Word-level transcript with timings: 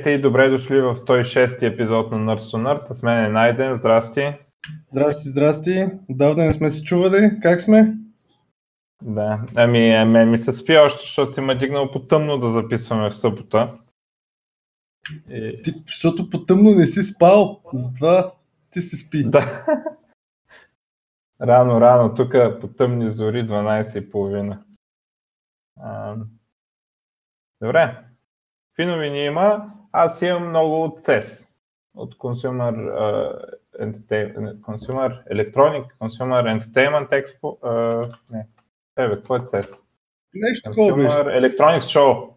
Здравейте 0.00 0.18
и 0.18 0.22
добре 0.22 0.48
дошли 0.48 0.80
в 0.80 0.94
106-ти 0.94 1.66
епизод 1.66 2.10
на 2.10 2.38
to 2.38 2.56
Nurse. 2.56 2.92
С 2.92 3.02
мен 3.02 3.24
е 3.24 3.28
Найден. 3.28 3.74
Здрасти. 3.74 4.34
Здрасти, 4.92 5.28
здрасти. 5.28 5.86
Отдавна 6.08 6.44
не 6.44 6.52
сме 6.52 6.70
се 6.70 6.82
чували. 6.82 7.30
Как 7.42 7.60
сме? 7.60 7.96
Да, 9.02 9.46
ами 9.56 10.04
мен 10.04 10.30
ми 10.30 10.38
се 10.38 10.52
спи 10.52 10.76
още, 10.76 11.00
защото 11.00 11.32
си 11.32 11.40
ме 11.40 11.54
дигнал 11.54 11.90
по 11.90 12.06
тъмно 12.06 12.38
да 12.38 12.48
записваме 12.48 13.10
в 13.10 13.16
събота. 13.16 13.78
И... 15.30 15.62
Ти, 15.64 15.74
защото 15.86 16.30
по 16.30 16.44
тъмно 16.44 16.70
не 16.70 16.86
си 16.86 17.02
спал, 17.02 17.60
затова 17.72 18.32
ти 18.70 18.80
си 18.80 18.96
спи. 18.96 19.24
Да. 19.24 19.66
Рано, 21.42 21.80
рано, 21.80 22.14
тук 22.14 22.34
по 22.60 22.68
тъмни 22.68 23.10
зори 23.10 23.46
12.30. 23.46 24.58
А... 25.80 26.16
Добре. 27.62 28.04
Какви 28.70 28.92
новини 28.92 29.24
има? 29.24 29.72
Аз 29.92 30.22
имам 30.22 30.48
много 30.48 30.84
от 30.84 31.00
CES, 31.00 31.48
от 31.94 32.14
Consumer, 32.14 32.74
uh, 32.74 33.54
Entertainment, 33.80 34.60
Consumer 34.60 35.28
Electronic, 35.32 35.84
Consumer 35.98 36.60
Entertainment 36.60 37.08
Expo. 37.08 37.60
Uh, 37.60 38.16
не, 38.30 38.46
Тебе, 38.94 39.14
какво 39.14 39.36
е 39.36 39.38
CES? 39.38 39.84
Нещо 40.34 40.70
такова 40.70 40.96
беше. 40.96 41.16
Electronics 41.16 41.80
Show. 41.80 42.32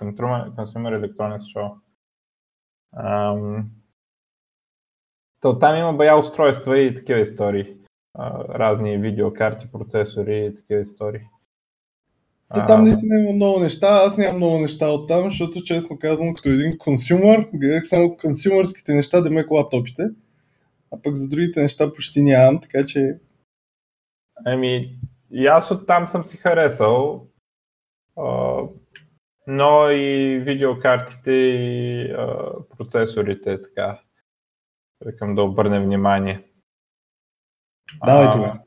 Consumer, 0.00 0.54
Electronics 0.54 1.54
Show. 1.54 1.74
Um, 2.96 3.64
то 5.40 5.58
там 5.58 5.76
има 5.76 5.92
бая 5.92 6.16
устройства 6.18 6.78
и 6.78 6.94
такива 6.94 7.20
истории. 7.20 7.76
Uh, 8.18 8.48
разни 8.48 8.98
видеокарти, 8.98 9.72
процесори 9.72 10.46
и 10.46 10.54
такива 10.54 10.80
истории. 10.80 11.20
Те, 12.54 12.66
там 12.66 12.84
наистина 12.84 13.18
има 13.18 13.32
много 13.32 13.60
неща, 13.60 13.86
аз 14.06 14.18
нямам 14.18 14.36
много 14.36 14.58
неща 14.58 14.88
от 14.88 15.08
там, 15.08 15.24
защото 15.24 15.62
честно 15.64 15.98
казвам, 15.98 16.34
като 16.34 16.48
един 16.48 16.78
консюмър, 16.78 17.48
гледах 17.54 17.86
само 17.86 18.16
консюмърските 18.16 18.94
неща, 18.94 19.20
да 19.20 19.30
мек 19.30 19.50
лаптопите, 19.50 20.08
а 20.92 21.02
пък 21.02 21.14
за 21.14 21.28
другите 21.28 21.62
неща 21.62 21.92
почти 21.92 22.22
нямам, 22.22 22.60
така 22.60 22.86
че... 22.86 23.18
Ами, 24.44 24.98
и 25.30 25.46
аз 25.46 25.70
от 25.70 25.86
там 25.86 26.06
съм 26.06 26.24
си 26.24 26.36
харесал, 26.36 27.26
а, 28.16 28.60
но 29.46 29.90
и 29.90 30.38
видеокартите 30.38 31.32
и 31.32 32.10
а, 32.10 32.52
процесорите, 32.76 33.62
така, 33.62 34.00
викам 35.06 35.34
да 35.34 35.42
обърнем 35.42 35.84
внимание. 35.84 36.44
Давай 38.06 38.30
това. 38.30 38.60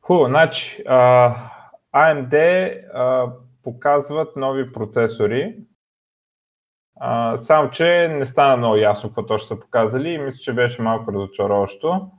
Хубаво, 0.00 0.26
значи, 0.28 0.82
а, 0.86 1.34
AMD 1.94 2.34
а, 2.94 3.32
показват 3.62 4.36
нови 4.36 4.72
процесори, 4.72 5.56
а, 6.96 7.38
само 7.38 7.70
че 7.70 8.08
не 8.08 8.26
стана 8.26 8.56
много 8.56 8.76
ясно 8.76 9.10
какво 9.10 9.26
точно 9.26 9.46
са 9.48 9.60
показали 9.60 10.08
и 10.08 10.18
мисля, 10.18 10.38
че 10.38 10.52
беше 10.52 10.82
малко 10.82 11.12
разочароващо. 11.12 12.10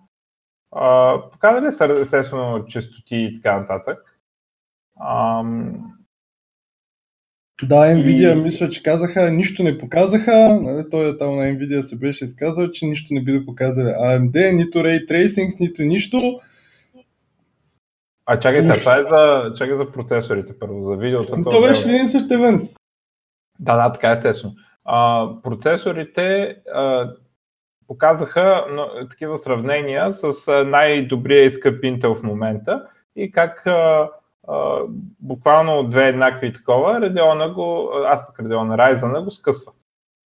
А, 0.72 1.18
показали 1.32 1.72
са 1.72 1.98
естествено 2.02 2.66
чистоти 2.66 3.16
и 3.16 3.34
така 3.34 3.60
нататък. 3.60 4.20
Ам... 5.10 5.92
Да, 7.64 7.76
Nvidia 7.76 8.38
и... 8.38 8.42
мисля, 8.42 8.70
че 8.70 8.84
казаха, 8.84 9.32
нищо 9.32 9.64
не 9.64 9.78
показаха. 9.78 10.60
Нали, 10.62 10.90
той 10.90 11.18
там 11.18 11.36
на 11.36 11.44
Nvidia 11.44 11.82
се 11.82 11.98
беше 11.98 12.26
изказал, 12.26 12.72
че 12.72 12.86
нищо 12.86 13.14
не 13.14 13.24
били 13.24 13.46
показали 13.46 13.88
AMD, 13.88 14.56
нито 14.56 14.80
Ray 14.80 15.06
Tracing, 15.10 15.60
нито 15.60 15.82
нищо. 15.82 16.40
А 18.26 18.40
чакай 18.40 18.62
сега, 18.62 18.74
това 18.74 18.98
е 18.98 19.04
за, 19.04 19.54
чакай 19.58 19.76
за 19.76 19.92
процесорите 19.92 20.60
първо, 20.60 20.82
за 20.82 20.96
видеото. 20.96 21.44
То 21.44 21.62
беше 21.62 21.90
един 21.90 22.08
същ 22.08 22.32
евент. 22.32 22.68
Да, 23.60 23.76
да, 23.76 23.92
така 23.92 24.12
естествено. 24.12 24.54
А, 24.86 25.30
процесорите 25.44 26.58
а, 26.74 27.14
показаха 27.88 28.66
но, 28.72 29.08
такива 29.10 29.38
сравнения 29.38 30.14
с 30.14 30.64
най-добрия 30.66 31.44
и 31.44 31.50
скъп 31.50 31.84
Intel 31.84 32.16
в 32.16 32.24
момента 32.24 32.88
и 33.16 33.32
как 33.32 33.68
а, 33.68 34.10
а, 34.48 34.80
буквално 35.20 35.84
две 35.84 36.08
еднакви 36.08 36.54
такова, 36.54 36.94
Radeon 36.94 37.54
го, 37.54 37.92
аз 38.06 38.28
пък 38.28 38.38
Radeon 38.38 38.76
Ryzen 38.76 39.24
го 39.24 39.32
скъсва. 39.32 39.72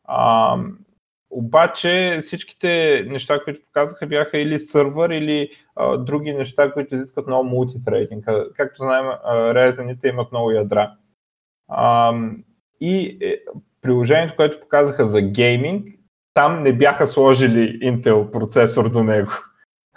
А, 0.08 0.58
обаче 1.30 2.18
всичките 2.22 3.04
неща, 3.10 3.44
които 3.44 3.66
показаха, 3.66 4.08
бяха 4.08 4.38
или 4.38 4.60
сървър, 4.60 5.10
или 5.10 5.50
а, 5.76 5.98
други 5.98 6.34
неща, 6.34 6.72
които 6.72 6.96
изискват 6.96 7.28
много 7.28 7.50
мултитрейдинг. 7.50 8.26
Както 8.56 8.84
знаем, 8.84 9.06
резаните 9.56 10.08
имат 10.08 10.32
много 10.32 10.52
ядра. 10.52 10.92
А, 11.68 12.14
и 12.82 13.18
е, 13.22 13.38
приложението, 13.82 14.36
което 14.36 14.60
показаха 14.60 15.06
за 15.06 15.22
гейминг, 15.22 15.88
там 16.34 16.64
не 16.64 16.74
бяха 16.74 17.08
сложили 17.08 17.80
Intel 17.80 18.32
процесор 18.32 18.92
до 18.92 19.04
него. 19.04 19.32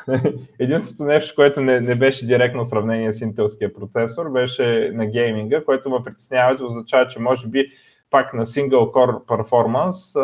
Единственото 0.58 1.12
нещо, 1.12 1.34
което 1.34 1.60
не, 1.60 1.80
не 1.80 1.94
беше 1.94 2.26
директно 2.26 2.64
сравнение 2.64 3.12
с 3.12 3.20
интелския 3.20 3.74
процесор, 3.74 4.30
беше 4.30 4.90
на 4.94 5.06
гейминга, 5.06 5.64
което 5.64 5.90
ме 5.90 6.04
притеснява, 6.04 6.64
означава, 6.64 7.08
че 7.08 7.18
може 7.18 7.46
би 7.46 7.66
пак 8.12 8.34
на 8.34 8.46
single 8.46 8.92
core 8.92 9.24
performance, 9.24 10.14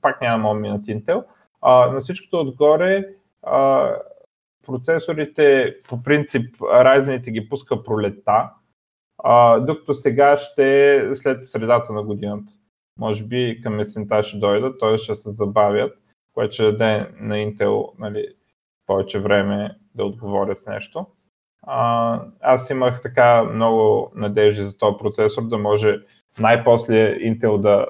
пак 0.00 0.20
няма 0.20 0.48
да 0.48 0.54
минат 0.54 0.82
Intel. 0.82 1.24
на 1.92 2.00
всичкото 2.00 2.40
отгоре, 2.40 3.04
процесорите 4.66 5.76
по 5.88 6.02
принцип 6.02 6.56
Ryzen 6.56 7.30
ги 7.30 7.48
пуска 7.48 7.82
пролета, 7.84 8.50
докато 9.60 9.94
сега 9.94 10.36
ще 10.36 10.94
е 10.96 11.14
след 11.14 11.48
средата 11.48 11.92
на 11.92 12.02
годината. 12.02 12.52
Може 12.98 13.24
би 13.24 13.60
към 13.62 13.80
есента 13.80 14.24
ще 14.24 14.38
дойдат, 14.38 14.80
т.е. 14.80 14.98
ще 14.98 15.14
се 15.14 15.30
забавят, 15.30 15.92
което 16.34 16.54
ще 16.54 16.62
даде 16.62 17.10
на 17.20 17.34
Intel 17.34 17.98
нали, 17.98 18.28
повече 18.86 19.18
време 19.18 19.78
да 19.94 20.04
отговорят 20.04 20.58
с 20.58 20.66
нещо. 20.66 21.06
А, 21.62 22.20
аз 22.40 22.70
имах 22.70 23.02
така 23.02 23.44
много 23.44 24.12
надежди 24.14 24.62
за 24.64 24.78
този 24.78 24.96
процесор 24.98 25.42
да 25.42 25.58
може 25.58 26.00
най-после 26.38 27.18
Intel 27.18 27.58
да, 27.58 27.86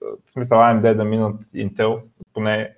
в 0.00 0.32
смисъл 0.32 0.58
AMD 0.58 0.94
да 0.94 1.04
минат 1.04 1.44
Intel, 1.44 2.02
поне 2.34 2.76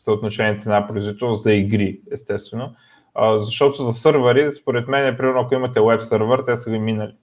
съотношение 0.00 0.58
цена-производителност 0.58 1.42
за 1.42 1.52
игри, 1.52 2.00
естествено. 2.12 2.74
А, 3.14 3.38
защото 3.38 3.84
за 3.84 3.92
сървъри, 3.92 4.52
според 4.52 4.88
мен, 4.88 5.06
е, 5.06 5.16
примерно, 5.16 5.40
ако 5.40 5.54
имате 5.54 5.80
веб 5.80 6.00
сървър, 6.00 6.42
те 6.42 6.56
са 6.56 6.70
ги 6.70 6.78
минали 6.78 7.16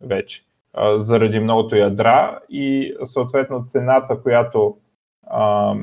вече. 0.00 0.44
А, 0.72 0.98
заради 0.98 1.40
многото 1.40 1.76
ядра 1.76 2.40
и 2.48 2.94
съответно 3.04 3.64
цената, 3.66 4.22
която 4.22 4.76
а, 5.26 5.74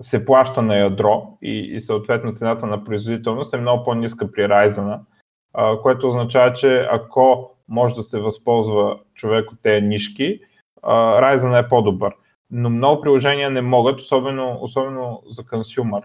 се 0.00 0.24
плаща 0.24 0.62
на 0.62 0.76
ядро 0.76 1.38
и, 1.42 1.58
и 1.58 1.80
съответно 1.80 2.32
цената 2.32 2.66
на 2.66 2.84
производителност 2.84 3.54
е 3.54 3.60
много 3.60 3.84
по-ниска 3.84 4.32
при 4.32 4.42
Ryzen, 4.42 5.00
което 5.82 6.08
означава, 6.08 6.52
че 6.52 6.88
ако 6.90 7.50
може 7.68 7.94
да 7.94 8.02
се 8.02 8.20
възползва 8.20 9.00
човек 9.18 9.52
от 9.52 9.58
тези 9.62 9.86
нишки, 9.86 10.40
Ryzen 10.84 11.64
е 11.64 11.68
по-добър. 11.68 12.14
Но 12.50 12.70
много 12.70 13.02
приложения 13.02 13.50
не 13.50 13.60
могат, 13.60 14.00
особено, 14.00 14.58
особено 14.60 15.22
за 15.30 15.46
консюмър. 15.46 16.02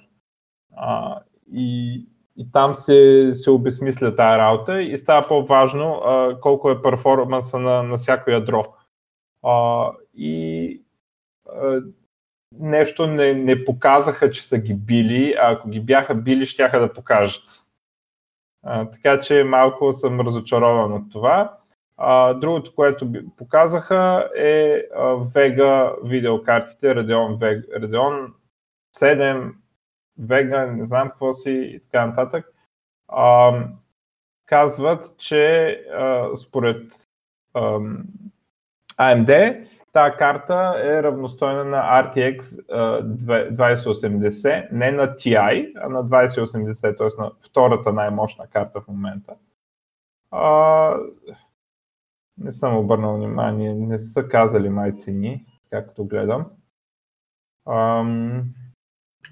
И, 1.54 1.96
и 2.38 2.52
там 2.52 2.76
се, 2.76 3.32
се 3.34 3.52
обесмисля 3.52 4.16
тази 4.16 4.38
работа 4.38 4.82
и 4.82 4.98
става 4.98 5.28
по-важно 5.28 6.02
а, 6.06 6.40
колко 6.40 6.72
е 6.72 6.82
перформанса 6.82 7.60
на, 7.60 7.84
на 7.84 7.98
всяко 7.98 8.32
ядро. 8.32 8.66
А, 9.44 9.90
и 10.14 10.82
а, 11.50 11.82
нещо 12.60 13.08
не, 13.08 13.34
не 13.34 13.66
показаха, 13.66 14.32
че 14.32 14.44
са 14.44 14.58
ги 14.58 14.74
били, 14.74 15.36
а 15.42 15.52
ако 15.52 15.70
ги 15.70 15.80
бяха 15.80 16.16
били, 16.16 16.46
щяха 16.46 16.80
да 16.80 16.94
покажат. 16.94 17.44
А, 18.64 18.90
така 18.90 19.20
че 19.20 19.44
малко 19.44 19.94
съм 19.94 20.20
разочарован 20.20 20.94
от 20.94 21.12
това. 21.12 21.58
Другото, 22.36 22.76
което 22.76 23.12
показаха 23.38 24.30
е 24.36 24.84
Vega 25.06 25.96
видеокартите, 26.04 26.96
Radeon, 26.96 27.38
Vega, 27.38 27.80
Radeon 27.80 28.32
7, 28.98 29.54
Vega, 30.22 30.66
не 30.66 30.86
знам 30.86 31.10
какво 31.10 31.34
си 31.34 31.52
и 31.52 31.80
така 31.80 32.06
нататък. 32.06 32.46
А, 33.08 33.54
казват, 34.46 35.16
че 35.18 35.68
а, 35.94 36.38
според 36.38 36.94
а, 37.54 37.80
AMD 39.00 39.66
тази 39.94 40.18
карта 40.18 40.82
е 40.84 41.04
равностойна 41.04 41.66
на 41.66 42.04
RTX 42.04 42.40
2080, 42.40 44.68
не 44.72 44.92
на 44.92 45.08
TI, 45.08 45.72
а 45.76 45.90
на 45.90 46.06
2080, 46.06 46.98
т.е. 46.98 47.08
на 47.22 47.32
втората 47.46 47.94
най-мощна 47.94 48.48
карта 48.48 48.82
в 48.82 48.88
момента. 48.88 49.34
Не 52.38 52.52
съм 52.52 52.78
обърнал 52.78 53.16
внимание, 53.16 53.74
не 53.74 54.00
са 54.00 54.28
казали 54.28 54.70
май 54.70 54.92
цени, 54.98 55.46
както 55.70 56.06
гледам. 56.06 56.46
Ам... 57.70 58.54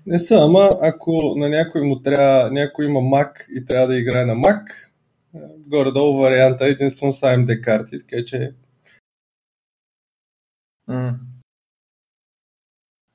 Не 0.06 0.20
са, 0.20 0.46
ама 0.46 0.70
ако 0.82 1.34
на 1.38 1.50
някой 1.50 1.82
му 1.82 2.02
трябва, 2.02 2.52
някой 2.52 2.86
има 2.86 3.00
Mac 3.00 3.50
и 3.50 3.66
трябва 3.66 3.88
да 3.88 4.00
играе 4.00 4.26
на 4.26 4.34
Mac, 4.34 4.64
горе-долу 5.58 6.22
варианта 6.22 6.68
е 6.68 6.70
единствено 6.70 7.12
с 7.12 7.22
AMD 7.22 7.62
карти, 7.62 7.98
така 8.00 8.24
че 8.26 8.54
Mm. 10.92 11.16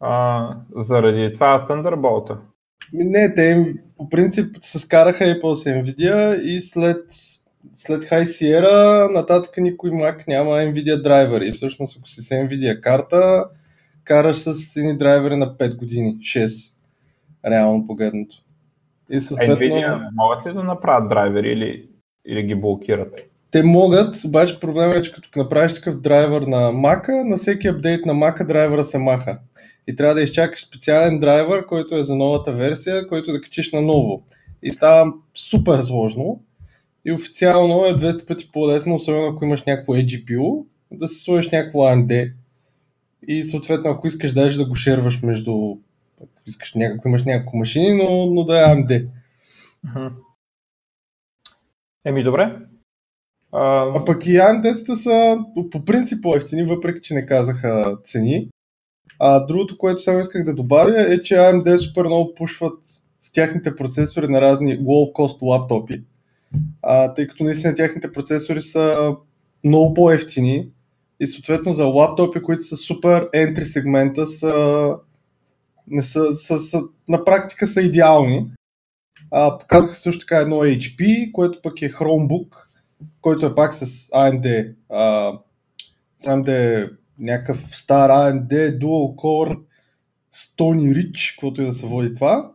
А, 0.00 0.56
заради 0.76 1.34
това 1.34 1.66
Thunderbolt? 1.68 2.38
Не, 2.92 3.34
те 3.34 3.74
по 3.96 4.08
принцип 4.08 4.56
се 4.60 4.78
скараха 4.78 5.24
и 5.30 5.40
по 5.40 5.46
Nvidia 5.46 6.40
и 6.40 6.60
след, 6.60 7.04
след 7.74 8.04
High 8.04 8.24
Sierra 8.24 9.12
нататък 9.12 9.54
никой 9.58 9.90
Mac 9.90 10.28
няма 10.28 10.50
Nvidia 10.50 11.02
драйвери. 11.02 11.52
Всъщност 11.52 11.98
ако 11.98 12.08
си 12.08 12.22
с 12.22 12.28
Nvidia 12.28 12.80
карта, 12.80 13.44
караш 14.04 14.36
с 14.36 14.76
едни 14.76 14.96
драйвери 14.96 15.36
на 15.36 15.56
5 15.56 15.76
години, 15.76 16.18
6, 16.20 16.76
реално 17.46 17.86
погледнато. 17.86 18.36
И 19.10 19.20
съответно... 19.20 19.56
Nvidia 19.56 20.08
могат 20.12 20.46
ли 20.46 20.52
да 20.52 20.62
направят 20.62 21.08
драйвери 21.08 21.52
или, 21.52 21.88
или 22.26 22.42
ги 22.42 22.54
блокират? 22.54 23.14
Те 23.50 23.62
могат, 23.62 24.24
обаче 24.24 24.60
проблемът 24.60 24.96
е, 24.96 25.02
че 25.02 25.12
като 25.12 25.38
направиш 25.38 25.74
такъв 25.74 26.00
драйвер 26.00 26.42
на 26.42 26.72
Mac, 26.72 27.22
на 27.22 27.36
всеки 27.36 27.68
апдейт 27.68 28.06
на 28.06 28.14
Mac 28.14 28.46
драйвера 28.46 28.84
се 28.84 28.98
маха. 28.98 29.38
И 29.86 29.96
трябва 29.96 30.14
да 30.14 30.22
изчакаш 30.22 30.66
специален 30.66 31.20
драйвер, 31.20 31.66
който 31.66 31.96
е 31.96 32.02
за 32.02 32.16
новата 32.16 32.52
версия, 32.52 33.06
който 33.06 33.32
да 33.32 33.40
качиш 33.40 33.72
на 33.72 33.80
ново. 33.80 34.22
И 34.62 34.70
става 34.70 35.12
супер 35.34 35.78
сложно. 35.78 36.40
И 37.06 37.12
официално 37.12 37.86
е 37.86 37.94
200 37.94 38.26
пъти 38.26 38.50
по-лесно, 38.52 38.94
особено 38.94 39.26
ако 39.26 39.44
имаш 39.44 39.64
някакво 39.64 39.94
AGPU, 39.94 40.66
да 40.92 41.08
се 41.08 41.22
сложиш 41.22 41.50
някакво 41.50 41.78
AMD. 41.78 42.32
И 43.28 43.42
съответно, 43.42 43.90
ако 43.90 44.06
искаш 44.06 44.32
даже 44.32 44.58
да 44.58 44.68
го 44.68 44.74
шерваш 44.74 45.22
между 45.22 45.76
ако 46.22 46.42
искаш, 46.46 46.74
ако 46.96 47.08
имаш 47.08 47.24
някакво 47.24 47.58
машини, 47.58 47.94
но, 47.94 48.26
но 48.26 48.44
да 48.44 48.58
е 48.58 48.64
AMD. 48.64 49.08
Еми 52.04 52.24
добре, 52.24 52.56
а, 53.52 53.92
а 54.00 54.04
пък 54.04 54.26
и 54.26 54.30
AMD 54.30 54.94
са 54.94 55.38
по 55.70 55.84
принцип 55.84 56.22
по-ефтини, 56.22 56.64
въпреки 56.64 57.00
че 57.02 57.14
не 57.14 57.26
казаха 57.26 57.98
цени. 58.04 58.48
А 59.18 59.46
другото, 59.46 59.78
което 59.78 60.00
само 60.00 60.20
исках 60.20 60.44
да 60.44 60.54
добавя 60.54 61.12
е, 61.12 61.22
че 61.22 61.34
AMD 61.34 61.76
супер 61.76 62.04
много 62.04 62.34
пушват 62.34 62.78
с 63.20 63.32
тяхните 63.32 63.76
процесори 63.76 64.28
на 64.28 64.40
разни 64.40 64.78
low-cost 64.78 65.42
лаптопи, 65.42 66.02
а, 66.82 67.14
тъй 67.14 67.26
като 67.26 67.44
наистина 67.44 67.74
тяхните 67.74 68.12
процесори 68.12 68.62
са 68.62 69.16
много 69.64 69.94
по-ефтини 69.94 70.68
и 71.20 71.26
съответно 71.26 71.74
за 71.74 71.84
лаптопи, 71.84 72.42
които 72.42 72.62
са 72.62 72.76
супер 72.76 73.30
entry 73.30 73.62
сегмента, 73.62 74.26
са, 74.26 74.94
не 75.86 76.02
са, 76.02 76.32
са, 76.32 76.58
са, 76.58 76.82
на 77.08 77.24
практика 77.24 77.66
са 77.66 77.82
идеални. 77.82 78.50
А, 79.30 79.58
показаха 79.58 79.94
също 79.94 80.20
така 80.20 80.36
едно 80.36 80.56
HP, 80.56 81.32
което 81.32 81.62
пък 81.62 81.82
е 81.82 81.90
Chromebook, 81.90 82.56
който 83.20 83.46
е 83.46 83.54
пак 83.54 83.74
с 83.74 83.86
AMD, 83.86 84.74
а, 84.90 85.32
с 86.16 86.24
AMD 86.24 86.90
някакъв 87.18 87.76
стар 87.76 88.10
AMD 88.10 88.78
Dual 88.78 89.14
Core 89.14 89.58
Stony 90.32 90.94
Ridge, 90.94 91.34
каквото 91.34 91.62
и 91.62 91.64
да 91.64 91.72
се 91.72 91.86
води 91.86 92.14
това. 92.14 92.52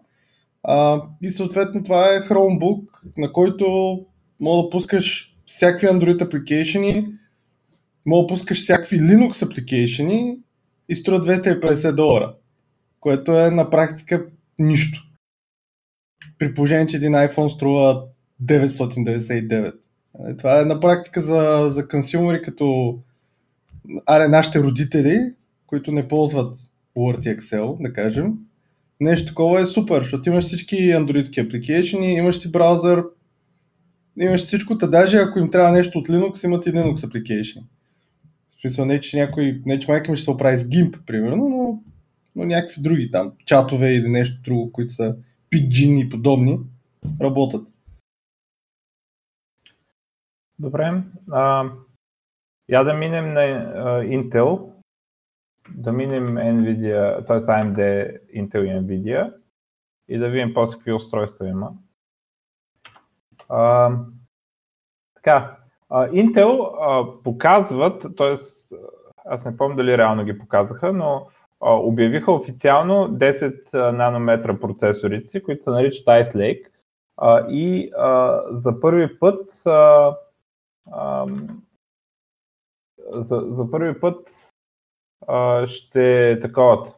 А, 0.64 1.02
и 1.22 1.30
съответно 1.30 1.84
това 1.84 2.06
е 2.06 2.20
Chromebook, 2.20 2.88
на 3.18 3.32
който 3.32 3.66
мога 4.42 4.64
да 4.64 4.70
пускаш 4.70 5.36
всякакви 5.46 5.88
Android 5.88 6.18
application 6.18 7.12
мога 8.06 8.24
да 8.24 8.28
пускаш 8.28 8.64
всякакви 8.64 9.00
Linux 9.00 9.32
application 9.32 10.38
и 10.90 10.96
струва 10.96 11.20
250 11.20 11.96
долара, 11.96 12.36
което 13.00 13.40
е 13.40 13.52
на 13.52 13.70
практика 13.70 14.26
нищо. 14.60 15.04
При 16.40 16.54
положение, 16.54 16.88
че 16.88 16.98
един 16.98 17.12
iPhone 17.12 17.48
струва 17.48 18.06
999. 18.44 19.74
Е, 20.28 20.38
това 20.38 20.62
е 20.62 20.66
на 20.66 20.80
практика 20.80 21.22
за, 21.22 21.66
за 21.70 21.88
консюмери 21.88 22.42
като 22.42 22.98
аре, 24.06 24.28
нашите 24.28 24.60
родители, 24.60 25.34
които 25.68 25.92
не 25.92 26.08
ползват 26.08 26.58
Word 26.98 27.32
и 27.32 27.38
Excel, 27.38 27.82
да 27.82 27.94
кажем. 27.94 28.34
Нещо 29.02 29.28
такова 29.28 29.62
е 29.62 29.66
супер, 29.66 30.02
защото 30.02 30.30
имаш 30.30 30.44
всички 30.44 30.92
андроидски 30.92 31.40
апликейшени, 31.40 32.14
имаш 32.14 32.38
си 32.38 32.52
браузър, 32.52 33.04
имаш 34.20 34.46
всичко, 34.46 34.78
та 34.78 34.88
даже 34.88 35.18
ако 35.18 35.40
им 35.40 35.52
трябва 35.52 35.72
нещо 35.72 36.00
от 36.00 36.08
Linux, 36.08 36.46
имат 36.46 36.66
и 36.66 36.70
Linux 36.70 36.96
application. 36.96 37.64
В 38.48 38.62
смисъл 38.62 38.86
не, 38.86 39.02
че 39.02 39.18
някой, 39.18 39.62
не, 39.66 39.80
че 39.80 39.92
майка 39.92 40.12
ми 40.12 40.18
ще 40.18 40.24
се 40.24 40.32
оправи 40.32 40.58
с 40.58 40.64
GIMP, 40.64 41.06
примерно, 41.06 41.50
но, 41.50 41.84
но 42.36 42.46
някакви 42.46 42.82
други 42.82 43.12
там, 43.12 43.32
чатове 43.46 43.94
или 43.94 44.10
нещо 44.10 44.42
друго, 44.44 44.72
които 44.72 44.94
са 44.94 45.16
Pidgin 45.52 46.06
и 46.06 46.10
подобни, 46.10 46.60
работят. 47.22 47.68
Добре. 50.60 51.04
А, 51.32 51.70
я 52.70 52.84
да 52.84 52.94
минем 52.94 53.34
на 53.34 53.42
а, 53.42 54.04
Intel, 54.04 54.71
да 55.70 55.92
минем 55.92 56.36
NVIDIA, 56.36 57.28
т.е. 57.28 57.38
AMD, 57.38 57.78
Intel 58.36 58.64
и 58.64 58.70
NVIDIA 58.70 59.34
и 60.08 60.18
да 60.18 60.30
видим 60.30 60.54
после 60.54 60.78
какви 60.78 60.94
устройства 60.94 61.48
има. 61.48 61.72
А, 63.50 63.92
така, 65.16 65.58
а, 65.90 66.08
Intel 66.08 66.70
а, 66.80 67.22
показват, 67.24 68.06
т.е. 68.18 68.36
аз 69.26 69.46
не 69.46 69.58
помня 69.58 69.76
дали 69.76 69.98
реално 69.98 70.26
ги 70.26 70.40
показаха, 70.40 70.94
но 70.94 71.28
а, 71.62 71.74
обявиха 71.74 72.32
официално 72.32 73.08
10 73.08 73.92
нанометра 73.92 74.60
процесорите 74.60 75.28
си, 75.28 75.44
които 75.44 75.64
се 75.64 75.70
наричат 75.70 76.06
Ice 76.06 76.36
Lake. 76.36 76.66
А, 77.18 77.46
и 77.50 77.92
а, 77.98 78.42
за 78.50 78.80
първи 78.80 79.20
път 79.20 79.52
а, 79.66 80.16
за, 83.12 83.46
за 83.50 83.72
първи 83.72 84.00
път 84.00 84.51
а, 85.28 85.68
ще 85.68 86.38
таковат. 86.42 86.96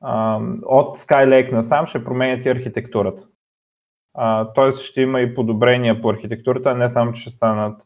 А, 0.00 0.40
от 0.62 0.96
Skylake 0.96 1.52
насам 1.52 1.86
ще 1.86 2.04
променят 2.04 2.44
и 2.44 2.48
архитектурата. 2.48 3.22
Тоест 4.54 4.80
ще 4.80 5.00
има 5.00 5.20
и 5.20 5.34
подобрения 5.34 6.02
по 6.02 6.10
архитектурата, 6.10 6.74
не 6.74 6.90
само, 6.90 7.12
че 7.12 7.22
ще 7.22 7.30
станат. 7.30 7.82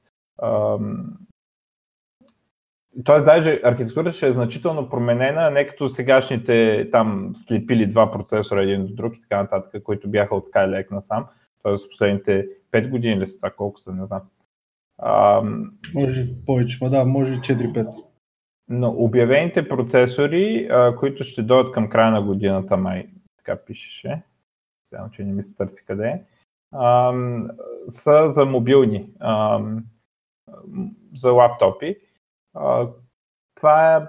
Тоест, 3.05 3.25
даже 3.25 3.61
архитектурата 3.65 4.13
ще 4.13 4.29
е 4.29 4.33
значително 4.33 4.89
променена, 4.89 5.51
не 5.51 5.67
като 5.67 5.89
сегашните 5.89 6.89
там 6.91 7.33
слепили 7.37 7.87
два 7.87 8.11
процесора 8.11 8.63
един 8.63 8.87
до 8.87 8.95
друг 8.95 9.17
и 9.17 9.21
така 9.21 9.43
нататък, 9.43 9.83
които 9.83 10.11
бяха 10.11 10.35
от 10.35 10.49
Skylake 10.49 10.91
насам. 10.91 11.27
Тоест, 11.63 11.91
последните 11.91 12.47
5 12.73 12.91
години 12.91 13.21
ли 13.21 13.27
са 13.27 13.37
това, 13.37 13.51
колко 13.51 13.81
са, 13.81 13.93
не 13.93 14.07
знам. 14.07 14.23
А, 14.99 15.43
може 15.95 16.27
повече, 16.47 16.79
да, 16.91 17.05
може 17.05 17.35
4-5. 17.35 18.08
Но 18.69 18.91
обявените 18.91 19.69
процесори, 19.69 20.69
а, 20.71 20.97
които 20.97 21.25
ще 21.25 21.43
дойдат 21.43 21.73
към 21.73 21.91
края 21.91 22.11
на 22.11 22.23
годината, 22.23 22.77
май 22.77 23.09
така 23.37 23.65
пишеше, 23.65 24.23
сега 24.85 25.09
че 25.13 25.25
не 25.25 25.33
ми 25.33 25.43
се 25.43 25.55
търси 25.55 25.85
къде, 25.85 26.23
а, 26.73 27.13
са 27.89 28.31
за 28.31 28.45
мобилни, 28.45 29.11
а, 29.21 29.61
за 31.15 31.33
лаптопи. 31.33 31.97
А, 32.55 32.89
това 33.55 33.97
е, 33.97 34.01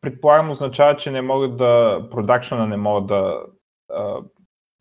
предполагам, 0.00 0.50
означава, 0.50 0.96
че 0.96 1.10
не 1.10 1.22
могат 1.22 1.56
да, 1.56 2.02
продакшена 2.10 2.66
не 2.66 2.76
могат 2.76 3.06
да 3.06 3.42
а, 3.92 4.16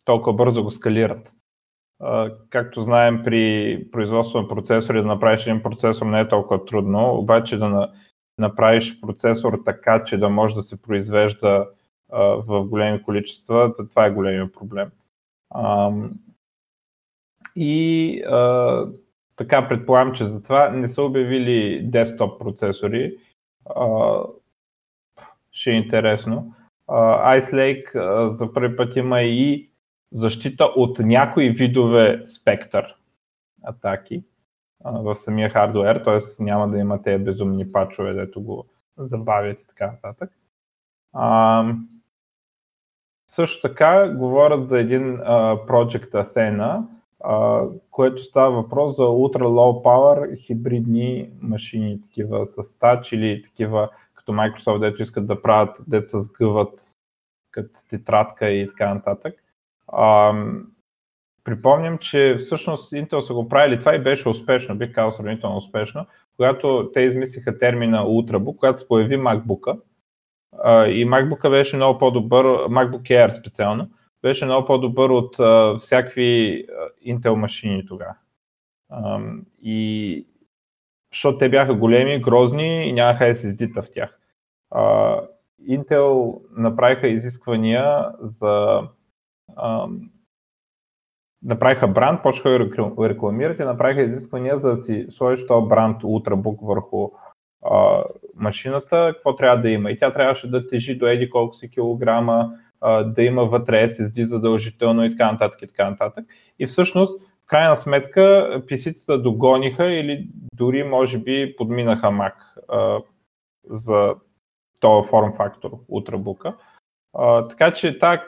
толкова 0.06 0.34
бързо 0.34 0.64
го 0.64 0.72
скалират. 0.72 1.34
Както 2.50 2.82
знаем 2.82 3.22
при 3.24 3.88
производство 3.92 4.42
на 4.42 4.48
процесори, 4.48 5.02
да 5.02 5.08
направиш 5.08 5.48
един 5.48 5.64
процесор 5.64 6.06
не 6.06 6.20
е 6.20 6.28
толкова 6.28 6.66
трудно, 6.66 7.16
обаче 7.16 7.58
да 7.58 7.92
направиш 8.38 9.02
процесор 9.02 9.62
така, 9.66 10.04
че 10.04 10.18
да 10.18 10.30
може 10.30 10.56
да 10.56 10.64
се 10.64 10.82
произвежда 10.82 11.68
в 12.10 12.64
големи 12.64 13.04
количества, 13.04 13.74
това 13.90 14.06
е 14.06 14.12
големия 14.12 14.52
проблем. 14.52 14.90
И 17.56 18.24
така 19.36 19.68
предполагам, 19.68 20.14
че 20.14 20.30
затова 20.30 20.70
не 20.70 20.88
са 20.88 21.04
обявили 21.04 21.82
десктоп 21.84 22.40
процесори. 22.40 23.18
Ще 25.52 25.72
е 25.72 25.74
интересно. 25.74 26.54
Ice 26.88 27.54
Lake 27.54 28.28
за 28.28 28.54
първи 28.54 28.76
път 28.76 28.96
има 28.96 29.22
и 29.22 29.70
защита 30.12 30.66
от 30.66 31.00
някои 31.00 31.50
видове 31.50 32.22
спектър 32.26 32.96
атаки 33.64 34.16
а, 34.16 34.37
в 34.86 35.16
самия 35.16 35.50
хардуер, 35.50 36.02
т.е. 36.06 36.44
няма 36.44 36.68
да 36.70 36.78
има 36.78 37.02
тези 37.02 37.24
безумни 37.24 37.72
пачове, 37.72 38.14
дето 38.14 38.42
го 38.42 38.66
забавят 38.98 39.60
и 39.60 39.68
така 39.68 39.92
нататък. 39.92 40.32
А, 41.14 41.66
също 43.28 43.68
така 43.68 44.10
говорят 44.10 44.68
за 44.68 44.80
един 44.80 45.18
Project 45.68 46.12
Athena, 46.12 46.84
а, 47.24 47.64
което 47.92 48.22
става 48.22 48.52
въпрос 48.52 48.96
за 48.96 49.04
Ultra 49.04 49.44
Low 49.44 49.84
Power 49.84 50.46
хибридни 50.46 51.30
машини, 51.42 52.02
такива 52.02 52.46
с 52.46 52.78
тач 52.80 53.12
или 53.12 53.44
такива 53.44 53.90
като 54.14 54.32
Microsoft, 54.32 54.80
дето 54.80 55.02
искат 55.02 55.28
да 55.28 55.42
правят, 55.42 55.82
дето 55.88 56.18
сгъват 56.18 56.84
като 57.52 57.80
тетрадка 57.90 58.50
и 58.50 58.70
така 58.70 58.94
нататък. 58.94 59.44
А, 59.88 60.34
припомням, 61.48 61.98
че 61.98 62.36
всъщност 62.40 62.92
Intel 62.92 63.20
са 63.20 63.34
го 63.34 63.50
правили 63.50 63.80
това 63.80 63.96
и 63.96 64.04
беше 64.04 64.30
успешно, 64.30 64.76
бих 64.76 64.94
казал 64.94 65.12
сравнително 65.12 65.58
успешно, 65.58 66.06
когато 66.36 66.92
те 66.94 67.02
измислиха 67.02 67.60
термина 67.60 68.06
Ultrabook, 68.06 68.56
когато 68.56 68.80
се 68.80 68.88
появи 68.88 69.18
MacBook 69.18 69.80
и 70.88 71.08
MacBook 71.08 71.50
беше 71.50 71.76
много 71.76 72.00
по-добър, 72.00 72.46
MacBook 72.46 73.02
Air 73.02 73.30
специално, 73.30 73.90
беше 74.22 74.46
много 74.46 74.68
по-добър 74.68 75.10
от 75.10 75.36
всякакви 75.80 76.66
Intel 77.08 77.34
машини 77.34 77.86
тогава. 77.86 78.16
и 79.62 80.28
защото 81.14 81.38
те 81.38 81.50
бяха 81.50 81.76
големи, 81.76 82.22
грозни 82.22 82.90
и 82.90 82.94
нямаха 82.94 83.24
SSD-та 83.26 83.82
в 83.82 83.92
тях. 83.92 84.20
Intel 85.70 86.40
направиха 86.58 87.08
изисквания 87.08 88.06
за 88.22 88.82
направиха 91.44 91.88
бранд, 91.88 92.24
почнаха 92.24 92.50
да 92.50 93.10
рекламират 93.10 93.60
и 93.60 93.64
направиха 93.64 94.02
изисквания 94.02 94.58
за 94.58 94.70
да 94.70 94.76
си 94.76 95.06
сложиш 95.10 95.48
този 95.48 95.68
бранд 95.68 96.04
Ultrabook 96.04 96.58
върху 96.62 97.10
а, 97.66 98.04
машината, 98.36 99.12
какво 99.14 99.36
трябва 99.36 99.62
да 99.62 99.70
има. 99.70 99.92
И 99.92 99.98
тя 99.98 100.14
трябваше 100.14 100.50
да 100.50 100.68
тежи 100.68 100.98
до 100.98 101.08
еди 101.08 101.30
колко 101.30 101.56
си 101.56 101.70
килограма, 101.70 102.50
а, 102.82 103.04
да 103.04 103.24
има 103.24 103.46
вътре 103.46 103.90
SSD 103.90 104.22
задължително 104.22 105.06
и 105.06 105.10
така 105.10 105.32
нататък 105.32 105.62
и 105.62 105.68
така 105.68 105.90
нататък. 105.90 106.26
И 106.60 106.68
всъщност, 106.68 107.22
в 107.22 107.48
крайна 107.48 107.78
сметка, 107.78 108.22
PC-тата 108.70 109.22
догониха 109.22 109.86
или 109.86 110.30
дори 110.54 110.84
може 110.84 111.18
би 111.18 111.56
подминаха 111.58 112.08
Mac 112.08 112.34
а, 112.70 113.00
за 113.70 114.16
този 114.80 115.10
форм 115.10 115.34
фактор 115.34 115.72
Ultrabook. 115.72 116.54
А, 117.14 117.48
така 117.48 117.74
че 117.74 118.00
тази 118.00 118.22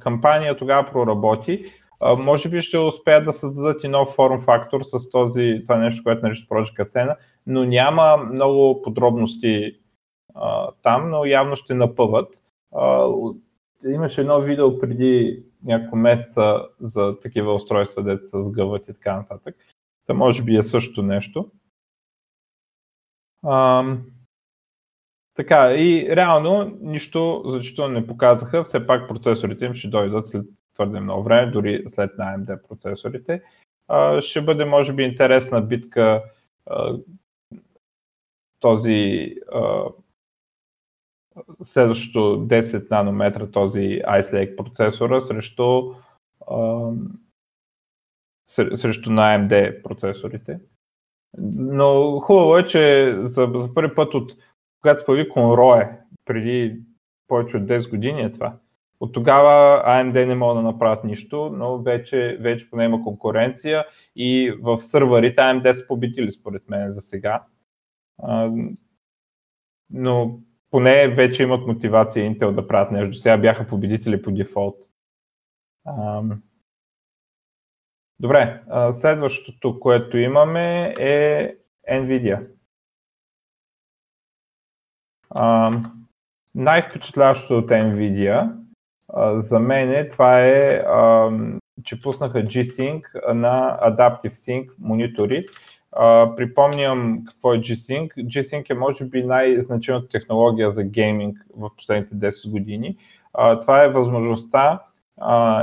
кампания 0.00 0.56
тогава 0.56 0.90
проработи 0.92 1.81
може 2.18 2.48
би 2.48 2.60
ще 2.60 2.78
успеят 2.78 3.24
да 3.24 3.32
създадат 3.32 3.84
и 3.84 3.88
нов 3.88 4.08
форм 4.08 4.40
фактор 4.40 4.80
с 4.82 5.10
този, 5.10 5.60
това 5.62 5.76
нещо, 5.76 6.02
което 6.02 6.26
наричат 6.26 6.48
Project 6.48 6.88
Athena, 6.88 7.16
но 7.46 7.64
няма 7.64 8.16
много 8.16 8.82
подробности 8.82 9.78
а, 10.34 10.70
там, 10.82 11.10
но 11.10 11.24
явно 11.24 11.56
ще 11.56 11.74
напъват. 11.74 12.34
А, 12.74 13.08
имаше 13.86 14.20
едно 14.20 14.40
видео 14.40 14.78
преди 14.78 15.42
няколко 15.64 15.96
месеца 15.96 16.62
за 16.80 17.20
такива 17.20 17.54
устройства, 17.54 18.02
дето 18.02 18.28
се 18.28 18.40
сгъват 18.40 18.88
и 18.88 18.94
така 18.94 19.16
нататък. 19.16 19.56
Та 20.06 20.14
може 20.14 20.42
би 20.42 20.56
е 20.56 20.62
също 20.62 21.02
нещо. 21.02 21.50
А, 23.44 23.84
така, 25.34 25.74
и 25.74 26.16
реално 26.16 26.78
нищо 26.80 27.42
значително 27.46 27.94
не 27.94 28.06
показаха, 28.06 28.64
все 28.64 28.86
пак 28.86 29.08
процесорите 29.08 29.64
им 29.64 29.74
ще 29.74 29.88
дойдат 29.88 30.26
след 30.26 30.46
твърде 30.74 31.00
много 31.00 31.22
време, 31.22 31.52
дори 31.52 31.84
след 31.88 32.18
на 32.18 32.24
AMD 32.24 32.68
процесорите. 32.68 33.42
Ще 34.20 34.40
бъде, 34.40 34.64
може 34.64 34.92
би, 34.92 35.02
интересна 35.02 35.62
битка 35.62 36.22
този 38.60 39.34
следващото 41.62 42.18
10 42.18 42.90
нанометра 42.90 43.50
този 43.50 43.80
Ice 44.08 44.22
Lake 44.22 44.56
процесора 44.56 45.20
срещу, 45.20 45.94
срещу 48.46 49.10
на 49.10 49.38
AMD 49.38 49.82
процесорите. 49.82 50.60
Но 51.38 52.20
хубаво 52.20 52.56
е, 52.56 52.66
че 52.66 53.14
за, 53.20 53.52
за 53.54 53.74
първи 53.74 53.94
път 53.94 54.14
от 54.14 54.32
когато 54.80 55.00
се 55.00 55.06
появи 55.06 55.30
Conroe, 55.30 55.98
преди 56.24 56.80
повече 57.28 57.56
от 57.56 57.62
10 57.62 57.90
години 57.90 58.22
е 58.22 58.32
това, 58.32 58.56
от 59.02 59.12
тогава 59.12 59.84
AMD 59.86 60.26
не 60.26 60.34
могат 60.34 60.56
да 60.56 60.62
направят 60.62 61.04
нищо, 61.04 61.50
но 61.52 61.78
вече, 61.78 62.38
вече 62.40 62.70
поне 62.70 62.84
има 62.84 63.02
конкуренция 63.02 63.86
и 64.16 64.58
в 64.62 64.80
сървърите 64.80 65.40
AMD 65.40 65.72
са 65.72 65.86
победили 65.86 66.32
според 66.32 66.68
мен 66.68 66.90
за 66.90 67.00
сега. 67.00 67.44
но 69.90 70.40
поне 70.70 71.08
вече 71.08 71.42
имат 71.42 71.66
мотивация 71.66 72.30
Intel 72.30 72.54
да 72.54 72.66
правят 72.66 72.92
нещо. 72.92 73.14
Сега 73.14 73.38
бяха 73.38 73.66
победители 73.68 74.22
по 74.22 74.30
дефолт. 74.30 74.76
Добре, 78.20 78.62
следващото, 78.92 79.80
което 79.80 80.18
имаме 80.18 80.94
е 80.98 81.56
Nvidia. 81.90 82.46
най-впечатляващото 86.54 87.58
от 87.58 87.70
Nvidia 87.70 88.61
за 89.34 89.60
мен 89.60 90.08
това 90.10 90.40
е, 90.40 90.84
че 91.84 92.02
пуснаха 92.02 92.42
G-Sync 92.42 93.32
на 93.34 93.78
Adaptive 93.82 94.32
Sync 94.32 94.68
монитори. 94.80 95.46
Припомням 96.36 97.24
какво 97.28 97.54
е 97.54 97.58
G-Sync. 97.58 98.14
G-Sync 98.14 98.70
е 98.70 98.74
може 98.74 99.04
би 99.04 99.24
най-значимата 99.24 100.08
технология 100.08 100.70
за 100.70 100.84
гейминг 100.84 101.38
в 101.56 101.70
последните 101.76 102.14
10 102.14 102.50
години. 102.50 102.96
Това 103.60 103.84
е 103.84 103.88
възможността 103.88 104.80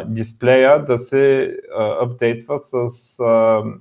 дисплея 0.06 0.86
да 0.86 0.98
се 0.98 1.56
апдейтва 2.02 2.60
с 2.60 2.98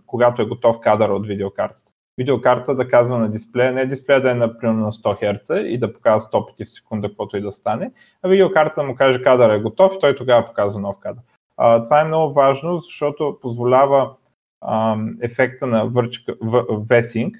когато 0.06 0.42
е 0.42 0.46
готов 0.46 0.80
кадър 0.80 1.08
от 1.08 1.26
видеокартата 1.26 1.87
видеокарта 2.18 2.74
да 2.74 2.88
казва 2.88 3.18
на 3.18 3.30
дисплея, 3.30 3.72
не 3.72 3.86
дисплея 3.86 4.22
да 4.22 4.30
е 4.30 4.34
например 4.34 4.74
на 4.74 4.92
100 4.92 5.22
Hz 5.22 5.60
и 5.60 5.78
да 5.78 5.92
показва 5.92 6.30
100 6.30 6.46
пъти 6.46 6.64
в 6.64 6.70
секунда, 6.70 7.08
каквото 7.08 7.36
и 7.36 7.40
да 7.40 7.52
стане, 7.52 7.92
а 8.22 8.28
видеокарта 8.28 8.80
да 8.80 8.86
му 8.86 8.94
каже 8.94 9.22
кадър 9.22 9.50
е 9.50 9.60
готов 9.60 9.94
и 9.94 9.98
той 10.00 10.16
тогава 10.16 10.46
показва 10.46 10.80
нов 10.80 10.98
кадър. 11.00 11.22
А, 11.56 11.82
това 11.82 12.00
е 12.00 12.04
много 12.04 12.34
важно, 12.34 12.78
защото 12.78 13.38
позволява 13.42 14.10
а, 14.60 14.96
ефекта 15.20 15.66
на 15.66 15.90
V-Sync. 15.90 17.34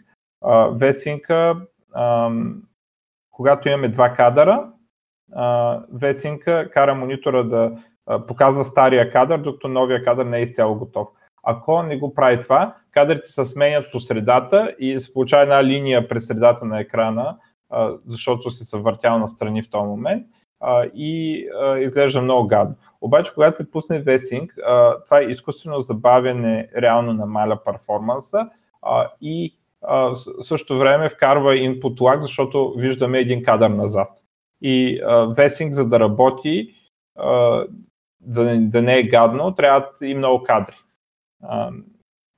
V-Sync, 0.45 1.57
когато 3.31 3.69
имаме 3.69 3.89
два 3.89 4.09
кадъра, 4.15 4.69
V-Sync 5.93 6.71
кара 6.71 6.95
монитора 6.95 7.45
да 7.45 7.73
показва 8.27 8.65
стария 8.65 9.13
кадър, 9.13 9.39
докато 9.39 9.69
новия 9.69 10.05
кадър 10.05 10.27
не 10.27 10.39
е 10.39 10.43
изцяло 10.43 10.75
готов. 10.75 11.09
Ако 11.51 11.83
не 11.83 11.99
го 11.99 12.15
прави 12.15 12.41
това, 12.41 12.75
кадрите 12.91 13.29
се 13.29 13.45
сменят 13.45 13.87
по 13.93 14.01
средата 14.01 14.75
и 14.79 14.99
се 14.99 15.13
получава 15.13 15.43
една 15.43 15.65
линия 15.65 16.09
през 16.09 16.27
средата 16.27 16.65
на 16.65 16.81
екрана, 16.81 17.37
защото 18.07 18.51
си 18.51 18.65
се 18.65 18.77
въртял 18.77 19.19
на 19.19 19.29
страни 19.29 19.63
в 19.63 19.71
този 19.71 19.87
момент 19.87 20.27
и 20.95 21.45
изглежда 21.81 22.23
много 22.23 22.49
гадно. 22.49 22.75
Обаче, 23.01 23.35
когато 23.35 23.57
се 23.57 23.71
пусне 23.71 24.05
V-Sync, 24.05 24.49
това 25.05 25.19
е 25.21 25.25
изкуствено 25.25 25.81
забавяне 25.81 26.69
реално 26.77 27.13
намаля 27.13 27.65
перформанса 27.65 28.49
и 29.21 29.55
в 29.83 30.15
същото 30.41 30.79
време 30.79 31.09
вкарва 31.09 31.53
input 31.53 32.01
lag, 32.01 32.21
защото 32.21 32.75
виждаме 32.77 33.19
един 33.19 33.43
кадър 33.43 33.71
назад. 33.71 34.09
И 34.63 35.01
V-Sync, 35.05 35.71
за 35.71 35.89
да 35.89 36.01
работи, 36.01 36.69
да 38.61 38.83
не 38.83 38.99
е 38.99 39.03
гадно, 39.03 39.55
трябват 39.55 39.97
и 40.03 40.15
много 40.15 40.45
кадри 40.45 40.77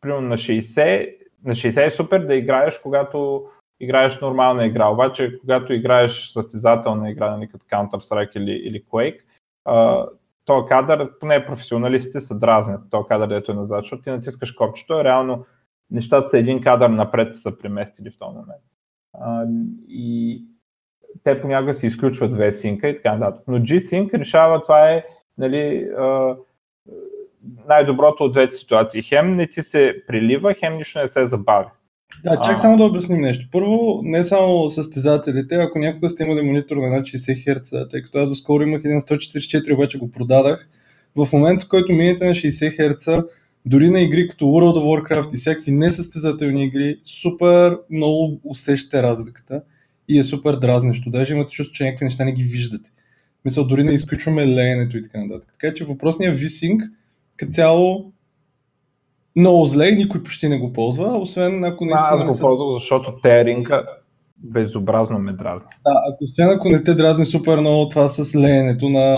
примерно 0.01 0.29
на 0.29 0.35
60, 0.35 1.17
на 1.45 1.55
60 1.55 1.87
е 1.87 1.91
супер 1.91 2.27
да 2.27 2.35
играеш, 2.35 2.79
когато 2.79 3.47
играеш 3.81 4.21
нормална 4.21 4.67
игра, 4.67 4.89
обаче 4.89 5.39
когато 5.41 5.73
играеш 5.73 6.31
състезателна 6.33 7.11
игра, 7.11 7.37
нали, 7.37 7.49
като 7.49 7.67
Counter-Strike 7.67 8.37
или, 8.37 8.53
или 8.53 8.85
Quake, 8.85 9.21
а, 9.65 10.07
то 10.45 10.67
кадър, 10.67 11.19
поне 11.19 11.47
професионалистите 11.47 12.21
се 12.21 12.35
дразнят, 12.35 12.81
то 12.91 13.05
кадър, 13.05 13.29
дето 13.29 13.53
е 13.53 13.55
назад, 13.55 13.85
защото 13.85 14.03
ти 14.03 14.11
натискаш 14.11 14.53
копчето, 14.53 15.05
реално 15.05 15.45
нещата 15.91 16.29
са 16.29 16.39
един 16.39 16.61
кадър 16.61 16.91
напред 16.91 17.37
са 17.37 17.59
преместили 17.59 18.11
в 18.11 18.19
този 18.19 18.37
момент. 18.37 18.63
А, 19.13 19.47
и 19.89 20.45
те 21.23 21.41
понякога 21.41 21.75
се 21.75 21.87
изключват 21.87 22.33
V-Sync 22.33 22.87
и 22.87 22.97
така 22.97 23.17
нататък. 23.17 23.45
Но 23.49 23.59
G-Sync 23.59 24.15
решава 24.15 24.63
това 24.63 24.91
е 24.91 25.05
нали, 25.39 25.91
а, 25.99 26.37
най-доброто 27.69 28.25
от 28.25 28.33
двете 28.33 28.57
ситуации. 28.57 29.03
Хем 29.03 29.37
не 29.37 29.47
ти 29.47 29.63
се 29.63 29.95
прилива, 30.07 30.55
хем 30.61 30.77
нищо 30.77 30.99
не 30.99 31.09
се 31.09 31.27
забавя. 31.27 31.71
Да, 32.25 32.41
чак 32.45 32.59
само 32.59 32.77
да 32.77 32.85
обясним 32.85 33.21
нещо. 33.21 33.49
Първо, 33.53 34.01
не 34.03 34.25
само 34.25 34.69
състезателите, 34.69 35.55
ако 35.55 35.79
някога 35.79 36.11
сте 36.11 36.23
имали 36.23 36.43
монитор 36.43 36.77
на 36.77 36.83
60 36.83 37.47
Hz, 37.47 37.91
тъй 37.91 38.03
като 38.03 38.19
аз 38.19 38.29
доскоро 38.29 38.63
имах 38.63 38.83
един 38.85 39.01
144, 39.01 39.75
обаче 39.75 39.99
го 39.99 40.11
продадах, 40.11 40.69
в 41.17 41.29
момента, 41.33 41.65
в 41.65 41.69
който 41.69 41.93
минете 41.93 42.27
на 42.27 42.35
60 42.35 42.79
Hz, 42.79 43.27
дори 43.67 43.91
на 43.91 44.01
игри 44.01 44.29
като 44.29 44.45
World 44.45 44.79
of 44.79 44.85
Warcraft 44.85 45.35
и 45.35 45.37
всякакви 45.37 45.73
несъстезателни 45.73 46.65
игри, 46.65 47.01
супер 47.05 47.79
много 47.91 48.41
усещате 48.45 49.03
разликата 49.03 49.63
и 50.09 50.19
е 50.19 50.25
супер 50.25 50.55
дразнещо. 50.55 51.11
Даже 51.11 51.35
имате 51.35 51.53
чувство, 51.53 51.75
че 51.75 51.85
някакви 51.85 52.05
неща 52.05 52.25
не 52.25 52.33
ги 52.33 52.43
виждате. 52.43 52.91
Мисля, 53.45 53.65
дори 53.65 53.85
не 53.85 53.93
изключваме 53.93 54.47
леенето 54.47 54.97
и 54.97 55.03
така 55.03 55.25
нататък. 55.25 55.51
Така 55.53 55.75
че 55.75 55.85
въпросният 55.85 56.37
V-Sync 56.37 56.91
като 57.41 57.53
цяло 57.53 58.13
много 59.37 59.67
зле 59.67 59.89
и 59.89 59.97
никой 59.97 60.23
почти 60.23 60.49
не 60.49 60.59
го 60.59 60.73
ползва, 60.73 61.19
освен 61.19 61.65
ако 61.65 61.85
не... 61.85 61.93
аз 61.95 62.25
го 62.25 62.39
ползвам, 62.41 62.73
защото 62.73 63.21
теринга 63.23 63.83
безобразно 64.39 65.19
ме 65.19 65.33
дразни. 65.33 65.69
Да, 65.85 65.93
ако 66.13 66.25
освен 66.25 66.49
ако 66.49 66.69
не 66.69 66.85
те 66.85 66.95
дразни 66.95 67.27
супер 67.27 67.59
много 67.59 67.89
това 67.89 68.09
с 68.09 68.35
леенето 68.35 68.89
на, 68.89 69.17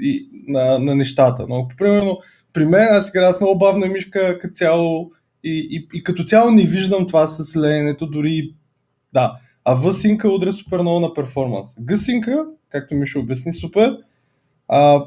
и, 0.00 0.28
на, 0.48 0.78
на 0.78 0.94
нещата. 0.94 1.46
Но, 1.48 1.68
примерно, 1.78 2.18
при 2.52 2.64
мен 2.64 2.88
аз 2.90 3.08
играя 3.08 3.34
с 3.34 3.40
много 3.40 3.58
бавна 3.58 3.86
мишка 3.86 4.38
като 4.38 4.54
цяло 4.54 5.10
и, 5.44 5.68
и, 5.70 5.98
и 5.98 6.02
като 6.02 6.24
цяло 6.24 6.50
не 6.50 6.62
виждам 6.62 7.06
това 7.06 7.28
с 7.28 7.56
леенето, 7.56 8.06
дори 8.06 8.54
да. 9.12 9.32
А 9.64 9.76
V-Sync 9.76 10.34
удря 10.34 10.52
супер 10.52 10.80
много 10.80 11.00
на 11.00 11.14
перформанс. 11.14 11.74
G-Sync, 11.74 12.44
както 12.68 12.94
ми 12.94 13.06
ще 13.06 13.18
обясни 13.18 13.52
супер, 13.52 13.98
а, 14.74 15.04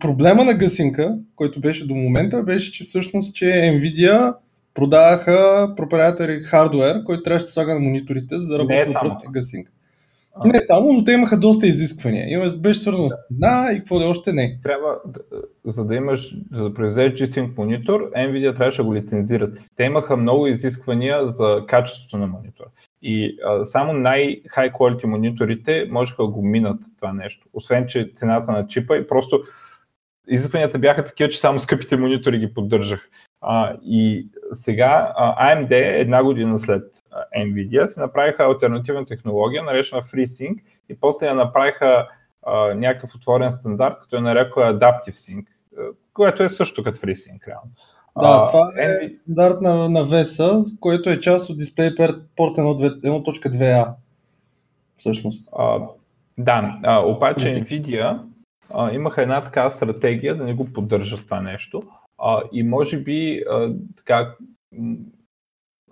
проблема 0.00 0.44
на 0.44 0.52
G-Sync, 0.52 1.18
който 1.36 1.60
беше 1.60 1.86
до 1.86 1.94
момента, 1.94 2.42
беше, 2.42 2.72
че 2.72 2.84
всъщност, 2.84 3.34
че 3.34 3.44
Nvidia 3.44 4.34
продаваха 4.74 5.72
проприятари 5.76 6.40
хардвер, 6.40 7.04
който 7.04 7.22
трябваше 7.22 7.44
да 7.44 7.50
слага 7.50 7.74
на 7.74 7.80
мониторите, 7.80 8.38
за 8.38 8.52
да 8.52 8.58
работи 8.58 8.92
просто 9.00 9.28
G-Sync. 9.28 9.66
Не 10.44 10.60
само, 10.60 10.92
но 10.92 11.04
те 11.04 11.12
имаха 11.12 11.38
доста 11.38 11.66
изисквания. 11.66 12.32
Има, 12.32 12.50
беше 12.60 12.80
свързано 12.80 13.10
с 13.10 13.14
да 13.30 13.70
и 13.72 13.78
какво 13.78 13.98
да 13.98 14.06
още 14.06 14.32
не. 14.32 14.58
Трябва, 14.62 14.94
за 15.64 15.84
да 15.84 15.94
имаш, 15.94 16.36
за 16.52 16.62
да 16.62 16.74
произведеш 16.74 17.20
G-Sync 17.20 17.56
монитор, 17.58 18.10
Nvidia 18.16 18.56
трябваше 18.56 18.82
да 18.82 18.84
го 18.84 18.94
лицензират. 18.94 19.58
Те 19.76 19.84
имаха 19.84 20.16
много 20.16 20.46
изисквания 20.46 21.28
за 21.28 21.64
качеството 21.68 22.16
на 22.18 22.26
монитора. 22.26 22.68
И 23.02 23.38
а, 23.46 23.64
само 23.64 23.92
най-high 23.92 24.72
quality 24.72 25.04
мониторите 25.04 25.88
можеха 25.90 26.22
да 26.22 26.28
го 26.28 26.42
минат 26.42 26.80
това 26.96 27.12
нещо. 27.12 27.46
Освен, 27.52 27.86
че 27.86 28.10
цената 28.14 28.52
на 28.52 28.66
чипа 28.66 28.96
и 28.96 29.08
просто 29.08 29.42
изискванията 30.28 30.78
бяха 30.78 31.04
такива, 31.04 31.30
че 31.30 31.40
само 31.40 31.60
скъпите 31.60 31.96
монитори 31.96 32.38
ги 32.38 32.54
поддържах. 32.54 33.08
А, 33.40 33.76
и 33.82 34.28
сега 34.52 35.12
а, 35.16 35.54
AMD 35.54 35.72
една 35.72 36.24
година 36.24 36.58
след 36.58 36.84
NVIDIA 37.38 37.86
се 37.86 38.00
направиха 38.00 38.44
альтернативна 38.44 39.06
технология, 39.06 39.62
наречена 39.62 40.02
FreeSync 40.02 40.58
и 40.88 41.00
после 41.00 41.26
я 41.26 41.34
направиха 41.34 42.08
а, 42.46 42.74
някакъв 42.74 43.14
отворен 43.14 43.52
стандарт, 43.52 43.94
като 44.00 44.16
я 44.16 44.22
нарекоха 44.22 44.78
Adaptive 44.78 45.14
Sync, 45.14 45.46
което 46.12 46.42
е 46.42 46.48
също 46.48 46.84
като 46.84 47.00
FreeSync 47.00 47.46
реално. 47.46 47.70
Да, 48.20 48.46
това 48.46 48.72
е 48.78 49.10
стандарт 49.10 49.60
на, 49.60 49.88
на 49.88 50.04
VESA, 50.04 50.78
който 50.80 51.10
е 51.10 51.20
част 51.20 51.50
от 51.50 51.60
DisplayPort 51.60 52.22
1.2a. 52.36 53.94
Всъщност. 54.96 55.48
А, 55.56 55.80
да, 56.38 56.78
а, 56.82 57.06
обаче 57.06 57.64
Nvidia 57.64 58.20
а, 58.70 58.92
имаха 58.92 59.22
една 59.22 59.40
така 59.40 59.70
стратегия 59.70 60.36
да 60.36 60.44
не 60.44 60.54
го 60.54 60.72
поддържат 60.72 61.24
това 61.24 61.40
нещо. 61.40 61.82
А, 62.18 62.42
и 62.52 62.62
може 62.62 62.98
би 62.98 63.44
а, 63.50 63.74
така 63.96 64.34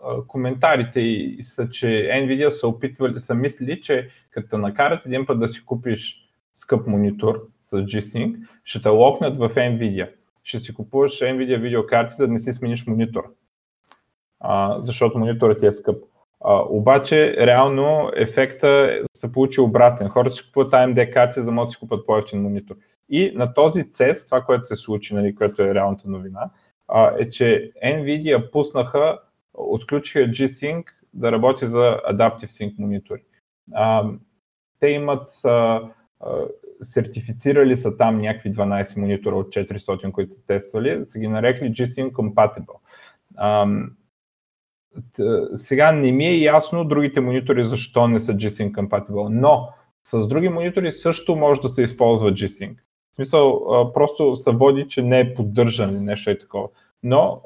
а, 0.04 0.22
коментарите 0.26 1.00
и 1.00 1.42
са, 1.42 1.70
че 1.70 1.86
Nvidia 2.14 2.48
са 2.48 2.68
опитвали, 2.68 3.20
са 3.20 3.34
мислили, 3.34 3.80
че 3.80 4.08
като 4.30 4.58
накарат 4.58 5.06
един 5.06 5.26
път 5.26 5.40
да 5.40 5.48
си 5.48 5.64
купиш 5.64 6.22
скъп 6.56 6.86
монитор 6.86 7.48
с 7.62 7.76
G-Sync, 7.76 8.36
ще 8.64 8.82
те 8.82 8.88
локнат 8.88 9.38
в 9.38 9.50
Nvidia 9.54 10.10
ще 10.46 10.60
си 10.60 10.74
купуваш 10.74 11.20
Nvidia 11.20 11.60
видеокарти, 11.60 12.14
за 12.14 12.26
да 12.26 12.32
не 12.32 12.38
си 12.38 12.52
смениш 12.52 12.86
монитор. 12.86 13.24
А, 14.40 14.80
защото 14.80 15.18
мониторът 15.18 15.60
ти 15.60 15.66
е 15.66 15.72
скъп. 15.72 16.04
А, 16.44 16.62
обаче, 16.68 17.36
реално 17.46 18.10
ефекта 18.16 19.00
се 19.14 19.32
получи 19.32 19.60
обратен. 19.60 20.08
Хората 20.08 20.36
си 20.36 20.46
купуват 20.46 20.72
AMD 20.72 21.12
карти, 21.12 21.40
за 21.40 21.46
да 21.46 21.52
могат 21.52 21.68
да 21.68 21.72
си 21.72 21.78
купат 21.78 22.06
по-ефтин 22.06 22.42
монитор. 22.42 22.76
И 23.08 23.32
на 23.34 23.54
този 23.54 23.82
CES, 23.82 24.24
това, 24.24 24.42
което 24.42 24.64
се 24.64 24.76
случи, 24.76 25.14
нали, 25.14 25.34
което 25.34 25.62
е 25.62 25.74
реалната 25.74 26.08
новина, 26.08 26.50
а, 26.88 27.12
е, 27.18 27.30
че 27.30 27.72
Nvidia 27.84 28.50
пуснаха, 28.50 29.18
отключиха 29.54 30.18
G-Sync 30.18 30.84
да 31.14 31.32
работи 31.32 31.66
за 31.66 32.00
Adaptive 32.10 32.46
Sync 32.46 32.78
монитори. 32.78 33.22
А, 33.74 34.10
те 34.80 34.88
имат 34.88 35.30
а, 35.44 35.80
сертифицирали 36.82 37.76
са 37.76 37.96
там 37.96 38.20
някакви 38.20 38.52
12 38.52 39.00
монитора 39.00 39.36
от 39.36 39.48
400, 39.48 40.12
които 40.12 40.32
са 40.32 40.46
тествали, 40.46 41.04
са 41.04 41.18
ги 41.18 41.28
нарекли 41.28 41.72
G-Sync 41.72 42.12
Compatible. 42.12 42.76
Ам, 43.36 43.90
сега 45.54 45.92
не 45.92 46.12
ми 46.12 46.26
е 46.26 46.38
ясно 46.38 46.84
другите 46.84 47.20
монитори 47.20 47.66
защо 47.66 48.08
не 48.08 48.20
са 48.20 48.34
G-Sync 48.34 48.72
Compatible, 48.72 49.28
но 49.28 49.68
с 50.02 50.26
други 50.28 50.48
монитори 50.48 50.92
също 50.92 51.36
може 51.36 51.60
да 51.60 51.68
се 51.68 51.82
използва 51.82 52.32
G-Sync. 52.32 52.76
В 53.12 53.16
смисъл, 53.16 53.62
просто 53.94 54.36
се 54.36 54.50
води, 54.50 54.86
че 54.88 55.02
не 55.02 55.20
е 55.20 55.34
поддържан 55.34 56.04
нещо 56.04 56.30
е 56.30 56.38
такова. 56.38 56.68
Но 57.02 57.42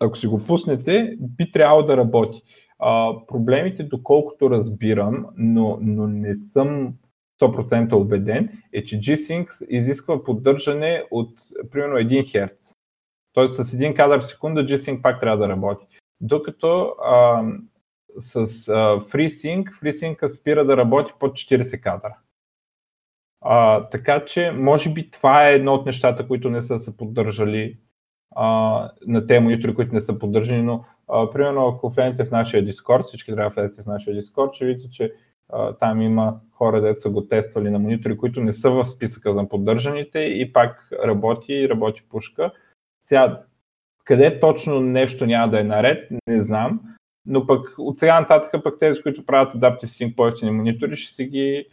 ако 0.00 0.18
си 0.18 0.26
го 0.26 0.44
пуснете, 0.46 1.16
би 1.20 1.52
трябвало 1.52 1.82
да 1.82 1.96
работи. 1.96 2.42
проблемите, 3.28 3.82
доколкото 3.82 4.50
разбирам, 4.50 5.26
но, 5.36 5.78
но 5.80 6.06
не 6.06 6.34
съм 6.34 6.94
100% 7.40 7.92
убеден, 7.92 8.62
е, 8.72 8.84
че 8.84 9.00
G-Sync 9.00 9.66
изисква 9.68 10.24
поддържане 10.24 11.04
от 11.10 11.38
примерно 11.70 11.94
1 11.94 12.34
Hz. 12.34 12.76
Тоест 13.32 13.54
с 13.54 13.76
1 13.76 13.96
кадър 13.96 14.20
в 14.20 14.26
секунда 14.26 14.66
G-Sync 14.66 15.02
пак 15.02 15.20
трябва 15.20 15.38
да 15.38 15.48
работи. 15.48 15.86
Докато 16.20 16.94
а, 17.04 17.44
с 18.18 18.36
а, 18.36 18.42
FreeSync, 18.98 19.64
FreeSync 19.82 20.26
спира 20.26 20.64
да 20.64 20.76
работи 20.76 21.12
под 21.20 21.32
40 21.32 21.80
кадра. 21.80 22.16
А, 23.40 23.88
така 23.88 24.24
че, 24.24 24.50
може 24.50 24.92
би 24.92 25.10
това 25.10 25.48
е 25.48 25.54
едно 25.54 25.74
от 25.74 25.86
нещата, 25.86 26.28
които 26.28 26.50
не 26.50 26.62
са 26.62 26.78
се 26.78 26.96
поддържали 26.96 27.78
а, 28.36 28.90
на 29.06 29.26
тези 29.26 29.40
монитори, 29.40 29.74
които 29.74 29.94
не 29.94 30.00
са 30.00 30.18
поддържани, 30.18 30.62
но 30.62 30.84
а, 31.08 31.30
примерно 31.30 31.66
ако 31.66 31.88
влезете 31.88 32.24
в 32.24 32.30
нашия 32.30 32.64
Discord, 32.64 33.02
всички 33.02 33.32
трябва 33.32 33.50
да 33.50 33.62
влезете 33.62 33.82
в 33.82 33.86
нашия 33.86 34.22
Discord, 34.22 34.52
ще 34.52 34.66
видите, 34.66 34.90
че 34.90 35.12
там 35.80 36.02
има 36.02 36.40
хора, 36.52 36.80
деца 36.80 37.00
са 37.00 37.10
го 37.10 37.26
тествали 37.26 37.70
на 37.70 37.78
монитори, 37.78 38.16
които 38.16 38.40
не 38.40 38.52
са 38.52 38.70
в 38.70 38.84
списъка 38.84 39.32
за 39.32 39.48
поддържаните 39.48 40.18
и 40.18 40.52
пак 40.52 40.88
работи 41.04 41.52
и 41.52 41.68
работи 41.68 42.02
пушка. 42.10 42.52
Сега, 43.00 43.42
къде 44.04 44.40
точно 44.40 44.80
нещо 44.80 45.26
няма 45.26 45.50
да 45.50 45.60
е 45.60 45.64
наред, 45.64 46.10
не 46.26 46.42
знам, 46.42 46.80
но 47.26 47.46
пък 47.46 47.74
от 47.78 47.98
сега 47.98 48.20
нататък 48.20 48.62
пък 48.64 48.78
тези, 48.78 49.02
които 49.02 49.26
правят 49.26 49.54
Adaptive 49.54 49.84
Sync 49.84 50.14
по 50.40 50.52
монитори, 50.52 50.96
ще 50.96 51.14
си 51.14 51.24
ги 51.24 51.66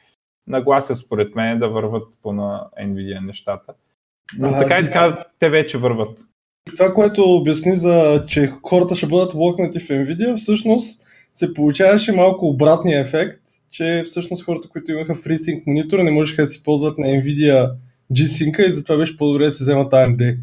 нагласят 0.48 0.98
според 0.98 1.36
мен 1.36 1.60
да 1.60 1.70
върват 1.70 2.08
по 2.22 2.34
на 2.34 2.68
NVIDIA 2.82 3.26
нещата. 3.26 3.74
Но 4.38 4.48
а, 4.48 4.62
така 4.62 4.80
и 4.80 4.86
така 4.86 5.26
те 5.40 5.50
вече 5.50 5.78
върват. 5.78 6.20
Това, 6.76 6.94
което 6.94 7.24
обясни 7.24 7.76
за, 7.76 8.26
че 8.28 8.48
хората 8.48 8.96
ще 8.96 9.08
бъдат 9.08 9.34
локнати 9.34 9.80
в 9.80 9.88
NVIDIA, 9.88 10.36
всъщност 10.36 11.02
се 11.34 11.54
получаваше 11.54 12.12
малко 12.12 12.48
обратния 12.48 13.02
ефект, 13.02 13.42
че 13.72 14.04
всъщност 14.06 14.44
хората, 14.44 14.70
които 14.70 14.92
имаха 14.92 15.16
FreeSync 15.16 15.68
монитора, 15.68 16.04
не 16.04 16.12
можеха 16.12 16.42
да 16.42 16.46
си 16.46 16.64
ползват 16.64 16.98
на 16.98 17.08
Nvidia 17.08 17.72
G-Sync 18.12 18.68
и 18.68 18.72
затова 18.72 18.98
беше 18.98 19.18
по-добре 19.18 19.46
да 19.46 19.52
се 19.52 19.64
вземат 19.64 19.92
AMD, 19.92 20.38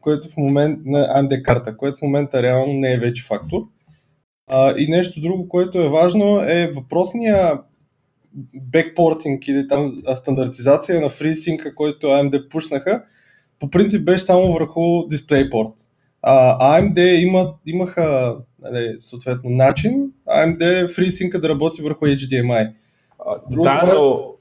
което 0.00 0.28
в 0.28 0.36
момент 0.36 0.80
на 0.84 0.98
AMD 0.98 1.42
карта, 1.42 1.76
което 1.76 1.98
в 1.98 2.02
момента 2.02 2.42
реално 2.42 2.72
не 2.72 2.92
е 2.92 2.98
вече 2.98 3.24
фактор. 3.24 3.62
А, 4.46 4.74
и 4.78 4.86
нещо 4.88 5.20
друго, 5.20 5.48
което 5.48 5.80
е 5.80 5.88
важно 5.88 6.40
е 6.40 6.72
въпросния 6.74 7.60
бекпортинг 8.62 9.48
или 9.48 9.68
там 9.68 10.02
стандартизация 10.14 11.00
на 11.00 11.10
FreeSync, 11.10 11.74
който 11.74 12.06
AMD 12.06 12.48
пушнаха, 12.48 13.02
по 13.58 13.70
принцип 13.70 14.04
беше 14.04 14.24
само 14.24 14.52
върху 14.52 14.80
DisplayPort. 14.80 15.74
А, 16.22 16.80
AMD 16.80 17.14
има, 17.14 17.54
имаха 17.66 18.36
нали, 18.62 18.94
съответно 18.98 19.50
начин 19.50 20.12
AMD 20.28 20.86
FreeSync 20.86 21.38
да 21.38 21.48
работи 21.48 21.82
върху 21.82 22.06
HDMI. 22.06 22.72
Друго 23.50 23.64
да, 23.64 23.74
важно... 23.74 24.00
но 24.00 24.32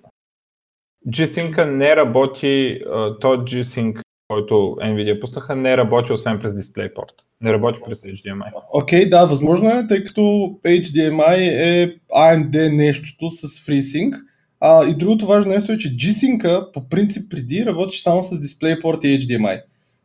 G-Sync 1.08 1.66
не 1.66 1.96
работи, 1.96 2.82
то 3.22 3.28
G-Sync, 3.28 4.02
който 4.28 4.54
NVIDIA 4.82 5.22
пуснаха, 5.22 5.56
не 5.56 5.78
работи 5.78 6.14
освен 6.14 6.40
през 6.40 6.52
DisplayPort. 6.52 7.12
Не 7.42 7.54
работи 7.54 7.80
през 7.86 8.02
HDMI. 8.02 8.52
Окей, 8.74 9.06
okay, 9.06 9.10
да, 9.10 9.26
възможно 9.26 9.70
е, 9.70 9.88
тъй 9.88 10.04
като 10.04 10.22
HDMI 10.66 11.38
е 11.38 11.96
AMD 12.16 12.76
нещото 12.76 13.30
с 13.30 13.48
FreeSync. 13.48 14.14
А, 14.60 14.86
и 14.88 14.96
другото 14.96 15.26
важно 15.26 15.52
нещо 15.52 15.72
е, 15.72 15.78
че 15.78 15.96
G-Sync 15.96 16.72
по 16.72 16.90
принцип 16.90 17.32
преди 17.32 17.66
работи 17.66 17.98
само 17.98 18.24
с 18.24 18.36
DisplayPort 18.36 19.06
и 19.06 19.20
HDMI. 19.20 19.62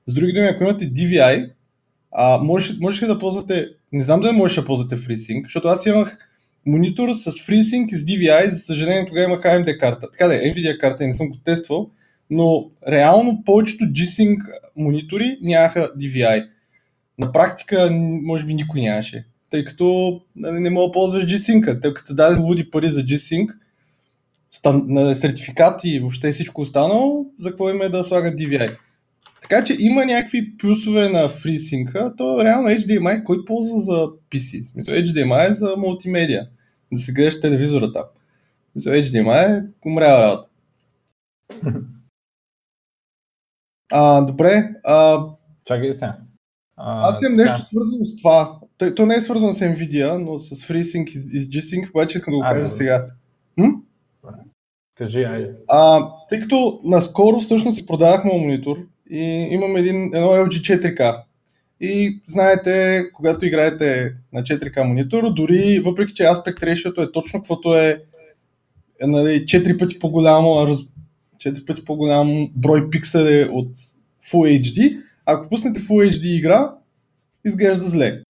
С 0.06 0.14
други 0.14 0.32
думи, 0.32 0.46
ако 0.46 0.62
имате 0.64 0.92
DVI, 0.92 1.50
а, 2.18 2.38
можеш, 2.38 2.78
можеш 2.80 3.02
ли 3.02 3.06
да 3.06 3.18
ползвате, 3.18 3.68
не 3.92 4.02
знам 4.02 4.20
дали 4.20 4.36
можеш 4.36 4.56
да 4.56 4.64
ползвате 4.64 4.96
FreeSync, 4.96 5.42
защото 5.42 5.68
аз 5.68 5.86
имах 5.86 6.18
монитор 6.66 7.12
с 7.12 7.32
FreeSync 7.32 7.88
и 7.88 7.94
с 7.94 8.04
DVI, 8.04 8.48
за 8.48 8.56
съжаление 8.56 9.06
тогава 9.06 9.24
имах 9.24 9.40
AMD 9.40 9.78
карта. 9.78 10.10
Така 10.12 10.26
да 10.26 10.34
е, 10.34 10.38
Nvidia 10.38 10.78
карта 10.78 11.04
и 11.04 11.06
не 11.06 11.12
съм 11.12 11.28
го 11.28 11.36
тествал, 11.36 11.90
но 12.30 12.70
реално 12.88 13.42
повечето 13.44 13.84
G-Sync 13.84 14.38
монитори 14.76 15.38
нямаха 15.42 15.90
DVI. 16.00 16.48
На 17.18 17.32
практика, 17.32 17.88
може 18.22 18.44
би 18.44 18.54
никой 18.54 18.80
нямаше, 18.80 19.26
тъй 19.50 19.64
като 19.64 20.20
нали, 20.36 20.60
не 20.60 20.70
мога 20.70 20.86
да 20.86 20.92
ползваш 20.92 21.24
G-Sync. 21.24 21.82
Тъй 21.82 21.94
като 21.94 22.06
се 22.06 22.14
даде 22.14 22.40
луди 22.40 22.70
пари 22.70 22.90
за 22.90 23.00
G-Sync, 23.00 23.48
стан, 24.50 25.14
сертификати 25.14 25.88
и 25.88 26.00
въобще 26.00 26.32
всичко 26.32 26.60
останало, 26.60 27.26
за 27.38 27.50
какво 27.50 27.70
има 27.70 27.84
е 27.84 27.88
да 27.88 28.04
слагат 28.04 28.38
DVI. 28.40 28.76
Така 29.48 29.64
че 29.64 29.76
има 29.78 30.04
някакви 30.04 30.56
плюсове 30.56 31.08
на 31.08 31.28
FreeSync, 31.28 32.16
то 32.16 32.44
реално 32.44 32.68
HDMI 32.68 33.22
кой 33.22 33.44
ползва 33.44 33.78
за 33.78 33.92
PC? 34.30 34.62
В 34.62 34.66
смисъл 34.66 34.94
HDMI 34.94 35.50
е 35.50 35.52
за 35.52 35.74
мултимедия, 35.78 36.48
да 36.92 37.00
се 37.00 37.12
гледаш 37.12 37.40
телевизора 37.40 37.92
там. 37.92 38.04
Смисъл 38.72 38.92
HDMI 38.92 39.58
е 39.58 39.64
умряла 39.86 40.22
работа. 40.22 40.48
А, 43.92 44.20
добре, 44.20 44.74
а, 44.84 45.26
Чакай 45.64 45.94
сега. 45.94 46.18
А, 46.76 47.08
Аз 47.08 47.22
имам 47.22 47.36
нещо 47.36 47.56
да. 47.56 47.62
свързано 47.62 48.04
с 48.04 48.16
това. 48.16 48.58
То, 48.78 48.94
то 48.94 49.06
не 49.06 49.14
е 49.14 49.20
свързано 49.20 49.52
с 49.52 49.60
Nvidia, 49.60 50.18
но 50.18 50.38
с 50.38 50.54
FreeSync 50.54 51.08
и 51.08 51.40
с 51.40 51.48
G-Sync, 51.48 51.90
обаче 51.90 52.18
искам 52.18 52.32
да 52.32 52.38
го 52.38 52.42
кажа 52.42 52.60
да. 52.60 52.70
сега. 52.70 53.06
М? 53.56 53.66
Кажи, 54.94 55.24
айде. 55.24 55.54
А, 55.68 56.10
тъй 56.28 56.40
като 56.40 56.80
наскоро 56.84 57.40
всъщност 57.40 57.78
си 57.78 57.86
продавахме 57.86 58.32
монитор 58.32 58.86
и 59.10 59.48
имам 59.50 59.76
един, 59.76 60.04
едно 60.14 60.28
LG 60.28 60.80
4K. 60.80 61.22
И 61.80 62.20
знаете, 62.26 63.04
когато 63.12 63.46
играете 63.46 64.14
на 64.32 64.42
4K 64.42 64.82
монитор, 64.82 65.32
дори 65.32 65.80
въпреки 65.80 66.14
че 66.14 66.22
aspect 66.22 66.62
ratio 66.62 67.08
е 67.08 67.12
точно 67.12 67.40
каквото 67.40 67.74
е, 67.74 68.02
е 69.02 69.06
нали, 69.06 69.44
4 69.44 69.78
пъти 69.78 69.98
по-голямо, 69.98 70.48
4 70.48 71.66
пъти 71.66 71.84
по-голям 71.84 72.50
брой 72.54 72.90
пиксели 72.90 73.48
от 73.52 73.76
Full 74.32 74.62
HD, 74.62 75.00
ако 75.26 75.48
пуснете 75.48 75.80
Full 75.80 76.10
HD 76.10 76.24
игра, 76.24 76.70
изглежда 77.44 77.84
зле. 77.84 78.22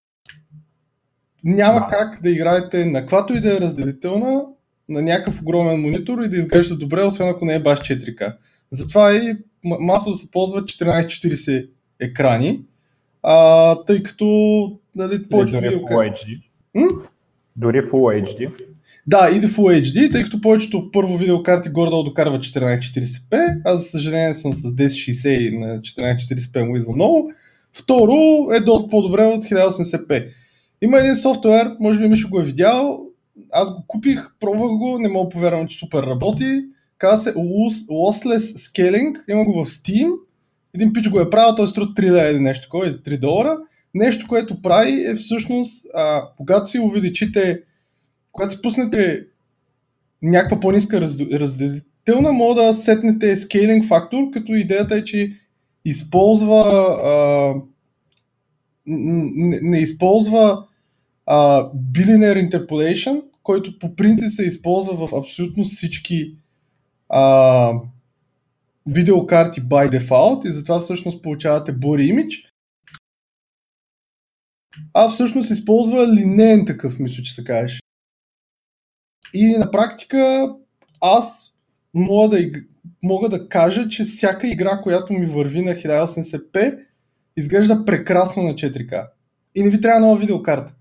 Няма 1.45 1.81
да. 1.81 1.87
как 1.91 2.23
да 2.23 2.31
играете 2.31 2.85
на 2.85 3.01
каквато 3.01 3.35
и 3.35 3.41
да 3.41 3.57
е 3.57 3.61
разделителна, 3.61 4.43
на 4.89 5.03
някакъв 5.03 5.41
огромен 5.41 5.81
монитор 5.81 6.23
и 6.23 6.29
да 6.29 6.37
изглежда 6.37 6.77
добре, 6.77 7.03
освен 7.03 7.29
ако 7.29 7.45
не 7.45 7.55
е 7.55 7.63
баш 7.63 7.79
4К. 7.79 8.37
Затова 8.71 9.15
и 9.15 9.37
масово 9.81 10.15
се 10.15 10.31
ползват 10.31 10.65
1440 10.65 11.69
екрани, 12.01 12.61
а, 13.23 13.75
тъй 13.85 14.03
като 14.03 14.27
нали, 14.97 15.29
повечето 15.29 15.61
дори 15.61 15.69
видео... 15.69 15.87
Full 15.87 16.13
HD. 16.13 16.41
М? 16.75 16.87
Дори 17.57 17.79
Full 17.79 18.25
HD. 18.25 18.53
Да, 19.07 19.31
и 19.37 19.41
да 19.41 19.49
Full 19.49 19.83
HD, 19.83 20.13
тъй 20.13 20.23
като 20.23 20.41
повечето 20.41 20.91
първо 20.93 21.17
видеокарти 21.17 21.69
горе-долу 21.69 22.05
докарват 22.05 22.45
1440p, 22.45 23.61
аз 23.65 23.79
за 23.79 23.85
съжаление 23.85 24.35
съм 24.35 24.55
с 24.55 24.63
1060 24.63 25.29
и 25.29 25.59
на 25.59 25.81
1440p 25.81 26.69
му 26.69 26.77
идва 26.77 26.93
много. 26.93 27.31
Второ 27.73 28.49
е 28.53 28.61
доста 28.61 28.91
по-добре 28.91 29.25
от 29.25 29.45
1080p. 29.45 30.29
Има 30.83 30.99
един 30.99 31.17
софтуер, 31.17 31.77
може 31.81 31.99
би 31.99 32.09
Мишо 32.09 32.29
го 32.29 32.41
е 32.41 32.45
видял, 32.45 33.01
аз 33.53 33.75
го 33.75 33.85
купих, 33.87 34.29
пробвах 34.41 34.69
го, 34.69 34.99
не 34.99 35.09
мога 35.09 35.29
повярвам, 35.29 35.67
че 35.67 35.79
супер 35.79 36.03
работи. 36.03 36.63
Казва 36.99 37.23
се 37.23 37.35
Lossless 37.35 38.39
Scaling, 38.39 39.17
има 39.29 39.45
го 39.45 39.65
в 39.65 39.69
Steam. 39.69 40.11
Един 40.75 40.93
пич 40.93 41.09
го 41.09 41.21
е 41.21 41.31
правил, 41.31 41.55
той 41.57 41.69
струва 41.69 41.87
3 41.87 42.03
лева 42.03 42.31
или 42.31 42.41
нещо 42.41 42.63
такова, 42.63 42.87
3 42.87 43.21
долара. 43.21 43.59
Нещо, 43.95 44.27
което 44.29 44.63
прави 44.63 45.05
е 45.07 45.15
всъщност, 45.15 45.87
а, 45.95 46.23
когато 46.37 46.71
си 46.71 46.79
увеличите, 46.79 47.63
когато 48.33 48.53
си 48.53 48.63
пуснете 48.63 49.25
някаква 50.23 50.61
по-ниска 50.61 51.01
разделителна, 51.01 52.33
мога 52.33 52.63
да 52.63 52.75
сетнете 52.75 53.37
скейлинг 53.37 53.85
фактор, 53.85 54.31
като 54.33 54.55
идеята 54.55 54.97
е, 54.97 55.05
че 55.05 55.33
използва 55.85 56.61
а, 57.05 57.55
не, 58.87 59.59
не 59.63 59.79
използва 59.79 60.65
а, 61.27 61.71
Billionaire 61.93 62.51
Interpolation, 62.51 63.23
който 63.43 63.79
по 63.79 63.97
принцип 63.97 64.31
се 64.31 64.47
използва 64.47 65.07
в 65.07 65.15
абсолютно 65.15 65.65
всички 65.65 66.35
а, 67.09 67.73
видеокарти 68.87 69.63
by 69.63 69.99
default 69.99 70.49
и 70.49 70.53
затова 70.53 70.81
всъщност 70.81 71.23
получавате 71.23 71.75
Blur 71.75 72.15
Image. 72.15 72.51
А 74.95 75.09
всъщност 75.09 75.51
използва 75.51 76.15
линейен 76.15 76.67
такъв, 76.67 76.99
мисля, 76.99 77.23
че 77.23 77.35
се 77.35 77.45
кажеш. 77.45 77.81
И 79.35 79.57
на 79.59 79.71
практика 79.71 80.53
аз 81.01 81.55
мога 81.95 82.29
да, 82.29 82.51
мога 83.03 83.29
да 83.29 83.49
кажа, 83.49 83.89
че 83.89 84.05
всяка 84.05 84.47
игра, 84.47 84.81
която 84.81 85.13
ми 85.13 85.27
върви 85.27 85.63
на 85.63 85.73
1080p, 85.73 86.79
изглежда 87.37 87.85
прекрасно 87.85 88.43
на 88.43 88.51
4K. 88.51 89.09
И 89.55 89.63
не 89.63 89.71
ви 89.71 89.81
трябва 89.81 90.01
нова 90.01 90.17
видеокарта. 90.17 90.75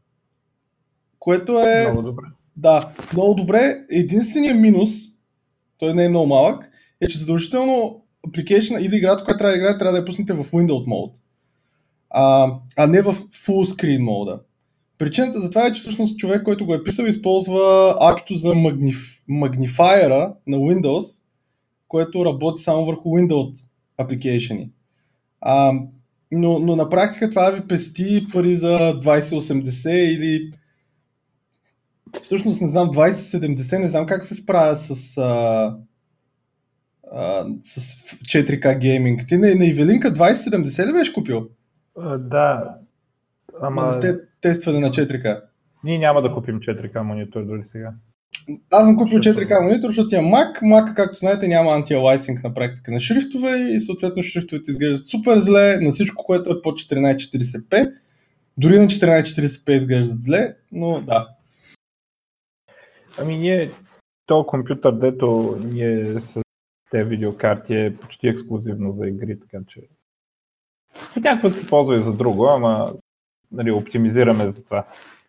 Което 1.19 1.59
е... 1.59 1.81
Много 1.81 2.01
добре. 2.01 2.25
Да, 2.55 2.91
много 3.13 3.33
добре. 3.33 3.85
Единственият 3.89 4.59
минус, 4.59 4.91
той 5.77 5.93
не 5.93 6.05
е 6.05 6.09
много 6.09 6.27
малък, 6.27 6.71
е, 7.01 7.07
че 7.07 7.19
задължително 7.19 8.01
application 8.27 8.79
или 8.79 8.95
играта, 8.95 9.23
която 9.23 9.37
трябва 9.37 9.51
да 9.51 9.57
играе, 9.57 9.77
трябва 9.77 9.91
да 9.91 9.97
я 9.97 10.05
пуснете 10.05 10.33
в 10.33 10.43
Windows 10.43 10.85
Mode, 10.85 11.19
а, 12.09 12.53
а 12.77 12.87
не 12.87 13.01
в 13.01 13.13
Full 13.15 13.75
Screen 13.75 13.99
мода. 13.99 14.39
Причината 14.97 15.39
за 15.39 15.49
това 15.49 15.65
е, 15.65 15.73
че 15.73 15.81
всъщност 15.81 16.17
човек, 16.17 16.43
който 16.43 16.65
го 16.65 16.73
е 16.73 16.83
писал, 16.83 17.05
използва 17.05 17.95
акто 18.01 18.35
за 18.35 18.55
магниф, 18.55 19.21
магнифайера 19.27 20.33
на 20.47 20.57
Windows, 20.57 21.23
което 21.87 22.25
работи 22.25 22.61
само 22.61 22.85
върху 22.85 23.09
Windows 23.09 23.69
application. 24.01 24.69
Но, 26.31 26.59
но 26.59 26.75
на 26.75 26.89
практика 26.89 27.29
това 27.29 27.51
ви 27.51 27.67
пести 27.67 28.27
пари 28.33 28.55
за 28.55 28.77
2080 28.77 29.89
или 29.89 30.51
всъщност 32.21 32.61
не 32.61 32.67
знам, 32.67 32.87
2070, 32.87 33.79
не 33.79 33.89
знам 33.89 34.05
как 34.05 34.23
се 34.23 34.35
справя 34.35 34.75
с, 34.75 35.17
а, 35.17 35.77
а, 37.11 37.45
с 37.61 37.79
4K 38.23 38.79
гейминг. 38.79 39.27
Ти 39.27 39.37
на, 39.37 39.55
на 39.55 39.65
Ивелинка 39.65 40.13
2070 40.13 40.87
ли 40.87 40.93
беше 40.93 41.13
купил? 41.13 41.47
А, 41.99 42.17
да. 42.17 42.75
Ама... 43.61 43.85
Да 43.85 43.93
сте 43.93 44.19
тествали 44.41 44.79
на 44.79 44.89
4K. 44.89 45.41
Ние 45.83 45.97
няма 45.97 46.21
да 46.21 46.33
купим 46.33 46.59
4K 46.59 47.01
монитор 47.01 47.45
дори 47.45 47.63
сега. 47.63 47.93
Аз 48.71 48.83
съм 48.83 48.97
купил 48.97 49.19
4K 49.19 49.63
монитор, 49.63 49.89
защото 49.89 50.15
имам 50.15 50.31
Mac. 50.31 50.61
Mac, 50.61 50.93
както 50.93 51.17
знаете, 51.17 51.47
няма 51.47 51.71
антиалайсинг 51.71 52.43
на 52.43 52.53
практика 52.53 52.91
на 52.91 52.99
шрифтове 52.99 53.57
и 53.57 53.79
съответно 53.79 54.23
шрифтовете 54.23 54.71
изглеждат 54.71 55.09
супер 55.09 55.37
зле 55.37 55.79
на 55.81 55.91
всичко, 55.91 56.23
което 56.23 56.51
е 56.51 56.61
по 56.61 56.69
1440p. 56.69 57.91
Дори 58.57 58.79
на 58.79 58.87
1440p 58.87 59.71
изглеждат 59.71 60.21
зле, 60.21 60.55
но 60.71 61.01
да. 61.01 61.27
Ами 63.21 63.37
ние, 63.37 63.71
то 64.25 64.45
компютър, 64.45 64.91
дето 64.91 65.57
ние 65.63 66.19
с 66.19 66.41
те 66.91 67.03
видеокарти 67.03 67.75
е 67.75 67.95
почти 68.01 68.27
ексклюзивно 68.27 68.91
за 68.91 69.07
игри, 69.07 69.39
така 69.39 69.57
че 69.67 69.81
някакво 71.15 71.49
се 71.49 71.67
ползва 71.67 71.95
и 71.95 71.99
за 71.99 72.13
друго, 72.13 72.47
ама 72.47 72.93
нали, 73.51 73.71
оптимизираме 73.71 74.49
за 74.49 74.65
това. 74.65 74.85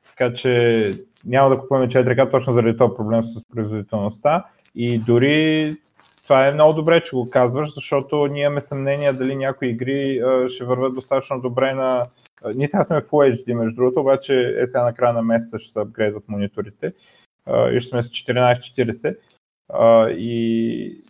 Така 0.09 0.35
че 0.35 0.91
няма 1.25 1.51
да 1.51 1.59
купуваме 1.59 1.89
4K 1.89 2.31
точно 2.31 2.53
заради 2.53 2.77
този 2.77 2.95
проблем 2.97 3.23
с 3.23 3.45
производителността 3.55 4.45
и 4.75 4.99
дори 4.99 5.77
това 6.23 6.47
е 6.47 6.53
много 6.53 6.73
добре, 6.73 7.05
че 7.05 7.17
го 7.17 7.31
казваш, 7.31 7.75
защото 7.75 8.27
ние 8.27 8.45
имаме 8.45 8.61
съмнение 8.61 9.13
дали 9.13 9.37
някои 9.37 9.69
игри 9.69 10.23
ще 10.49 10.65
върват 10.65 10.95
достатъчно 10.95 11.41
добре 11.41 11.75
на... 11.75 12.07
Ние 12.55 12.69
сега 12.69 12.85
сме 12.85 13.01
в 13.01 13.05
Full 13.05 13.33
HD, 13.33 13.55
между 13.55 13.77
другото, 13.77 14.01
обаче 14.01 14.55
е 14.59 14.67
сега 14.67 14.85
на 14.85 14.95
края 14.95 15.13
на 15.13 15.23
месеца 15.23 15.59
ще 15.59 15.73
се 15.73 15.81
апгрейдват 15.81 16.29
мониторите 16.29 16.93
и 17.73 17.81
ще 17.81 17.89
сме 17.89 18.03
с 18.03 18.09
1440. 18.09 19.17
И 20.17 21.05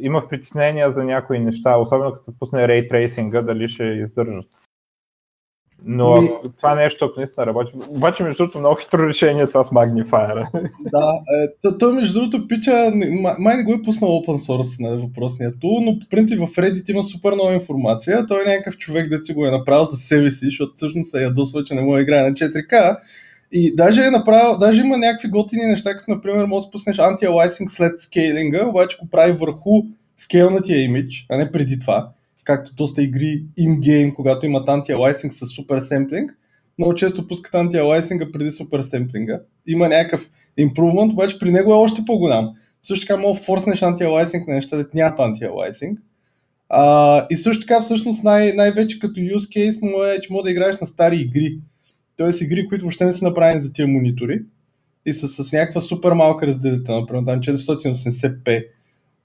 имах 0.00 0.28
притеснения 0.28 0.90
за 0.90 1.04
някои 1.04 1.38
неща, 1.38 1.78
особено 1.78 2.12
като 2.12 2.24
се 2.24 2.38
пусне 2.38 2.68
рейтрейсинга, 2.68 2.88
трейсинга, 2.88 3.42
дали 3.42 3.68
ще 3.68 3.84
издържат. 3.84 4.46
Но 5.84 6.22
ми... 6.22 6.30
това 6.56 6.74
нещо, 6.74 7.04
ако 7.04 7.20
наистина 7.20 7.46
работи. 7.46 7.72
Обаче, 7.88 8.22
между 8.22 8.36
другото, 8.36 8.58
много 8.58 8.76
хитро 8.76 9.08
решение 9.08 9.42
е 9.42 9.46
това 9.46 9.64
с 9.64 9.70
Magnifier. 9.70 10.48
Да, 10.92 11.20
е, 11.34 11.48
то, 11.62 11.78
то, 11.78 11.92
между 11.92 12.20
другото, 12.20 12.48
пича, 12.48 12.92
май 13.38 13.56
не 13.56 13.62
го 13.62 13.72
е 13.72 13.82
пуснал 13.82 14.10
open 14.10 14.50
source 14.50 14.82
на 14.82 14.98
въпросния 14.98 15.58
тул, 15.58 15.80
но 15.80 15.98
по 15.98 16.08
принцип 16.08 16.38
в 16.38 16.56
Reddit 16.56 16.90
има 16.90 17.02
супер 17.02 17.32
много 17.32 17.50
информация. 17.50 18.26
Той 18.26 18.42
е 18.42 18.48
някакъв 18.48 18.76
човек, 18.76 19.08
да 19.08 19.24
си 19.24 19.34
го 19.34 19.46
е 19.46 19.50
направил 19.50 19.84
за 19.84 19.96
себе 19.96 20.30
си, 20.30 20.44
защото 20.44 20.72
всъщност 20.76 21.10
се 21.10 21.22
ядосва, 21.22 21.64
че 21.64 21.74
не 21.74 21.82
може 21.82 21.96
да 21.96 22.02
играе 22.02 22.22
на 22.22 22.30
4K 22.30 22.96
и 23.52 23.74
даже 23.76 24.06
е 24.06 24.10
направил, 24.10 24.58
даже 24.58 24.80
има 24.80 24.98
някакви 24.98 25.28
готини 25.28 25.62
неща, 25.62 25.96
като 25.96 26.10
например 26.10 26.44
може 26.44 26.64
да 26.64 26.68
спуснеш 26.68 26.96
анти-алайсинг 26.96 27.68
след 27.68 28.00
скейлинга, 28.00 28.68
обаче 28.68 28.96
го 29.02 29.08
прави 29.10 29.32
върху 29.32 29.70
скейлнатия 30.16 30.82
имидж, 30.82 31.26
а 31.30 31.36
не 31.36 31.52
преди 31.52 31.78
това, 31.78 32.08
както 32.44 32.74
доста 32.74 33.02
игри 33.02 33.42
in-game, 33.58 34.14
когато 34.14 34.46
имат 34.46 34.68
анти-алайсинг 34.68 35.30
с 35.30 35.46
супер 35.46 35.78
семплинг, 35.78 36.38
много 36.78 36.94
често 36.94 37.28
пускат 37.28 37.54
анти-алайсинга 37.54 38.32
преди 38.32 38.50
супер 38.50 38.80
семплинга. 38.80 39.40
Има 39.66 39.88
някакъв 39.88 40.30
improvement, 40.60 41.12
обаче 41.12 41.38
при 41.38 41.50
него 41.50 41.72
е 41.72 41.76
още 41.76 42.04
по-голям. 42.06 42.48
Също 42.82 43.06
така 43.06 43.20
мога 43.20 43.38
да 43.38 43.44
форснеш 43.44 43.80
анти-алайсинг 43.80 44.48
на 44.48 44.54
неща, 44.54 44.76
да 44.76 44.86
нямат 44.94 45.18
анти-алайсинг. 45.18 45.96
И 47.30 47.36
също 47.36 47.66
така 47.66 47.80
всъщност 47.80 48.24
най- 48.24 48.52
най-вече 48.52 48.98
като 48.98 49.20
use 49.20 49.56
case 49.56 49.82
му 49.82 50.02
е, 50.02 50.20
че 50.20 50.32
мога 50.32 50.42
да 50.42 50.50
играеш 50.50 50.80
на 50.80 50.86
стари 50.86 51.16
игри. 51.16 51.58
Тоест 52.16 52.40
игри, 52.40 52.68
които 52.68 52.84
въобще 52.84 53.04
не 53.04 53.12
са 53.12 53.24
направени 53.24 53.60
за 53.60 53.72
тия 53.72 53.88
монитори 53.88 54.42
и 55.06 55.12
са 55.12 55.28
с 55.28 55.52
някаква 55.52 55.80
супер 55.80 56.12
малка 56.12 56.46
разделителна, 56.46 57.00
например 57.00 57.22
там 57.24 57.40
480p 57.40 58.66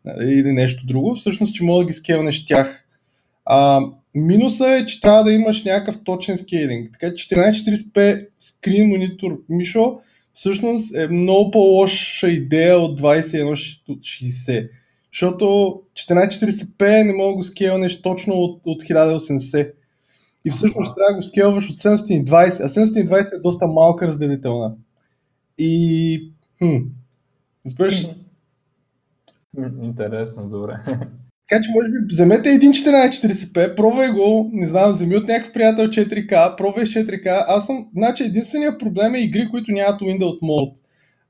нали, 0.06 0.34
или 0.34 0.51
нещо 0.51 0.86
друго, 0.86 1.15
всъщност, 1.15 1.56
че 1.56 1.63
мога 1.63 1.84
да 1.84 1.88
ги 1.88 1.93
скелнеш 1.93 2.45
тях. 2.45 2.86
А, 3.45 3.82
минуса 4.15 4.69
е, 4.69 4.86
че 4.86 5.01
трябва 5.01 5.23
да 5.23 5.34
имаш 5.34 5.63
някакъв 5.63 6.04
точен 6.04 6.38
скейлинг. 6.38 6.91
Така 6.91 7.15
че 7.15 7.27
1440p 7.27 8.27
скрин 8.39 8.89
монитор 8.89 9.41
Мишо 9.49 9.95
всъщност 10.34 10.95
е 10.95 11.08
много 11.08 11.51
по-лоша 11.51 12.30
идея 12.30 12.80
от 12.80 13.01
2160. 13.01 14.69
Защото 15.13 15.45
1440p 15.95 17.04
не 17.04 17.13
мога 17.13 17.30
да 17.30 17.36
го 17.36 17.43
скелнеш 17.43 18.01
точно 18.01 18.34
от, 18.34 18.62
от 18.65 18.84
1080. 18.84 19.71
И 20.45 20.49
всъщност 20.49 20.95
трябва 20.95 21.12
да 21.12 21.15
го 21.15 21.21
скелваш 21.21 21.69
от 21.69 21.75
720, 21.75 22.32
а 22.34 22.69
720 22.69 23.38
е 23.38 23.41
доста 23.41 23.67
малка 23.67 24.08
разделителна. 24.08 24.73
И... 25.58 26.34
Хм, 26.58 26.77
разбираш? 27.65 28.08
Интересно, 29.84 30.49
добре. 30.49 30.77
Така 31.51 31.63
че, 31.63 31.71
може 31.71 31.89
би, 31.89 31.97
вземете 32.10 32.49
един 32.49 32.73
1440p, 32.73 33.75
пробвай 33.75 34.12
го, 34.12 34.49
не 34.54 34.67
знам, 34.67 34.91
вземи 34.91 35.15
от 35.15 35.27
някакъв 35.27 35.54
приятел 35.54 35.88
4K, 35.88 36.58
пробвай 36.58 36.86
с 36.86 36.89
4K. 36.89 37.43
Аз 37.47 37.65
съм, 37.65 37.88
значи, 37.95 38.23
единственият 38.23 38.80
проблем 38.80 39.15
е 39.15 39.19
игри, 39.19 39.49
които 39.49 39.71
нямат 39.71 40.01
Windows 40.01 40.41
Mode. 40.41 40.82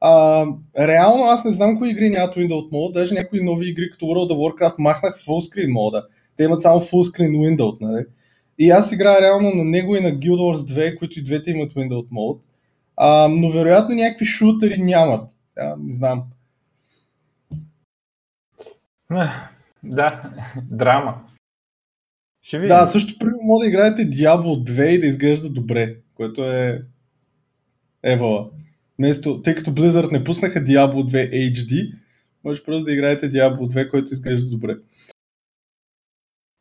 А, 0.02 0.46
реално 0.80 1.24
аз 1.24 1.46
не 1.46 1.54
знам 1.54 1.80
кои 1.80 1.90
игри 1.90 2.10
нямат 2.10 2.36
Windows 2.36 2.72
Mode, 2.72 2.94
даже 2.94 3.14
някои 3.14 3.44
нови 3.44 3.70
игри 3.70 3.92
като 3.92 4.06
World 4.06 4.32
of 4.32 4.36
Warcraft 4.36 4.76
махнах 4.80 5.20
fullscreen 5.26 5.74
мода. 5.74 6.06
Те 6.38 6.44
имат 6.44 6.62
само 6.62 6.80
fullscreen 6.80 7.32
Windows, 7.32 7.82
нали? 7.82 8.06
И 8.62 8.70
аз 8.70 8.92
играя 8.92 9.22
реално 9.22 9.50
на 9.56 9.64
него 9.64 9.96
и 9.96 10.02
на 10.02 10.10
Guild 10.10 10.38
Wars 10.38 10.74
2, 10.74 10.98
които 10.98 11.20
и 11.20 11.24
двете 11.24 11.52
имат 11.52 11.74
Windows 11.74 12.10
Mode. 12.10 12.46
А, 12.98 13.28
но 13.28 13.50
вероятно 13.50 13.96
някакви 13.96 14.26
шутери 14.26 14.82
нямат. 14.82 15.38
А, 15.58 15.76
не 15.80 15.96
знам. 15.96 16.24
Да, 19.84 20.34
драма. 20.64 21.22
Ще 22.42 22.60
видим. 22.60 22.68
Да, 22.68 22.86
също 22.86 23.20
при 23.20 23.30
мога 23.42 23.64
да 23.64 23.70
играете 23.70 24.10
Diablo 24.10 24.70
2 24.70 24.88
и 24.88 25.00
да 25.00 25.08
изглежда 25.08 25.50
добре, 25.50 25.98
което 26.16 26.44
е 26.44 26.82
евала. 28.04 28.50
Вместо, 29.00 29.42
тъй 29.42 29.56
като 29.56 29.72
Blizzard 29.72 30.12
не 30.12 30.24
пуснаха 30.24 30.60
Diablo 30.60 31.12
2 31.12 31.52
HD, 31.54 31.98
може 32.44 32.64
просто 32.64 32.84
да 32.84 32.94
играете 32.94 33.32
Diablo 33.32 33.74
2, 33.74 33.90
който 33.90 34.14
изглежда 34.14 34.50
добре. 34.50 34.78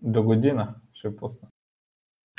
До 0.03 0.23
година 0.23 0.75
ще 0.95 1.17
пусна. 1.17 1.50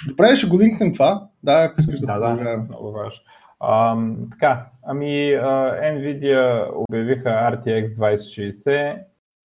Добре, 0.07 0.35
ще 0.35 0.47
го 0.47 0.59
линкнем 0.59 0.93
това. 0.93 1.29
Да, 1.43 1.63
ако 1.63 1.81
искаш 1.81 1.99
да 1.99 2.05
Да, 2.05 2.35
да, 2.35 2.57
много 2.57 2.91
важно. 2.91 3.21
А, 3.59 3.97
така, 4.31 4.69
ами 4.83 5.05
Nvidia 5.83 6.71
обявиха 6.75 7.29
RTX 7.29 7.85
2060, 7.85 9.03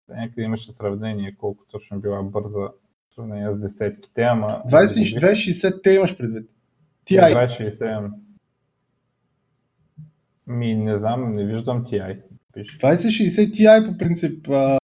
някъде 0.09 0.42
имаше 0.42 0.72
сравнение 0.72 1.37
колко 1.38 1.64
точно 1.70 2.00
била 2.00 2.22
бърза 2.22 2.61
в 2.61 3.14
сравнение 3.14 3.52
с 3.52 3.59
десетките, 3.59 4.22
ама... 4.22 4.62
2060 4.68 5.83
те 5.83 5.90
имаш 5.90 6.16
предвид. 6.16 6.50
TI. 7.07 7.48
2060 7.48 8.11
Ми 10.46 10.74
не 10.74 10.98
знам, 10.98 11.35
не 11.35 11.44
виждам 11.44 11.85
TI. 11.85 12.22
Пише. 12.52 12.78
2060 12.78 13.50
Ti 13.50 13.90
по 13.92 13.98
принцип 13.98 14.48
а... 14.50 14.78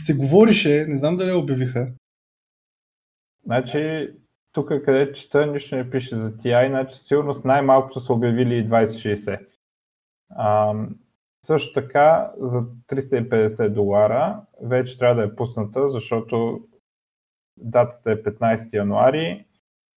се 0.00 0.14
говорише, 0.14 0.86
не 0.88 0.96
знам 0.96 1.16
дали 1.16 1.32
обявиха. 1.32 1.92
Значи, 3.44 4.10
тук 4.58 4.68
къде 4.68 5.12
чета, 5.12 5.46
нищо 5.46 5.76
не 5.76 5.90
пише 5.90 6.16
за 6.16 6.32
TI, 6.32 6.68
значи 6.68 6.96
сигурно 6.96 7.34
с 7.34 7.44
най-малкото 7.44 8.00
са 8.00 8.12
обявили 8.12 8.54
и 8.54 8.68
2060. 8.68 9.46
А, 10.30 10.74
също 11.46 11.80
така 11.80 12.32
за 12.40 12.60
350 12.62 13.68
долара 13.68 14.42
вече 14.62 14.98
трябва 14.98 15.14
да 15.14 15.24
е 15.24 15.34
пусната, 15.34 15.90
защото 15.90 16.60
датата 17.56 18.12
е 18.12 18.22
15 18.22 18.72
януари, 18.72 19.46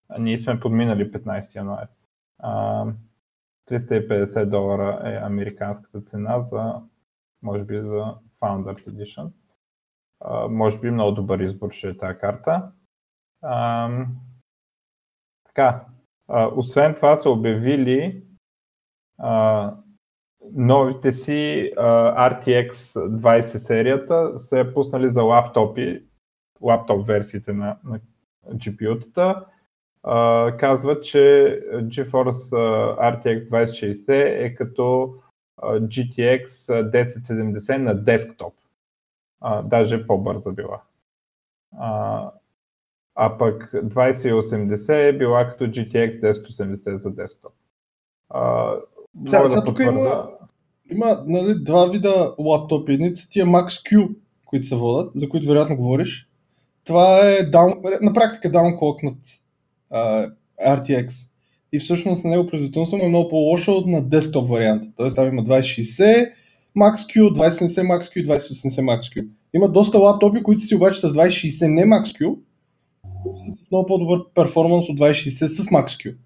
а 0.09 0.19
ние 0.19 0.39
сме 0.39 0.61
подминали 0.61 1.13
15 1.13 1.57
януари. 1.57 1.89
А, 2.39 2.87
350 3.71 4.45
долара 4.45 5.01
е 5.05 5.27
американската 5.27 6.01
цена 6.01 6.41
за, 6.41 6.75
може 7.43 7.65
би, 7.65 7.81
за 7.83 8.15
Founders 8.41 8.91
Edition. 8.91 9.31
А, 10.21 10.49
може 10.49 10.81
би 10.81 10.91
много 10.91 11.13
добър 11.13 11.39
избор 11.39 11.71
ще 11.71 11.89
е 11.89 11.97
тази 11.97 12.19
карта. 12.19 12.73
А, 13.43 13.89
така, 15.55 15.85
а, 16.29 16.47
освен 16.47 16.95
това 16.95 17.17
са 17.17 17.31
обявили 17.31 18.23
а, 19.19 19.75
новите 20.53 21.13
си 21.13 21.73
uh, 21.77 22.43
RTX 22.45 22.73
20 22.73 23.43
серията 23.43 24.39
са 24.39 24.59
я 24.59 24.75
пуснали 24.75 25.11
за 25.11 25.23
лаптопи, 25.23 26.03
лаптоп 26.61 27.07
версиите 27.07 27.53
на, 27.53 27.77
на 27.85 28.01
GPU-тата. 28.49 29.45
Uh, 30.05 30.57
казват, 30.57 31.05
че 31.05 31.19
GeForce 31.73 32.55
RTX 32.99 33.39
2060 33.39 34.45
е 34.45 34.55
като 34.55 35.15
GTX 35.63 36.47
1070 36.47 37.77
на 37.77 37.95
десктоп. 37.95 38.55
Uh, 39.43 39.63
даже 39.63 40.07
по-бърза 40.07 40.53
била. 40.53 40.83
Uh, 41.75 42.31
а 43.23 43.39
пък 43.39 43.73
2080 43.73 45.09
е 45.09 45.19
била 45.19 45.49
като 45.49 45.65
GTX 45.65 46.11
1080 46.11 46.95
за 46.95 47.11
десктоп. 47.11 47.53
Uh, 48.35 48.81
сега, 49.27 49.49
сега 49.49 49.65
тук 49.65 49.79
има, 49.79 50.29
има 50.91 51.25
нали, 51.27 51.55
два 51.65 51.87
вида 51.87 52.35
лаптопи. 52.39 52.93
Едни 52.93 53.17
са 53.17 53.29
тия 53.29 53.47
Max 53.47 53.67
Q, 53.67 54.09
които 54.45 54.67
се 54.67 54.77
водят, 54.77 55.11
за 55.15 55.29
които 55.29 55.47
вероятно 55.47 55.77
говориш. 55.77 56.29
Това 56.85 57.19
е 57.19 57.51
down, 57.51 58.03
на 58.03 58.13
практика 58.13 58.51
downclockнат 58.51 59.19
uh, 59.93 60.33
RTX. 60.67 61.11
И 61.73 61.79
всъщност 61.79 62.25
на 62.25 62.31
него 62.31 62.47
производителността 62.47 62.99
е 63.03 63.09
много 63.09 63.29
по-лоша 63.29 63.73
от 63.73 63.87
на 63.87 64.03
десктоп 64.03 64.49
варианта. 64.49 64.89
Тоест 64.97 65.17
там 65.17 65.29
има 65.29 65.45
2060 65.45 66.33
Max 66.77 66.95
Q, 66.97 67.33
2070 67.33 67.69
Max 67.69 68.01
Q 68.01 68.17
и 68.17 68.27
2080 68.27 68.81
Max 68.81 69.01
Q. 69.01 69.29
Има 69.55 69.69
доста 69.69 69.99
лаптопи, 69.99 70.43
които 70.43 70.61
си 70.61 70.75
обаче 70.75 71.01
с 71.01 71.13
2060 71.13 71.75
не 71.75 71.85
Max 71.85 72.03
Q, 72.03 72.37
с 73.51 73.71
много 73.71 73.87
по-добър 73.87 74.21
перформанс 74.35 74.89
от 74.89 74.99
2060 74.99 75.47
с 75.47 75.67
Max 75.67 75.87
Q 75.87 76.17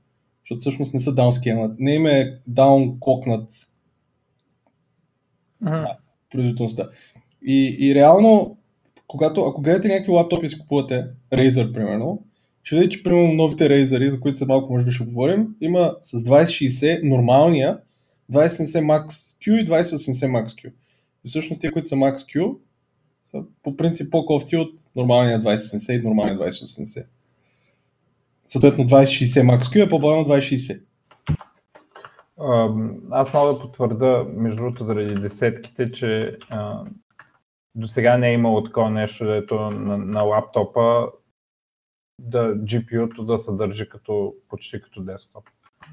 защото 0.45 0.61
всъщност 0.61 0.95
не 0.95 1.01
са 1.01 1.15
даунскейлнат. 1.15 1.79
Не 1.79 1.95
им 1.95 2.07
е 2.07 2.39
даунклокнат 2.47 3.53
uh-huh. 5.65 5.97
производителността. 6.31 6.89
И, 7.43 7.77
и 7.81 7.95
реално, 7.95 8.57
когато, 9.07 9.45
ако 9.45 9.63
гледате 9.63 9.89
някакви 9.89 10.13
лаптопи 10.13 10.47
и 10.47 10.49
си 10.49 10.59
купувате, 10.59 11.07
Razer 11.33 11.73
примерно, 11.73 12.23
ще 12.63 12.77
видите, 12.77 12.97
че 12.97 13.03
примерно 13.03 13.33
новите 13.33 13.69
Razer, 13.69 14.09
за 14.09 14.21
които 14.21 14.39
се 14.39 14.47
малко 14.47 14.73
може 14.73 14.85
би 14.85 14.91
ще 14.91 15.05
говорим, 15.05 15.49
има 15.61 15.95
с 16.01 16.19
2060 16.19 17.03
нормалния, 17.03 17.79
2070 18.33 18.65
Max 18.65 19.07
Q 19.07 19.63
и 19.63 19.69
2080 19.69 20.13
Max 20.13 20.47
Q. 20.47 20.73
И 21.25 21.29
всъщност 21.29 21.61
тези, 21.61 21.73
които 21.73 21.89
са 21.89 21.97
Max 21.97 22.17
Q, 22.17 22.57
са 23.35 23.45
по 23.63 23.77
принцип 23.77 24.13
по-кофти 24.13 24.57
от 24.57 24.73
нормалния 24.97 25.41
2070 25.41 26.01
и 26.01 26.03
нормалния 26.03 26.39
2080 26.39 27.07
съответно 28.45 28.85
2060 28.85 29.43
Max 29.43 29.61
Q 29.61 29.87
е 29.87 29.89
по-бавно 29.89 30.25
2060. 30.25 30.83
Аз 33.11 33.33
мога 33.33 33.53
да 33.53 33.61
потвърда, 33.61 34.27
между 34.35 34.57
другото, 34.57 34.85
заради 34.85 35.15
десетките, 35.15 35.93
че 35.93 36.37
а, 36.49 36.85
до 37.75 37.89
сега 37.89 38.19
не 38.19 38.31
е 38.31 38.33
имало 38.33 38.65
такова 38.65 38.91
нещо, 38.91 39.27
дето 39.27 39.55
на, 39.55 39.99
на 39.99 40.23
лаптопа 40.23 41.07
да 42.21 42.55
GPU-то 42.57 43.25
да 43.25 43.39
се 43.39 43.53
държи 43.53 43.89
като, 43.89 44.35
почти 44.49 44.81
като 44.81 45.03
десктоп. 45.03 45.45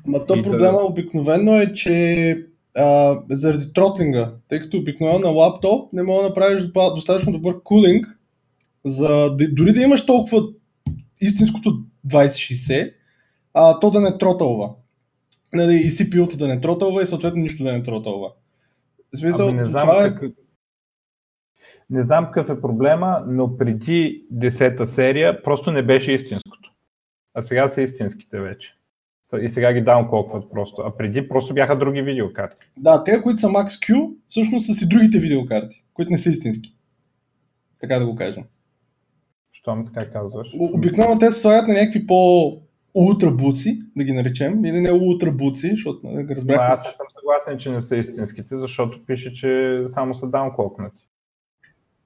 Ма 0.08 0.26
то 0.26 0.42
проблема 0.42 0.78
да... 0.78 0.86
обикновено 0.86 1.56
е, 1.56 1.74
че 1.74 2.48
а, 2.78 3.20
заради 3.30 3.74
тротлинга, 3.74 4.34
тъй 4.50 4.60
като 4.60 4.78
обикновено 4.78 5.20
на 5.20 5.30
лаптоп 5.30 5.94
не 5.94 6.04
мога 6.04 6.24
да 6.24 6.30
направиш 6.30 6.64
достатъчно 6.96 7.32
добър 7.32 7.64
кулинг, 7.64 8.06
за 8.86 9.36
дори 9.36 9.74
да 9.74 9.82
имаш 9.82 10.06
толкова 10.06 10.44
истинското 11.22 11.84
2060, 12.08 12.94
а 13.54 13.80
то 13.80 13.92
да 13.92 14.02
не 14.02 14.18
тротълва. 14.18 14.74
Нали, 15.54 15.76
и 15.76 15.92
CPU-то 15.92 16.38
да 16.38 16.48
не 16.48 16.62
тротълва 16.62 17.04
и 17.04 17.08
съответно 17.08 17.42
нищо 17.42 17.64
да 17.64 17.74
не 17.74 17.84
тротълва. 17.84 18.32
В 19.14 19.18
смисъл, 19.18 19.48
ами 19.48 19.58
не 19.58 19.64
знам 19.64 19.88
това 19.88 20.06
е... 20.06 20.16
как... 20.16 20.34
Не 21.90 22.04
знам 22.04 22.26
какъв 22.26 22.58
е 22.58 22.62
проблема, 22.62 23.24
но 23.28 23.58
преди 23.58 24.26
10-та 24.34 24.86
серия 24.86 25.44
просто 25.44 25.72
не 25.72 25.84
беше 25.84 26.12
истинското. 26.12 26.72
А 27.34 27.42
сега 27.42 27.70
са 27.70 27.82
истинските 27.82 28.40
вече. 28.40 28.78
И 29.42 29.50
сега 29.50 29.74
ги 29.74 29.82
даунклокват 29.82 30.52
просто. 30.52 30.82
А 30.82 30.98
преди 30.98 31.28
просто 31.28 31.54
бяха 31.54 31.78
други 31.78 32.02
видеокарти. 32.02 32.66
Да, 32.78 33.04
те, 33.04 33.22
които 33.24 33.40
са 33.40 33.48
Max 33.48 33.68
Q, 33.68 34.14
всъщност 34.28 34.66
са 34.66 34.74
си 34.74 34.88
другите 34.88 35.20
видеокарти, 35.20 35.84
които 35.94 36.12
не 36.12 36.18
са 36.18 36.30
истински. 36.30 36.76
Така 37.82 38.00
да 38.00 38.06
го 38.06 38.16
кажем. 38.16 38.44
Щом 39.52 39.86
така 39.86 40.12
казваш. 40.12 40.48
Обикновено 40.60 41.20
те 41.20 41.32
се 41.32 41.40
слагат 41.40 41.68
на 41.68 41.74
някакви 41.74 42.08
по 42.08 42.52
ултрабуци, 42.94 43.82
да 43.96 44.04
ги 44.04 44.14
наречем, 44.14 44.66
или 44.66 44.80
не 44.80 44.92
ултрабуци, 44.92 45.70
защото 45.70 46.08
нали, 46.08 46.28
разбрах. 46.30 46.60
Аз 46.62 46.84
съм 46.84 47.06
съгласен, 47.20 47.58
че 47.58 47.72
не 47.72 47.82
са 47.82 47.96
истинските, 47.98 48.58
защото 48.58 49.06
пише, 49.06 49.34
че 49.34 49.84
само 49.88 50.16
са 50.16 50.28
даунклокнати. 50.28 51.08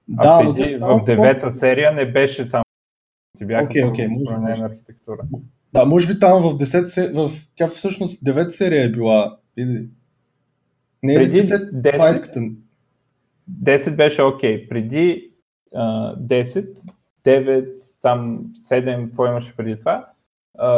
Да, 0.08 0.40
а 0.42 0.54
преди, 0.54 0.76
но 0.76 0.98
в 0.98 1.04
девета 1.04 1.52
серия 1.52 1.92
не 1.92 2.12
беше 2.12 2.46
само 2.46 2.64
ти 3.38 3.44
бяха 3.44 3.66
okay, 3.66 3.84
okay, 3.84 4.64
архитектура. 4.64 5.22
Да, 5.76 5.84
може 5.84 6.06
би 6.06 6.18
там 6.18 6.42
в 6.42 6.56
10 6.56 7.12
в... 7.14 7.30
тя 7.54 7.68
всъщност 7.68 8.24
9 8.24 8.48
серия 8.48 8.84
е 8.84 8.92
била 8.92 9.36
или... 9.56 9.88
Не 11.02 11.14
е 11.14 11.16
преди 11.16 11.42
10, 11.42 11.70
10, 11.70 12.54
10 13.62 13.96
беше 13.96 14.22
окей. 14.22 14.56
Okay. 14.56 14.68
Преди 14.68 15.30
uh, 15.74 16.16
10 16.18 16.66
9, 17.26 17.66
там 18.02 18.40
7, 18.70 19.06
какво 19.06 19.26
имаше 19.26 19.56
преди 19.56 19.78
това, 19.78 20.06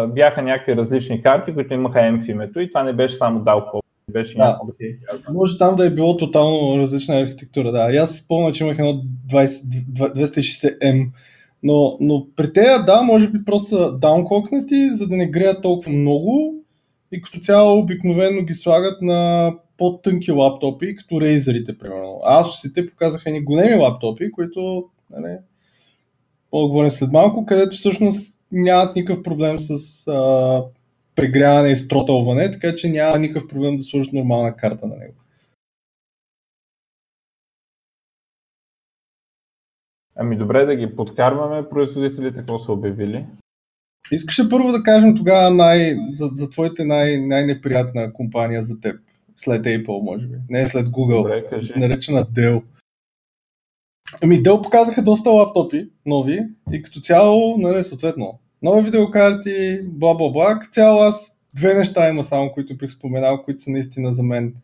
бяха 0.09 0.43
някакви 0.43 0.77
различни 0.77 1.23
карти, 1.23 1.55
които 1.55 1.75
имаха 1.75 1.99
M 1.99 2.25
в 2.25 2.29
името 2.29 2.61
и 2.61 2.71
това 2.71 2.83
не 2.83 2.93
беше 2.93 3.17
само 3.17 3.41
Dal 3.41 3.81
беше 4.11 4.37
да, 4.37 4.45
някакво. 4.45 5.33
Може 5.33 5.59
там 5.59 5.77
да 5.77 5.87
е 5.87 5.91
било 5.91 6.17
тотално 6.17 6.79
различна 6.79 7.19
архитектура, 7.19 7.73
да. 7.73 7.91
И 7.93 7.97
аз 7.97 8.17
спомня, 8.17 8.53
че 8.53 8.65
имах 8.65 8.79
едно 8.79 9.03
20, 9.31 9.47
260M, 9.93 11.09
но, 11.63 11.97
но 12.01 12.27
при 12.37 12.53
тея, 12.53 12.85
да, 12.85 13.03
може 13.03 13.29
би 13.29 13.45
просто 13.45 13.77
са 13.77 13.99
даунклокнати, 13.99 14.91
за 14.93 15.09
да 15.09 15.17
не 15.17 15.27
греят 15.27 15.63
толкова 15.63 15.93
много 15.93 16.55
и 17.13 17.23
като 17.23 17.39
цяло 17.39 17.79
обикновено 17.79 18.43
ги 18.43 18.55
слагат 18.55 19.03
на 19.03 19.53
по-тънки 19.79 20.33
лаптопи, 20.33 20.97
като 20.97 21.21
Razerите, 21.21 21.79
примерно. 21.79 22.21
Asusите 22.25 22.87
показаха 22.87 23.31
ни 23.31 23.45
големи 23.45 23.75
лаптопи, 23.75 24.31
които, 24.31 24.85
нали, 25.11 25.37
по-говорим 26.51 26.91
след 26.91 27.13
малко, 27.13 27.47
където 27.47 27.77
всъщност 27.77 28.39
нямат 28.53 28.97
никакъв 28.97 29.23
проблем 29.23 29.59
с 29.59 30.07
а, 30.09 30.65
прегряване 31.15 31.69
и 31.69 31.77
стротълване, 31.77 32.51
така 32.51 32.77
че 32.77 32.89
няма 32.89 33.19
никакъв 33.19 33.49
проблем 33.49 33.77
да 33.77 33.83
сложиш 33.83 34.13
нормална 34.13 34.57
карта 34.57 34.87
на 34.87 34.97
него. 34.97 35.15
Ами 40.21 40.37
добре 40.37 40.65
да 40.65 40.77
ги 40.77 40.97
подкарваме 40.97 41.69
производителите, 41.69 42.39
какво 42.39 42.59
са 42.59 42.73
обявили? 42.73 43.27
Искаше 44.13 44.49
първо 44.49 44.73
да 44.73 44.83
кажем 44.83 45.17
тогава 45.17 45.51
най, 45.51 45.97
за, 46.13 46.31
за 46.35 46.51
твоите 46.51 46.85
най, 46.85 47.17
най-неприятна 47.21 48.13
компания 48.13 48.63
за 48.63 48.81
теб. 48.81 49.01
След 49.37 49.65
Apple, 49.65 50.05
може 50.05 50.27
би. 50.27 50.37
Не 50.51 50.67
след 50.67 50.87
Google. 50.87 51.17
Добре, 51.17 51.45
кажи. 51.51 51.73
Наречена 51.77 52.25
Dell. 52.25 52.63
Ами 54.23 54.43
Dell 54.43 54.63
показаха 54.63 55.03
доста 55.03 55.31
лаптопи, 55.31 55.89
нови, 56.07 56.47
и 56.73 56.83
като 56.83 57.01
цяло, 57.01 57.59
нали, 57.59 57.85
съответно, 57.85 58.39
нови 58.63 58.83
видеокарти, 58.83 59.81
бла 59.83 60.15
бла 60.15 60.31
бла. 60.31 60.59
Като 60.59 60.71
цяло 60.71 61.01
аз 61.01 61.39
две 61.55 61.75
неща 61.75 62.09
има 62.09 62.25
само, 62.25 62.53
които 62.53 62.77
бих 62.77 62.91
споменал, 62.91 63.43
които 63.43 63.63
са 63.63 63.71
наистина 63.71 64.13
за 64.13 64.23
мен 64.23 64.55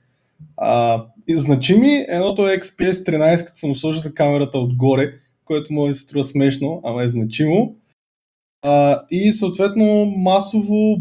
а, 0.56 1.04
значими. 1.30 2.04
Едното 2.08 2.48
е 2.48 2.58
XPS 2.58 2.92
13, 2.92 3.46
като 3.46 3.58
съм 3.58 3.76
сложил 3.76 4.02
камерата 4.14 4.58
отгоре, 4.58 5.14
което 5.44 5.72
може 5.72 5.90
да 5.90 5.94
се 5.94 6.02
струва 6.02 6.24
смешно, 6.24 6.80
ама 6.84 7.02
е 7.02 7.08
значимо. 7.08 7.76
А, 8.62 9.06
и 9.10 9.32
съответно 9.32 10.06
масово 10.16 10.96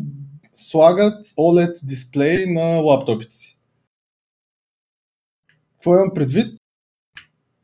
слагат 0.53 1.25
OLED 1.25 1.85
дисплей 1.85 2.45
на 2.45 2.61
лаптопите 2.61 3.33
си. 3.33 3.57
Какво 5.73 5.95
имам 5.95 6.11
предвид? 6.15 6.59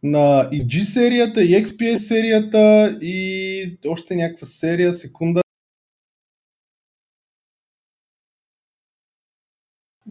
На 0.03 0.49
и 0.51 0.67
G 0.67 0.83
серията, 0.83 1.43
и 1.43 1.47
XPS 1.47 1.97
серията, 1.97 2.97
и 3.01 3.79
още 3.87 4.15
някаква 4.15 4.45
серия, 4.45 4.93
секунда. 4.93 5.41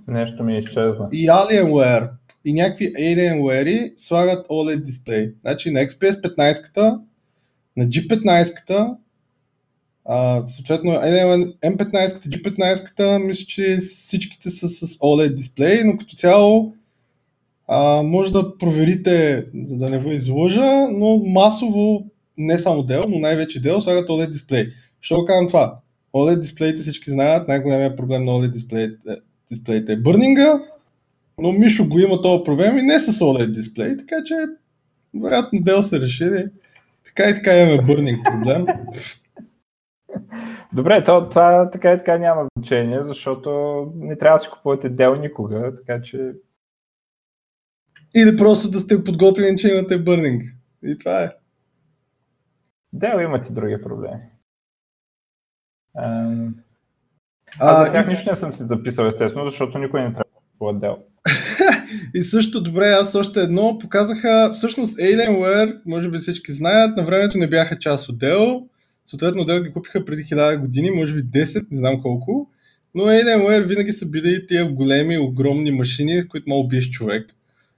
Нещо 0.09 0.45
ми 0.45 0.59
изчезна. 0.59 1.09
И 1.13 1.27
Alienware 1.27 2.11
и 2.49 2.53
някакви 2.53 2.93
Alienware 2.93 3.93
слагат 3.97 4.49
OLED 4.49 4.83
дисплей. 4.83 5.33
Значи 5.41 5.71
на 5.71 5.81
XPS 5.81 6.21
15-ката, 6.21 7.01
на 7.77 7.85
G15-ката, 7.85 8.97
а, 10.05 10.47
съответно 10.47 10.91
M15-ката, 10.91 12.29
G15-ката, 12.29 13.19
мисля, 13.19 13.45
че 13.45 13.77
всичките 13.77 14.51
са 14.51 14.69
с 14.69 14.87
OLED 14.87 15.35
дисплей, 15.35 15.85
но 15.85 15.97
като 15.97 16.17
цяло 16.17 16.75
а, 17.69 18.03
може 18.03 18.33
да 18.33 18.59
проверите, 18.59 19.45
за 19.65 19.79
да 19.79 19.91
не 19.91 19.99
ви 19.99 20.15
излъжа, 20.15 20.89
но 20.91 21.17
масово, 21.17 22.07
не 22.39 22.59
само 22.59 22.83
Dell, 22.83 23.07
но 23.09 23.19
най-вече 23.19 23.63
Dell 23.63 23.79
слагат 23.79 24.09
OLED 24.09 24.31
дисплей. 24.31 24.69
Що 25.01 25.25
казвам 25.25 25.49
това? 25.49 25.79
OLED 26.15 26.41
дисплеите 26.41 26.83
всички 26.83 27.11
знаят, 27.11 27.49
най-големият 27.49 27.97
проблем 27.97 28.25
на 28.25 28.33
OLED 28.33 28.51
дисплеите, 28.51 29.17
дисплеите 29.49 29.93
е 29.93 29.97
бърнинга, 29.97 30.61
но 31.39 31.53
Мишо 31.53 31.89
го 31.89 31.99
има 31.99 32.23
този 32.23 32.45
проблем 32.45 32.79
и 32.79 32.83
не 32.83 32.99
с 32.99 33.13
OLED 33.13 33.51
дисплей, 33.51 33.97
така 33.97 34.17
че 34.25 34.35
вероятно 35.15 35.59
Dell 35.59 35.81
се 35.81 36.01
решили. 36.01 36.47
Така 37.05 37.31
и 37.31 37.35
така 37.35 37.59
имаме 37.59 37.83
бърнинг 37.83 38.25
проблем. 38.25 38.67
Добре, 40.73 41.05
то, 41.05 41.29
това 41.29 41.71
така 41.71 41.93
и 41.93 41.99
така 41.99 42.19
няма 42.19 42.49
значение, 42.57 43.05
защото 43.05 43.51
не 43.97 44.19
трябва 44.19 44.39
да 44.39 44.45
си 44.45 44.51
купувате 44.51 44.97
Dell 44.97 45.21
никога, 45.21 45.73
така 45.77 46.03
че... 46.03 46.33
Или 48.17 48.37
просто 48.37 48.71
да 48.71 48.79
сте 48.79 49.05
подготвени, 49.05 49.59
че 49.59 49.69
имате 49.69 49.99
бърнинг. 49.99 50.43
И 50.85 50.99
това 50.99 51.23
е. 51.23 51.31
Dell 52.97 53.25
имат 53.25 53.49
и 53.49 53.53
други 53.53 53.83
проблеми. 53.83 54.23
Ам... 55.99 56.55
Аз 57.61 57.87
за 57.87 57.93
тях 57.93 58.09
нищо 58.09 58.31
не 58.31 58.37
съм 58.37 58.53
си 58.53 58.63
записал, 58.63 59.05
естествено, 59.05 59.51
защото 59.51 59.79
никой 59.79 60.03
не 60.03 60.13
трябва 60.13 60.31
да 60.35 60.41
купува 60.53 60.75
Dell. 60.75 60.99
И 62.15 62.23
също, 62.23 62.63
добре, 62.63 62.87
аз 62.87 63.15
още 63.15 63.41
едно 63.41 63.79
показаха, 63.79 64.53
всъщност 64.55 64.99
Alienware, 64.99 65.77
може 65.87 66.11
би 66.11 66.19
всички 66.19 66.53
знаят, 66.53 66.97
на 66.97 67.05
времето 67.05 67.39
не 67.39 67.47
бяха 67.47 67.79
част 67.79 68.09
от 68.09 68.19
Dell, 68.19 68.65
съответно 69.07 69.43
Dell 69.43 69.65
ги 69.65 69.73
купиха 69.73 70.05
преди 70.05 70.25
1000 70.25 70.61
години, 70.61 70.91
може 70.91 71.15
би 71.15 71.25
10, 71.25 71.67
не 71.71 71.79
знам 71.79 72.03
колко, 72.03 72.51
но 72.95 73.03
Alienware 73.03 73.67
винаги 73.67 73.93
са 73.93 74.07
били 74.07 74.47
тия 74.47 74.73
големи, 74.73 75.19
огромни 75.19 75.71
машини, 75.71 76.29
които 76.29 76.49
мога 76.49 76.69
биеш 76.69 76.91
човек, 76.91 77.27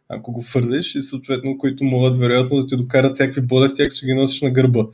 ако 0.08 0.32
го 0.32 0.42
фърлиш 0.42 0.94
и 0.94 1.02
съответно, 1.02 1.58
които 1.58 1.84
могат 1.84 2.18
вероятно 2.18 2.60
да 2.60 2.66
ти 2.66 2.76
докарат 2.76 3.14
всякакви 3.14 3.40
болести, 3.40 3.82
ако 3.82 3.94
ще 3.94 4.06
ги 4.06 4.14
носиш 4.14 4.40
на 4.40 4.50
гърба. 4.50 4.86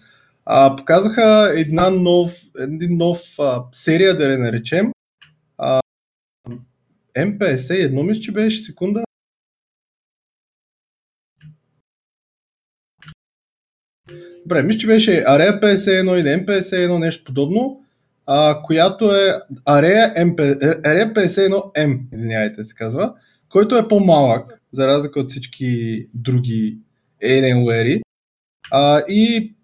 А, 0.47 0.77
показаха 0.77 1.53
една 1.57 1.91
нов, 1.91 2.33
един 2.61 2.97
нов 2.97 3.21
а, 3.39 3.63
серия, 3.73 4.17
да 4.17 4.33
я 4.33 4.39
наречем, 4.39 4.93
М51, 7.17 8.03
мисля, 8.09 8.21
че 8.21 8.33
беше 8.33 8.63
секунда. 8.63 9.05
Добре, 14.43 14.63
мисля, 14.63 14.79
че 14.79 14.87
беше 14.87 15.25
Арея 15.27 15.61
51 15.61 16.21
или 16.21 16.29
М51, 16.29 16.99
нещо 16.99 17.25
подобно, 17.25 17.85
а, 18.27 18.63
която 18.63 19.15
е 19.15 19.41
Арея, 19.65 20.15
MP, 20.17 20.59
Area 20.83 21.13
51M, 21.13 22.01
извинявайте 22.13 22.65
се 22.65 22.75
казва, 22.75 23.15
който 23.49 23.77
е 23.77 23.89
по-малък, 23.89 24.61
за 24.73 24.87
разлика 24.87 25.21
от 25.21 25.31
всички 25.31 26.07
други 26.15 26.79
Alienware. 27.25 28.01
А, 28.71 29.03
и 29.09 29.55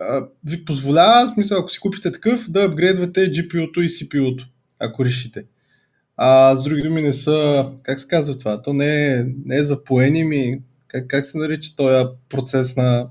а, 0.00 0.26
ви 0.44 0.64
позволява, 0.64 1.26
смисъл, 1.26 1.58
ако 1.58 1.70
си 1.70 1.80
купите 1.80 2.12
такъв, 2.12 2.50
да 2.50 2.64
апгрейдвате 2.64 3.32
GPU-то 3.32 3.82
и 3.82 3.88
CPU-то, 3.88 4.46
ако 4.78 5.04
решите. 5.04 5.44
А 6.16 6.56
с 6.56 6.62
други 6.62 6.82
думи 6.82 7.02
не 7.02 7.12
са, 7.12 7.68
как 7.82 8.00
се 8.00 8.08
казва 8.08 8.38
това? 8.38 8.62
То 8.62 8.72
не 8.72 9.12
е, 9.12 9.24
не 9.44 9.56
е 9.56 9.64
запоени 9.64 10.24
ми, 10.24 10.60
как, 10.88 11.06
как 11.08 11.26
се 11.26 11.38
нарича 11.38 11.76
този 11.76 12.06
процес 12.28 12.76
на 12.76 13.06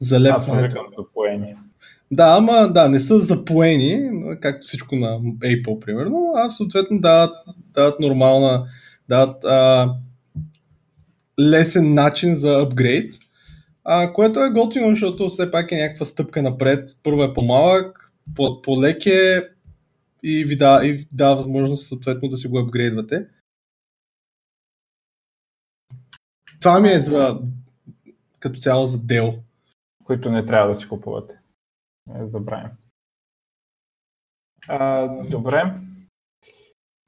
залепване? 0.00 0.62
Аз 0.62 0.96
запоени. 0.96 1.54
Да, 2.10 2.36
ама 2.38 2.72
да, 2.72 2.88
не 2.88 3.00
са 3.00 3.18
запоени, 3.18 4.10
както 4.40 4.66
всичко 4.66 4.96
на 4.96 5.20
Apple, 5.20 5.78
примерно, 5.84 6.32
а 6.36 6.50
съответно 6.50 7.00
дават, 7.00 7.34
дават 7.74 8.00
нормална, 8.00 8.66
дават 9.08 9.44
а, 9.44 9.90
лесен 11.40 11.94
начин 11.94 12.34
за 12.34 12.60
апгрейд, 12.60 13.14
а, 13.84 14.12
което 14.12 14.40
е 14.40 14.50
готино, 14.50 14.90
защото 14.90 15.28
все 15.28 15.50
пак 15.50 15.72
е 15.72 15.76
някаква 15.76 16.04
стъпка 16.04 16.42
напред. 16.42 16.90
Първо 17.02 17.22
е 17.22 17.34
по-малък, 17.34 18.12
по-лек 18.62 19.06
е, 19.06 19.48
и 20.22 20.44
ви 20.44 20.56
дава, 20.56 20.86
и 20.86 21.08
дава 21.12 21.36
възможност 21.36 21.86
съответно 21.86 22.28
да 22.28 22.36
си 22.36 22.48
го 22.48 22.58
апгрейдвате. 22.58 23.28
Това 26.60 26.80
ми 26.80 26.88
е 26.88 27.00
за 27.00 27.40
като 28.38 28.60
цяло 28.60 28.86
за 28.86 29.06
дел. 29.06 29.34
Които 30.04 30.30
не 30.30 30.46
трябва 30.46 30.74
да 30.74 30.80
си 30.80 30.88
купувате. 30.88 31.38
Не 32.06 32.26
забравим. 32.26 32.70
А, 34.68 35.08
добре. 35.24 35.74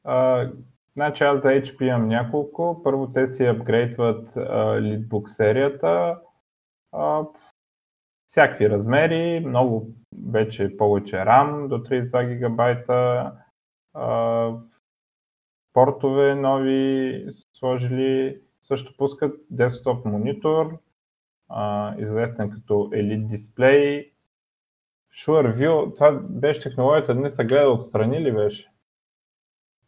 А, 0.04 0.50
значи 0.92 1.24
аз 1.24 1.42
за 1.42 1.48
HP 1.48 1.82
имам 1.82 2.08
няколко. 2.08 2.80
Първо 2.84 3.12
те 3.12 3.26
си 3.26 3.44
апгрейдват 3.44 4.28
Leadbook 4.28 5.26
серията. 5.26 6.18
А, 6.92 7.22
всякакви 8.26 8.70
размери, 8.70 9.40
много 9.46 9.88
вече 10.30 10.76
повече 10.76 11.16
RAM 11.16 11.68
до 11.68 11.78
32 11.78 12.28
гигабайта, 12.28 13.32
портове 15.72 16.34
нови 16.34 17.26
сложили, 17.52 18.40
също 18.62 18.96
пускат 18.96 19.40
десктоп 19.50 20.04
монитор, 20.04 20.78
известен 21.98 22.50
като 22.50 22.74
Elite 22.74 23.36
Display. 23.36 24.10
SureView, 25.26 25.94
това 25.94 26.12
беше 26.12 26.60
технологията, 26.60 27.14
днес 27.14 27.36
се 27.36 27.44
гледа 27.44 27.68
отстрани 27.68 28.20
ли 28.20 28.32
беше? 28.32 28.70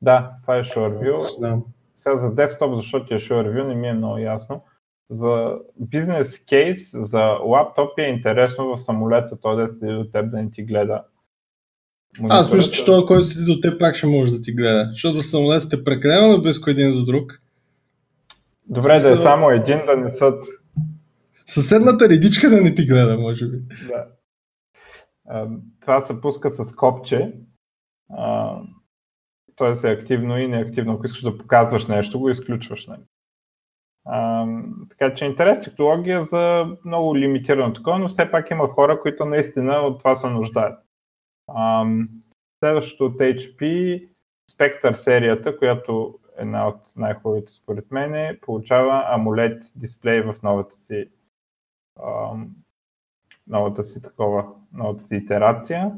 Да, 0.02 0.36
това 0.42 0.56
е 0.56 0.64
SureView. 0.64 1.62
Сега 1.94 2.16
за 2.16 2.34
десктоп, 2.34 2.76
защото 2.76 3.14
е 3.14 3.18
SureView, 3.18 3.66
не 3.66 3.74
ми 3.74 3.88
е 3.88 3.92
много 3.92 4.18
ясно 4.18 4.64
за 5.10 5.58
бизнес 5.80 6.44
кейс, 6.44 6.90
за 6.92 7.20
лаптоп 7.22 7.98
е 7.98 8.02
интересно 8.02 8.76
в 8.76 8.80
самолета 8.80 9.40
той 9.40 9.56
да 9.56 9.68
седи 9.68 9.92
до 9.92 10.04
теб 10.04 10.30
да 10.30 10.42
не 10.42 10.50
ти 10.50 10.62
гледа 10.62 11.02
Аз 12.28 12.52
мисля, 12.52 12.72
че 12.72 12.84
това, 12.84 13.06
който 13.06 13.24
седи 13.24 13.54
до 13.54 13.60
теб, 13.60 13.80
пак 13.80 13.96
ще 13.96 14.06
може 14.06 14.32
да 14.32 14.42
ти 14.42 14.52
гледа. 14.52 14.88
Защото 14.90 15.18
в 15.18 15.26
самолет 15.26 15.62
сте 15.62 15.84
прекалено 15.84 16.42
близко 16.42 16.70
един 16.70 16.92
до 16.92 17.04
друг. 17.04 17.40
Добре, 18.68 19.00
да 19.00 19.12
е 19.12 19.16
само 19.16 19.50
един, 19.50 19.80
да 19.86 19.96
не 19.96 20.08
са... 20.08 20.34
Съседната 21.46 22.08
редичка 22.08 22.50
да 22.50 22.62
не 22.62 22.74
ти 22.74 22.86
гледа, 22.86 23.18
може 23.18 23.48
би. 23.48 23.58
Да. 23.88 24.06
Това 25.80 26.00
се 26.00 26.20
пуска 26.20 26.50
с 26.50 26.74
копче. 26.76 27.32
Той 29.56 29.74
е 29.84 29.88
активно 29.88 30.38
и 30.38 30.48
неактивно. 30.48 30.92
Ако 30.92 31.06
искаш 31.06 31.22
да 31.22 31.38
показваш 31.38 31.86
нещо, 31.86 32.20
го 32.20 32.30
изключваш. 32.30 32.86
Нали? 32.86 33.00
Така 34.88 35.14
че 35.14 35.24
интересна 35.24 35.64
технология 35.64 36.22
за 36.22 36.66
много 36.84 37.16
лимитирано 37.16 37.72
такова, 37.72 37.98
но 37.98 38.08
все 38.08 38.30
пак 38.30 38.50
има 38.50 38.68
хора, 38.68 39.00
които 39.00 39.24
наистина 39.24 39.72
от 39.72 39.98
това 39.98 40.14
се 40.14 40.28
нуждаят. 40.28 40.78
А, 41.48 41.86
следващото 42.58 43.04
от 43.04 43.16
HP, 43.18 44.08
Spectre 44.50 44.92
серията, 44.92 45.58
която 45.58 46.18
е 46.38 46.42
една 46.42 46.68
от 46.68 46.80
най-хубавите 46.96 47.52
според 47.52 47.90
мен, 47.90 48.38
получава 48.42 48.92
AMOLED 48.92 49.72
дисплей 49.76 50.20
в 50.20 50.34
новата 50.42 50.76
си, 50.76 51.10
а, 52.00 52.34
новата 53.46 53.84
си 53.84 54.02
такова, 54.02 54.54
новата 54.72 55.02
си 55.02 55.16
итерация. 55.16 55.92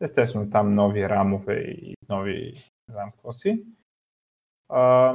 Естествено 0.00 0.50
там 0.50 0.74
нови 0.74 1.08
рамове 1.08 1.60
и 1.60 1.94
нови, 2.08 2.52
не 2.88 2.94
знам 2.94 3.10
какво 3.10 3.32
си. 3.32 3.64
А, 4.68 5.14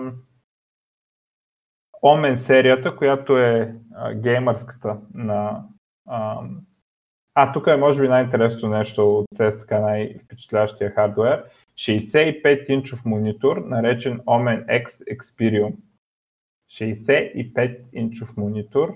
Omen 2.04 2.36
серията, 2.36 2.95
която 2.95 3.38
е 3.38 3.76
а, 3.95 4.14
геймърската 4.14 4.97
на... 5.14 5.64
А, 6.08 6.41
а, 7.36 7.51
тук 7.51 7.68
е 7.68 7.76
може 7.76 8.01
би 8.01 8.08
най-интересното 8.08 8.70
нещо 8.70 9.18
от 9.18 9.26
CES, 9.36 9.60
така 9.60 9.80
най-впечатляващия 9.80 10.91
хардвер. 10.91 11.43
65-инчов 11.76 13.06
монитор, 13.06 13.58
наречен 13.58 14.20
Omen 14.20 14.66
X 14.66 15.18
Experium. 15.18 15.76
65-инчов 16.72 18.38
монитор, 18.38 18.95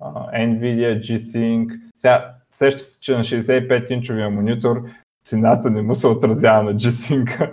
uh, 0.00 0.32
Nvidia 0.34 1.00
G-Sync. 1.00 1.80
Сега, 1.96 2.34
сеща 2.52 2.80
се, 2.80 3.00
че 3.00 3.16
на 3.16 3.24
65-инчовия 3.24 4.28
монитор 4.28 4.82
цената 5.24 5.70
не 5.70 5.82
му 5.82 5.94
се 5.94 6.06
отразява 6.06 6.62
на 6.62 6.74
G-Sync. 6.74 7.52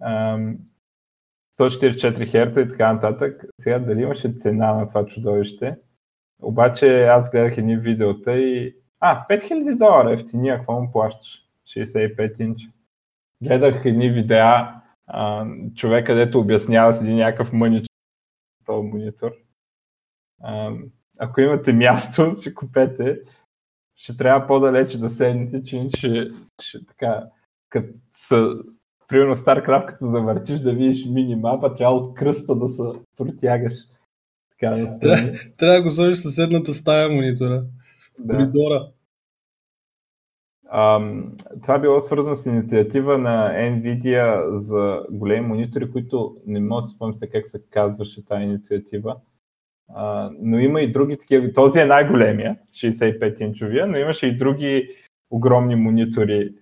144 1.60 2.32
Hz 2.32 2.66
и 2.66 2.68
така 2.68 2.92
нататък. 2.92 3.44
Сега 3.60 3.78
дали 3.78 4.02
имаше 4.02 4.32
цена 4.38 4.74
на 4.74 4.88
това 4.88 5.06
чудовище? 5.06 5.76
Обаче 6.42 7.04
аз 7.04 7.30
гледах 7.30 7.58
едни 7.58 7.76
видеота 7.76 8.38
и... 8.38 8.76
А, 9.00 9.26
5000 9.28 9.76
долара 9.76 10.12
ефтиния, 10.12 10.56
какво 10.56 10.82
му 10.82 10.92
плащаш? 10.92 11.44
65 11.76 12.40
инч. 12.40 12.68
Гледах 13.42 13.84
едни 13.84 14.10
видеа, 14.10 14.74
човек, 15.76 16.06
където 16.06 16.40
обяснява 16.40 16.92
с 16.92 17.02
един 17.02 17.16
някакъв 17.16 17.52
мънич 17.52 17.86
този 18.66 18.88
монитор. 18.88 19.32
Ако 21.18 21.40
имате 21.40 21.72
място, 21.72 22.34
си 22.34 22.54
купете. 22.54 23.20
Ще 23.96 24.16
трябва 24.16 24.46
по-далече 24.46 25.00
да 25.00 25.10
седнете, 25.10 25.62
че 25.62 25.76
иначе 25.76 26.30
ще 26.62 26.86
така, 26.86 27.24
като 27.68 27.88
примерно 29.10 29.36
StarCraft, 29.36 29.86
като 29.86 30.06
завъртиш 30.06 30.58
да 30.58 30.72
видиш 30.72 31.06
минимапа, 31.06 31.74
трябва 31.74 31.96
от 31.96 32.14
кръста 32.14 32.54
да 32.54 32.68
се 32.68 32.82
протягаш. 33.16 33.74
Така 34.50 34.76
да 34.76 34.98
трябва, 34.98 35.32
трябва 35.56 35.76
да 35.76 35.82
го 35.82 35.90
сложиш 35.90 36.16
съседната 36.16 36.74
стая 36.74 37.08
монитора. 37.08 37.62
Да. 38.18 38.34
Коридора. 38.34 38.88
Um, 40.74 41.24
това 41.62 41.78
било 41.78 42.00
свързано 42.00 42.36
с 42.36 42.46
инициатива 42.46 43.18
на 43.18 43.52
Nvidia 43.52 44.54
за 44.54 45.02
големи 45.10 45.46
монитори, 45.46 45.92
които 45.92 46.36
не 46.46 46.60
мога 46.60 46.82
да 46.82 46.88
спомня 46.88 47.14
се 47.14 47.30
как 47.30 47.46
се 47.46 47.62
казваше 47.70 48.24
тази 48.24 48.44
инициатива. 48.44 49.16
Uh, 49.96 50.36
но 50.40 50.58
има 50.58 50.80
и 50.80 50.92
други 50.92 51.18
такива. 51.18 51.52
Този 51.52 51.78
е 51.78 51.84
най-големия, 51.84 52.56
65-инчовия, 52.72 53.84
но 53.84 53.98
имаше 53.98 54.26
и 54.26 54.36
други 54.36 54.88
огромни 55.30 55.76
монитори, 55.76 56.54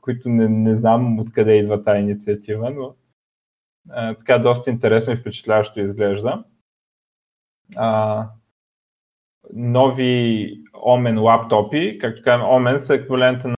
които 0.00 0.28
не, 0.28 0.48
не 0.48 0.76
знам 0.76 1.20
откъде 1.20 1.56
идва 1.56 1.84
тази 1.84 2.00
инициатива, 2.00 2.70
но 2.70 2.94
а, 3.90 4.14
така 4.14 4.38
доста 4.38 4.70
интересно 4.70 5.12
и 5.12 5.16
впечатляващо 5.16 5.80
изглежда. 5.80 6.44
А, 7.76 8.28
нови 9.52 10.52
Omen 10.74 11.20
лаптопи, 11.20 11.98
както 12.00 12.22
казвам, 12.22 12.48
Omen 12.48 12.76
са 12.76 12.94
еквивалента 12.94 13.48
на 13.48 13.56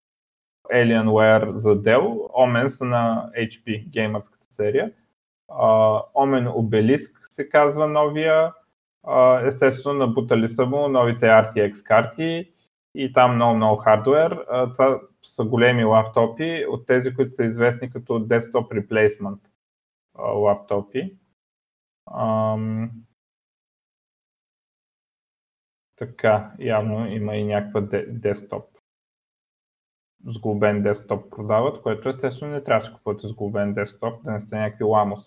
Alienware 0.73 1.55
за 1.55 1.83
Dell, 1.83 2.33
Omen 2.33 2.67
са 2.67 2.85
на 2.85 3.31
HP, 3.37 3.89
геймърската 3.89 4.47
серия. 4.51 4.93
Uh, 5.51 6.13
Omen 6.15 6.49
Obelisk 6.49 7.11
се 7.31 7.49
казва 7.49 7.89
новия, 7.89 8.53
uh, 9.07 9.47
естествено 9.47 9.99
набутали 9.99 10.49
са 10.49 10.67
му 10.67 10.89
новите 10.89 11.27
RTX 11.27 11.87
карти 11.87 12.51
и 12.95 13.13
там 13.13 13.35
много-много 13.35 13.77
хардвер. 13.77 14.47
Uh, 14.47 14.73
това 14.73 15.01
са 15.25 15.45
големи 15.45 15.85
лаптопи, 15.85 16.67
от 16.69 16.87
тези, 16.87 17.15
които 17.15 17.31
са 17.31 17.45
известни 17.45 17.91
като 17.91 18.13
desktop 18.13 18.87
replacement 18.87 19.39
лаптопи. 20.19 21.17
Ам... 22.19 22.91
Така, 25.97 26.53
явно 26.59 27.07
има 27.07 27.37
и 27.37 27.45
някаква 27.45 27.81
десктоп. 28.09 28.65
Сглобен 30.27 30.83
десктоп 30.83 31.31
продават, 31.31 31.83
което 31.83 32.09
естествено 32.09 32.53
не 32.53 32.65
трябва 32.65 32.81
да 32.81 32.87
се 32.87 32.93
купувате 32.93 33.29
сглобен 33.29 33.75
десктоп, 33.75 34.25
да 34.25 34.33
не 34.33 34.41
сте 34.41 34.57
някакви 34.57 34.85
ламос. 34.85 35.25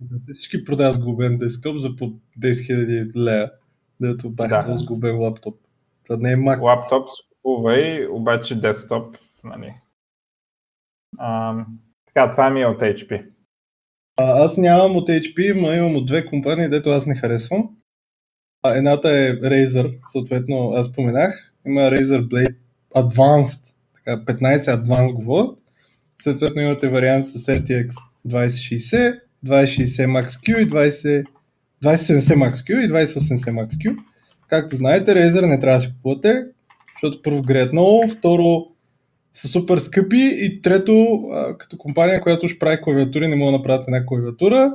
Да, 0.00 0.32
всички 0.32 0.64
продават 0.64 0.94
сглобен 0.94 1.38
десктоп 1.38 1.76
за 1.76 1.96
по 1.96 2.04
10 2.04 2.20
000 2.40 3.16
лея, 3.16 3.52
дето 4.00 4.30
бах 4.30 4.48
да. 4.48 4.76
сглобен 4.76 5.18
лаптоп. 5.18 5.60
Това 6.04 6.16
не 6.16 6.32
е 6.32 6.36
Mac. 6.36 6.60
Лаптоп 6.60 7.08
купувай, 7.42 8.06
обаче 8.06 8.60
десктоп 8.60 9.16
Нали. 9.44 9.74
А, 11.18 11.54
така, 12.06 12.30
това 12.30 12.50
ми 12.50 12.60
е 12.60 12.66
от 12.66 12.80
HP. 12.80 13.26
А, 14.16 14.44
аз 14.44 14.56
нямам 14.56 14.96
от 14.96 15.08
HP, 15.08 15.60
но 15.60 15.72
имам 15.72 15.96
от 15.96 16.06
две 16.06 16.26
компании, 16.26 16.68
дето 16.68 16.90
аз 16.90 17.06
не 17.06 17.14
харесвам. 17.14 17.70
А, 18.62 18.76
едната 18.76 19.10
е 19.10 19.32
Razer, 19.32 19.98
съответно 20.12 20.72
аз 20.74 20.86
споменах. 20.86 21.54
Има 21.66 21.80
Razer 21.80 22.28
Blade 22.28 22.56
Advanced, 22.96 23.74
така, 23.94 24.24
15 24.24 24.60
Advanced 24.60 25.12
го 25.12 25.22
водят. 25.22 25.58
Съответно 26.22 26.62
имате 26.62 26.88
вариант 26.88 27.26
с 27.26 27.38
RTX 27.38 27.90
2060, 28.28 29.20
2060 29.46 30.06
Max 30.06 30.26
Q 30.26 30.58
и 30.58 30.70
20, 30.70 31.24
2070 31.84 32.20
Max 32.20 32.52
Q 32.52 32.84
и 32.84 32.88
2080 32.88 33.50
Max 33.50 33.68
Q. 33.68 33.96
Както 34.48 34.76
знаете, 34.76 35.14
Razer 35.14 35.46
не 35.46 35.60
трябва 35.60 35.78
да 35.78 35.82
си 35.82 35.92
купувате, 35.92 36.44
защото 36.94 37.22
първо 37.22 37.42
греят 37.42 37.72
много, 37.72 38.08
второ 38.08 38.69
са 39.32 39.48
супер 39.48 39.78
скъпи 39.78 40.38
и 40.40 40.62
трето, 40.62 41.22
като 41.58 41.78
компания, 41.78 42.20
която 42.20 42.48
ще 42.48 42.58
прави 42.58 42.80
клавиатури, 42.82 43.28
не 43.28 43.36
мога 43.36 43.52
да 43.52 43.58
направят 43.58 43.88
една 43.88 44.06
клавиатура 44.06 44.72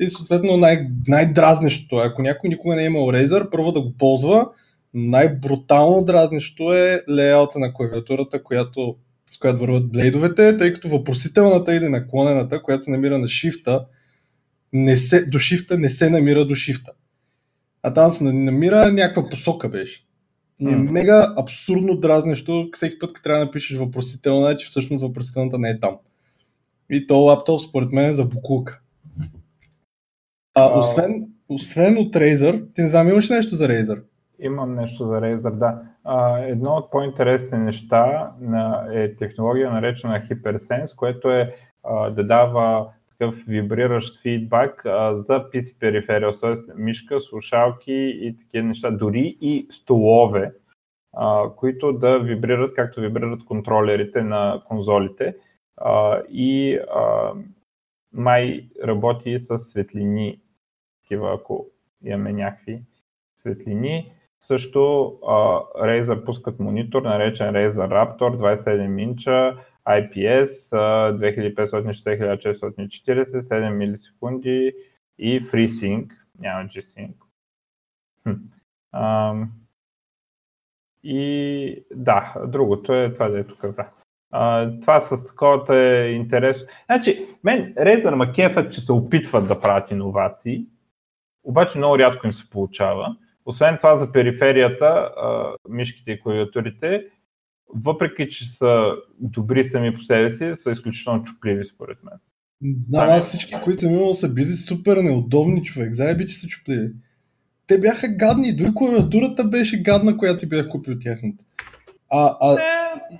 и 0.00 0.08
съответно 0.08 0.56
най- 0.56 0.88
най-дразнещото 1.08 2.02
е, 2.02 2.06
ако 2.06 2.22
някой 2.22 2.48
никога 2.48 2.76
не 2.76 2.82
е 2.82 2.86
имал 2.86 3.08
Razer, 3.08 3.50
първо 3.50 3.72
да 3.72 3.80
го 3.80 3.94
ползва, 3.98 4.48
най-брутално 4.94 6.04
дразнещо 6.04 6.74
е 6.74 7.02
лейаута 7.10 7.58
на 7.58 7.74
клавиатурата, 7.74 8.42
която, 8.42 8.96
с 9.30 9.38
която 9.38 9.60
върват 9.60 9.92
блейдовете, 9.92 10.56
тъй 10.56 10.72
като 10.72 10.88
въпросителната 10.88 11.74
или 11.74 11.88
наклонената, 11.88 12.62
която 12.62 12.84
се 12.84 12.90
намира 12.90 13.18
на 13.18 13.28
шифта, 13.28 13.84
не 14.72 14.96
се, 14.96 15.24
до 15.24 15.38
шифта 15.38 15.78
не 15.78 15.90
се 15.90 16.10
намира 16.10 16.44
до 16.44 16.54
шифта. 16.54 16.92
А 17.82 17.92
там 17.92 18.10
се 18.10 18.24
намира 18.24 18.92
някаква 18.92 19.28
посока 19.28 19.68
беше. 19.68 20.06
И 20.70 20.72
е 20.72 20.76
мега 20.76 21.34
абсурдно 21.38 21.96
дразнещо 21.96 22.68
всеки 22.72 22.98
път, 22.98 23.12
като 23.12 23.24
трябва 23.24 23.38
да 23.38 23.44
напишеш 23.44 23.78
въпросителна, 23.78 24.56
че 24.56 24.66
всъщност 24.66 25.02
въпросителната 25.02 25.58
не 25.58 25.70
е 25.70 25.80
там. 25.80 25.96
И 26.90 27.06
то 27.06 27.18
лаптоп 27.18 27.60
според 27.60 27.92
мен 27.92 28.10
е 28.10 28.14
за 28.14 28.24
букулка. 28.24 28.80
А, 30.54 30.78
освен, 30.78 31.28
освен 31.48 31.98
от 31.98 32.14
Razer, 32.14 32.74
ти 32.74 32.82
не 32.82 32.88
знам, 32.88 33.08
имаш 33.08 33.30
нещо 33.30 33.54
за 33.54 33.68
Razer? 33.68 34.02
Имам 34.38 34.74
нещо 34.74 35.06
за 35.06 35.14
Razer, 35.14 35.54
да. 35.58 35.82
А, 36.04 36.38
едно 36.38 36.70
от 36.70 36.90
по-интересни 36.90 37.58
неща 37.58 38.32
на, 38.40 38.86
е 38.92 39.16
технология 39.16 39.70
наречена 39.70 40.22
HyperSense, 40.30 40.96
което 40.96 41.30
е 41.30 41.54
а, 41.84 42.10
да 42.10 42.26
дава 42.26 42.86
такъв 43.18 43.44
вибриращ 43.48 44.22
фидбак 44.22 44.86
а, 44.86 45.18
за 45.18 45.50
PC 45.50 45.78
периферия, 45.78 46.38
т.е. 46.40 46.54
мишка, 46.76 47.20
слушалки 47.20 48.18
и 48.20 48.36
такива 48.38 48.66
неща, 48.66 48.90
дори 48.90 49.38
и 49.40 49.66
столове, 49.70 50.52
а, 51.16 51.50
които 51.56 51.92
да 51.92 52.18
вибрират 52.18 52.74
както 52.74 53.00
вибрират 53.00 53.44
контролерите 53.44 54.22
на 54.22 54.62
конзолите 54.68 55.36
а, 55.76 56.22
и 56.30 56.78
а, 56.94 57.32
май 58.12 58.68
работи 58.84 59.38
с 59.38 59.58
светлини, 59.58 60.40
такива 61.02 61.34
ако 61.34 61.66
имаме 62.04 62.32
някакви 62.32 62.82
светлини. 63.40 64.12
Също 64.40 64.78
uh, 64.78 65.62
Razer 65.76 66.24
пускат 66.24 66.60
монитор, 66.60 67.02
наречен 67.02 67.54
Razer 67.54 67.88
Raptor 67.88 68.36
27 68.36 69.02
инча, 69.02 69.56
IPS, 69.88 70.72
uh, 70.72 71.18
2560-1640, 71.18 73.40
7 73.40 73.70
милисекунди 73.70 74.72
и 75.18 75.42
FreeSync, 75.42 76.10
няма 76.38 76.68
G-Sync. 76.68 77.14
Um, 78.94 79.46
и 81.02 81.84
да, 81.94 82.34
другото 82.46 82.94
е 82.94 83.12
това, 83.12 83.28
дето 83.28 83.58
каза. 83.58 83.86
Uh, 84.34 84.80
това 84.80 85.00
с 85.00 85.26
таковата 85.26 85.76
е 85.76 86.10
интересно. 86.10 86.66
Значи, 86.86 87.26
мен 87.44 87.74
Razer 87.74 88.14
Макефът, 88.14 88.72
че 88.72 88.80
се 88.80 88.92
опитват 88.92 89.48
да 89.48 89.60
правят 89.60 89.90
иновации, 89.90 90.66
обаче 91.44 91.78
много 91.78 91.98
рядко 91.98 92.26
им 92.26 92.32
се 92.32 92.50
получава. 92.50 93.16
Освен 93.46 93.76
това 93.76 93.96
за 93.96 94.12
периферията, 94.12 95.12
мишките 95.68 96.12
и 96.12 96.20
клавиатурите, 96.20 97.06
въпреки 97.74 98.30
че 98.30 98.50
са 98.50 98.92
добри 99.20 99.64
сами 99.64 99.94
по 99.94 100.02
себе 100.02 100.30
си, 100.30 100.50
са 100.54 100.70
изключително 100.70 101.24
чупливи 101.24 101.64
според 101.64 101.98
мен. 102.04 102.14
Знам, 102.76 103.08
аз 103.08 103.28
всички, 103.28 103.54
които 103.64 103.80
съм 103.80 103.92
имал, 103.92 104.14
са 104.14 104.28
били 104.28 104.52
супер 104.52 104.96
неудобни 104.96 105.62
човек. 105.62 105.94
Заеби, 105.94 106.26
че 106.26 106.38
са 106.38 106.46
чупливи. 106.46 106.90
Те 107.66 107.78
бяха 107.78 108.08
гадни, 108.08 108.56
дори 108.56 108.70
клавиатурата 108.74 109.44
беше 109.44 109.82
гадна, 109.82 110.16
която 110.16 110.40
си 110.40 110.48
бях 110.48 110.68
купил 110.68 110.98
тяхната. 111.00 111.44
А, 112.10 112.36
а 112.40 112.56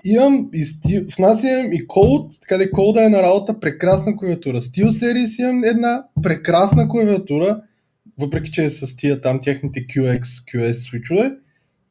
имам 0.04 0.48
и 0.52 0.64
стил, 0.64 1.02
в 1.10 1.18
нас 1.18 1.44
имам 1.44 1.72
и 1.72 1.86
Cold, 1.86 2.40
така 2.40 2.56
да 2.56 2.70
Cold 2.70 3.06
е 3.06 3.08
на 3.08 3.22
работа, 3.22 3.60
прекрасна 3.60 4.16
клавиатура. 4.16 4.60
Steel 4.60 4.88
Series 4.88 5.42
имам 5.42 5.64
една 5.64 6.04
прекрасна 6.22 6.88
клавиатура, 6.88 7.62
въпреки 8.18 8.52
че 8.52 8.64
е 8.64 8.70
с 8.70 8.96
тия 8.96 9.20
там 9.20 9.40
техните 9.40 9.86
QX, 9.86 10.22
QS 10.22 10.72
свичове. 10.72 11.32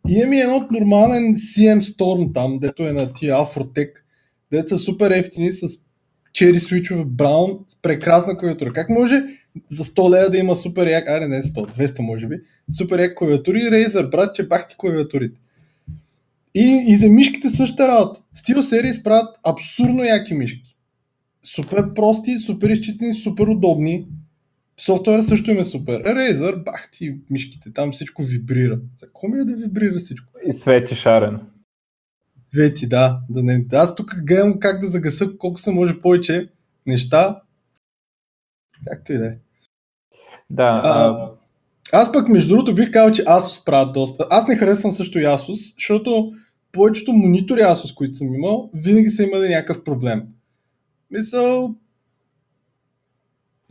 И 0.09 0.13
имам 0.13 0.33
и 0.33 0.39
едно 0.39 0.67
нормален 0.71 1.35
CM 1.35 1.79
Storm 1.79 2.33
там, 2.33 2.59
дето 2.59 2.83
е 2.87 2.91
на 2.91 3.13
тия 3.13 3.35
Afrotech, 3.35 3.91
дето 4.51 4.69
са 4.69 4.79
супер 4.79 5.11
ефтини 5.11 5.51
с 5.51 5.67
чери 6.33 6.59
свичове, 6.59 7.05
браун, 7.05 7.59
с 7.67 7.81
прекрасна 7.81 8.37
клавиатура. 8.37 8.73
Как 8.73 8.89
може 8.89 9.23
за 9.67 9.83
100 9.83 10.11
лева 10.11 10.29
да 10.29 10.37
има 10.37 10.55
супер 10.55 10.87
як, 10.87 11.07
аре 11.07 11.27
не 11.27 11.41
100, 11.41 11.77
200 11.77 11.99
може 11.99 12.27
би, 12.27 12.41
супер 12.77 12.99
як 12.99 13.15
клавиатури 13.15 13.59
и 13.59 13.69
Razer, 13.69 14.09
брат, 14.09 14.35
че 14.35 14.47
бах 14.47 14.67
ти 14.67 14.75
клавиатурите. 14.77 15.39
И, 16.55 16.85
и 16.87 16.95
за 16.95 17.09
мишките 17.09 17.49
същата 17.49 17.87
работа. 17.87 18.19
Steel 18.35 18.59
Series 18.59 19.03
правят 19.03 19.35
абсурдно 19.43 20.03
яки 20.03 20.33
мишки. 20.33 20.75
Супер 21.43 21.93
прости, 21.93 22.39
супер 22.39 22.69
изчистени, 22.69 23.13
супер 23.13 23.47
удобни. 23.47 24.07
Софтуера 24.79 25.23
също 25.23 25.51
им 25.51 25.59
е 25.59 25.63
супер. 25.63 26.03
Razer, 26.03 26.63
бах 26.63 26.89
ти 26.91 27.15
мишките, 27.29 27.73
там 27.73 27.91
всичко 27.91 28.23
вибрира. 28.23 28.79
За 28.95 29.05
какво 29.05 29.27
е 29.27 29.45
да 29.45 29.55
вибрира 29.55 29.95
всичко? 29.95 30.33
И 30.47 30.53
свети 30.53 30.95
шарен. 30.95 31.39
Свети, 32.53 32.87
да. 32.87 33.19
да 33.29 33.43
не... 33.43 33.65
Аз 33.73 33.95
тук 33.95 34.15
гледам 34.23 34.59
как 34.59 34.81
да 34.81 34.87
загаса 34.87 35.37
колко 35.37 35.59
се 35.59 35.71
може 35.71 36.01
повече 36.01 36.49
неща. 36.85 37.41
Както 38.87 39.13
и 39.13 39.17
да 39.17 39.27
е. 39.27 39.37
Да. 40.49 40.81
А, 40.83 41.29
аз 41.91 42.11
пък, 42.11 42.29
между 42.29 42.49
другото, 42.49 42.75
бих 42.75 42.91
казал, 42.91 43.11
че 43.11 43.23
Asus 43.23 43.65
правят 43.65 43.93
доста. 43.93 44.27
Аз 44.29 44.47
не 44.47 44.55
харесвам 44.55 44.91
също 44.91 45.19
и 45.19 45.23
Asus, 45.23 45.75
защото 45.77 46.33
повечето 46.71 47.13
монитори 47.13 47.59
Asus, 47.59 47.95
които 47.95 48.15
съм 48.15 48.35
имал, 48.35 48.69
винаги 48.73 49.09
са 49.09 49.23
имали 49.23 49.49
някакъв 49.49 49.83
проблем. 49.83 50.23
Мисъл... 51.11 51.75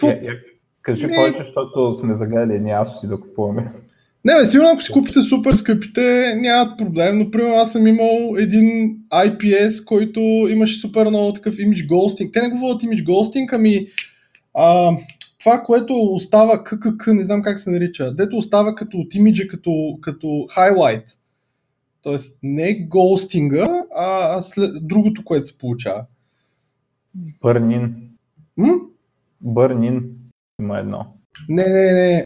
Yeah, 0.02 0.22
yeah. 0.22 0.51
Кажи 0.82 1.06
не... 1.06 1.14
повече, 1.14 1.38
защото 1.38 1.94
сме 1.94 2.14
загледали 2.14 2.54
едни 2.54 2.70
Asus 2.70 3.04
и 3.04 3.08
да 3.08 3.20
купуваме. 3.20 3.72
Не, 4.24 4.34
бе, 4.34 4.46
сигурно 4.46 4.70
ако 4.72 4.82
си 4.82 4.92
купите 4.92 5.22
супер 5.22 5.54
скъпите, 5.54 6.34
нямат 6.36 6.78
проблем, 6.78 7.18
но 7.18 7.30
примерно 7.30 7.54
аз 7.54 7.72
съм 7.72 7.86
имал 7.86 8.36
един 8.38 8.96
IPS, 9.12 9.84
който 9.84 10.20
имаше 10.50 10.80
супер 10.80 11.06
много 11.06 11.32
такъв 11.32 11.54
image 11.54 11.88
ghosting. 11.88 12.32
Те 12.32 12.42
не 12.42 12.48
говорят 12.48 12.82
image 12.82 13.04
ghosting, 13.04 13.48
ами 13.52 13.86
а, 14.54 14.90
това, 15.40 15.62
което 15.66 15.94
остава 15.94 16.64
ККК, 16.64 17.06
не 17.06 17.24
знам 17.24 17.42
как 17.42 17.60
се 17.60 17.70
нарича, 17.70 18.14
дето 18.14 18.36
остава 18.36 18.74
като 18.74 18.96
от 18.98 19.14
имиджа, 19.14 19.48
като, 19.48 19.98
като 20.00 20.26
highlight. 20.26 21.04
Тоест 22.02 22.38
не 22.42 22.74
гостинга, 22.74 23.84
а 23.96 24.42
след, 24.42 24.70
другото, 24.86 25.24
което 25.24 25.46
се 25.46 25.58
получава. 25.58 26.04
Бърнин. 27.42 27.94
Бърнин 29.40 30.21
има 30.62 30.78
едно. 30.78 31.06
Не, 31.48 31.64
не, 31.64 31.92
не. 31.92 32.24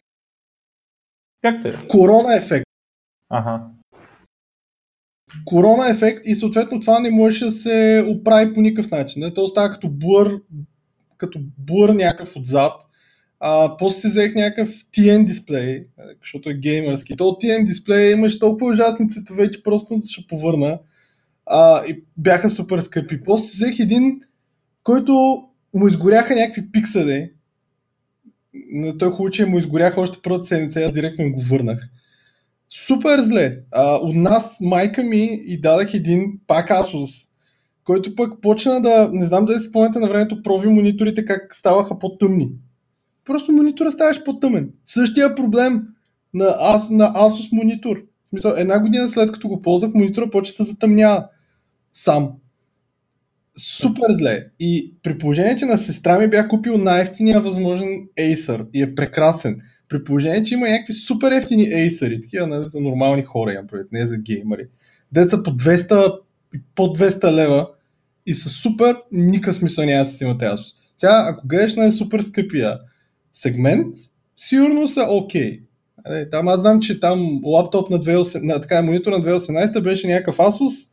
Как 1.41 1.63
те? 1.63 1.87
Корона 1.87 2.35
ефект. 2.35 2.65
Ага. 3.29 3.63
Корона 5.45 5.89
ефект 5.89 6.21
и 6.25 6.35
съответно 6.35 6.79
това 6.79 6.99
не 6.99 7.11
може 7.11 7.45
да 7.45 7.51
се 7.51 8.05
оправи 8.09 8.53
по 8.53 8.61
никакъв 8.61 8.91
начин. 8.91 9.31
То 9.35 9.43
остава 9.43 9.69
като 9.69 9.89
блър, 9.89 10.41
като 11.17 11.39
блър 11.57 11.89
някакъв 11.89 12.35
отзад. 12.35 12.73
А, 13.39 13.77
после 13.77 13.99
си 13.99 14.07
взех 14.07 14.35
някакъв 14.35 14.69
TN 14.69 15.25
дисплей, 15.25 15.87
защото 16.21 16.49
е 16.49 16.53
геймърски. 16.53 17.15
То 17.15 17.23
TN 17.23 17.65
дисплей 17.65 18.11
имаш 18.11 18.39
толкова 18.39 18.71
ужасни 18.71 19.09
цветове, 19.09 19.51
че 19.51 19.63
просто 19.63 20.01
ще 20.07 20.27
повърна. 20.27 20.79
А, 21.45 21.85
и 21.85 22.03
бяха 22.17 22.49
супер 22.49 22.79
скъпи. 22.79 23.23
После 23.23 23.47
си 23.47 23.55
взех 23.55 23.79
един, 23.79 24.19
който 24.83 25.43
му 25.73 25.87
изгоряха 25.87 26.35
някакви 26.35 26.71
пиксели 26.71 27.31
но 28.71 28.97
той 28.97 29.11
хубаво, 29.11 29.49
му 29.51 29.57
изгоряха 29.57 30.01
още 30.01 30.19
първата 30.23 30.45
седмица, 30.45 30.81
аз 30.81 30.91
директно 30.91 31.31
го 31.31 31.41
върнах. 31.41 31.89
Супер 32.69 33.19
зле. 33.19 33.59
А, 33.71 33.95
от 33.95 34.15
нас 34.15 34.57
майка 34.61 35.03
ми 35.03 35.41
и 35.45 35.59
дадах 35.61 35.93
един 35.93 36.39
пак 36.47 36.69
Asus, 36.69 37.29
който 37.83 38.15
пък 38.15 38.41
почна 38.41 38.81
да, 38.81 39.09
не 39.13 39.25
знам 39.25 39.45
дали 39.45 39.59
си 39.59 39.65
спомняте 39.65 39.99
на 39.99 40.07
времето, 40.07 40.43
прови 40.43 40.69
мониторите 40.69 41.25
как 41.25 41.55
ставаха 41.55 41.99
по-тъмни. 41.99 42.49
Просто 43.25 43.51
монитора 43.51 43.91
ставаш 43.91 44.23
по-тъмен. 44.23 44.69
Същия 44.85 45.35
проблем 45.35 45.83
на, 46.33 46.45
Asus, 46.45 46.89
на 46.89 47.13
Asus 47.13 47.55
монитор. 47.55 47.97
В 48.25 48.29
смисъл, 48.29 48.53
една 48.57 48.79
година 48.79 49.07
след 49.07 49.31
като 49.31 49.47
го 49.47 49.61
ползвах, 49.61 49.93
монитора 49.93 50.29
почва 50.29 50.51
да 50.51 50.55
се 50.55 50.71
затъмнява. 50.71 51.27
Сам 51.93 52.31
супер 53.57 54.05
зле. 54.09 54.45
И 54.59 54.93
при 55.03 55.17
положение, 55.17 55.55
че 55.55 55.65
на 55.65 55.77
сестра 55.77 56.19
ми 56.19 56.27
бях 56.27 56.47
купил 56.47 56.77
най-ефтиния 56.77 57.41
възможен 57.41 58.07
Acer 58.19 58.67
и 58.73 58.81
е 58.81 58.95
прекрасен. 58.95 59.61
При 59.89 60.03
положение, 60.03 60.43
че 60.43 60.53
има 60.53 60.69
някакви 60.69 60.93
супер 60.93 61.31
ефтини 61.31 61.63
Acer, 61.63 62.21
такива 62.21 62.47
нали, 62.47 62.63
за 62.67 62.79
нормални 62.79 63.23
хора, 63.23 63.53
имам 63.53 63.67
предвид, 63.67 63.91
не 63.91 64.07
за 64.07 64.17
геймери. 64.17 64.67
Деца 65.11 65.43
по 65.43 65.51
200, 65.51 66.19
по 66.75 66.83
200 66.83 67.31
лева 67.31 67.67
и 68.25 68.33
са 68.33 68.49
супер, 68.49 68.95
никакъв 69.11 69.55
смисъл 69.55 69.85
няма 69.85 70.03
да 70.03 70.09
си 70.09 70.23
имате 70.23 70.45
Asus. 70.45 70.73
Сега, 70.97 71.25
ако 71.29 71.47
гледаш 71.47 71.75
на 71.75 71.91
супер 71.91 72.19
скъпия 72.19 72.79
сегмент, 73.33 73.95
сигурно 74.37 74.87
са 74.87 75.05
окей. 75.09 75.59
Okay. 76.07 76.31
Там 76.31 76.47
аз 76.47 76.59
знам, 76.59 76.79
че 76.79 76.99
там 76.99 77.41
лаптоп 77.43 77.89
на 77.89 77.99
2018, 77.99 78.41
на, 78.41 78.61
така, 78.61 78.81
монитор 78.81 79.11
на 79.11 79.17
2018 79.17 79.81
беше 79.81 80.07
някакъв 80.07 80.37
Asus, 80.37 80.89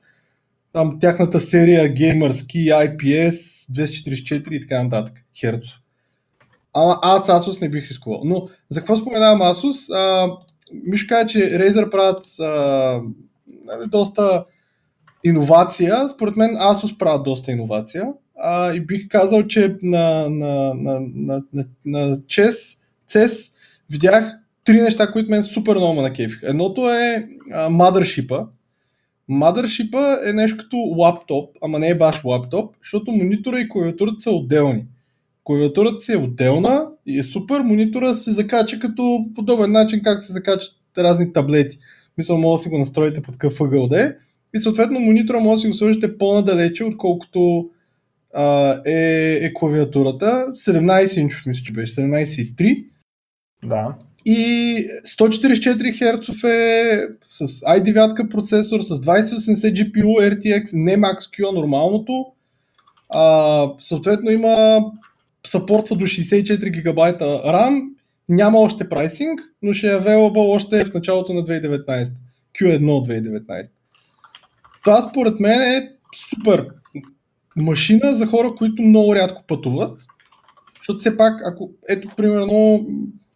там 0.74 0.98
тяхната 1.00 1.40
серия 1.40 1.88
геймърски 1.88 2.58
IPS 2.58 3.30
244 3.72 4.50
и 4.50 4.60
така 4.60 4.82
нататък. 4.82 5.24
Херцо. 5.40 5.78
Ама 6.72 6.98
аз 7.02 7.26
Asus 7.28 7.60
не 7.60 7.68
бих 7.68 7.88
рискувал. 7.88 8.20
Но 8.24 8.48
за 8.68 8.80
какво 8.80 8.96
споменавам 8.96 9.40
Asus? 9.40 9.94
А, 9.94 10.32
Мишо 10.72 11.06
каза, 11.08 11.26
че 11.26 11.38
Razer 11.38 11.90
правят 11.90 12.26
а, 12.40 12.44
нали, 13.64 13.88
доста 13.88 14.44
иновация. 15.24 16.08
Според 16.08 16.36
мен 16.36 16.50
Asus 16.50 16.98
правят 16.98 17.24
доста 17.24 17.52
иновация. 17.52 18.06
А, 18.38 18.74
и 18.74 18.80
бих 18.80 19.08
казал, 19.08 19.46
че 19.46 19.76
на, 19.82 20.28
на, 20.30 20.74
на, 20.74 21.00
на, 21.14 21.42
на, 21.52 21.64
на 21.84 22.16
CES, 22.16 22.78
CES 23.10 23.52
видях 23.90 24.38
три 24.64 24.80
неща, 24.80 25.12
които 25.12 25.30
мен 25.30 25.42
супер 25.42 25.76
много 25.76 25.94
ме 25.94 26.02
накефиха. 26.02 26.48
Едното 26.48 26.90
е 26.90 27.28
а, 27.52 27.70
mothership 27.70 28.46
Mothership 29.30 30.28
е 30.30 30.32
нещо 30.32 30.56
като 30.56 30.76
лаптоп, 30.76 31.56
ама 31.62 31.78
не 31.78 31.88
е 31.88 31.98
баш 31.98 32.24
лаптоп, 32.24 32.74
защото 32.82 33.12
монитора 33.12 33.60
и 33.60 33.68
клавиатурата 33.68 34.20
са 34.20 34.30
отделни. 34.30 34.86
Клавиатурата 35.44 36.00
си 36.00 36.12
е 36.12 36.16
отделна 36.16 36.86
и 37.06 37.18
е 37.18 37.22
супер, 37.22 37.60
монитора 37.60 38.14
се 38.14 38.30
закача 38.30 38.78
като 38.78 39.26
подобен 39.34 39.72
начин, 39.72 40.02
както 40.02 40.24
се 40.24 40.32
закачат 40.32 40.74
разни 40.98 41.32
таблети. 41.32 41.78
Мисля, 42.18 42.36
може 42.36 42.60
да 42.60 42.62
си 42.62 42.68
го 42.68 42.78
настроите 42.78 43.22
под 43.22 43.38
какъв 43.38 43.60
ъгъл 43.60 43.88
да 43.88 44.02
е. 44.02 44.12
И 44.54 44.58
съответно 44.58 45.00
монитора 45.00 45.40
може 45.40 45.54
да 45.54 45.60
си 45.60 45.68
го 45.68 45.74
сложите 45.74 46.18
по-надалече, 46.18 46.84
отколкото 46.84 47.70
а, 48.34 48.80
е, 48.86 49.38
е 49.42 49.54
клавиатурата. 49.54 50.46
17 50.50 51.20
инчов, 51.20 51.46
мисля, 51.46 51.62
че 51.64 51.72
беше 51.72 51.94
17,3. 51.94 52.84
Да. 53.64 53.96
И 54.24 54.88
144 55.06 55.92
Hz 55.92 56.48
е 56.48 57.08
с 57.28 57.46
i9 57.46 58.30
процесор, 58.30 58.80
с 58.80 59.00
2080 59.00 59.74
GPU 59.74 60.34
RTX, 60.34 60.70
не 60.72 60.96
Max 60.96 61.18
Q, 61.18 61.54
нормалното. 61.54 62.26
А, 63.08 63.68
съответно 63.78 64.30
има 64.30 64.84
съпортва 65.46 65.96
до 65.96 66.04
64 66.04 66.82
ГБ 66.82 66.98
RAM, 67.20 67.82
няма 68.28 68.58
още 68.58 68.88
прайсинг, 68.88 69.40
но 69.62 69.72
ще 69.72 69.86
е 69.86 70.00
available 70.00 70.54
още 70.54 70.84
в 70.84 70.94
началото 70.94 71.32
на 71.32 71.42
2019. 71.42 72.12
Q1 72.60 72.80
2019. 72.80 73.68
Това 74.84 75.02
според 75.02 75.40
мен 75.40 75.62
е 75.62 75.90
супер 76.30 76.66
машина 77.56 78.14
за 78.14 78.26
хора, 78.26 78.54
които 78.58 78.82
много 78.82 79.14
рядко 79.14 79.42
пътуват. 79.46 80.00
Защото 80.78 80.98
все 80.98 81.16
пак, 81.16 81.40
ако, 81.46 81.70
ето, 81.88 82.08
примерно, 82.16 82.86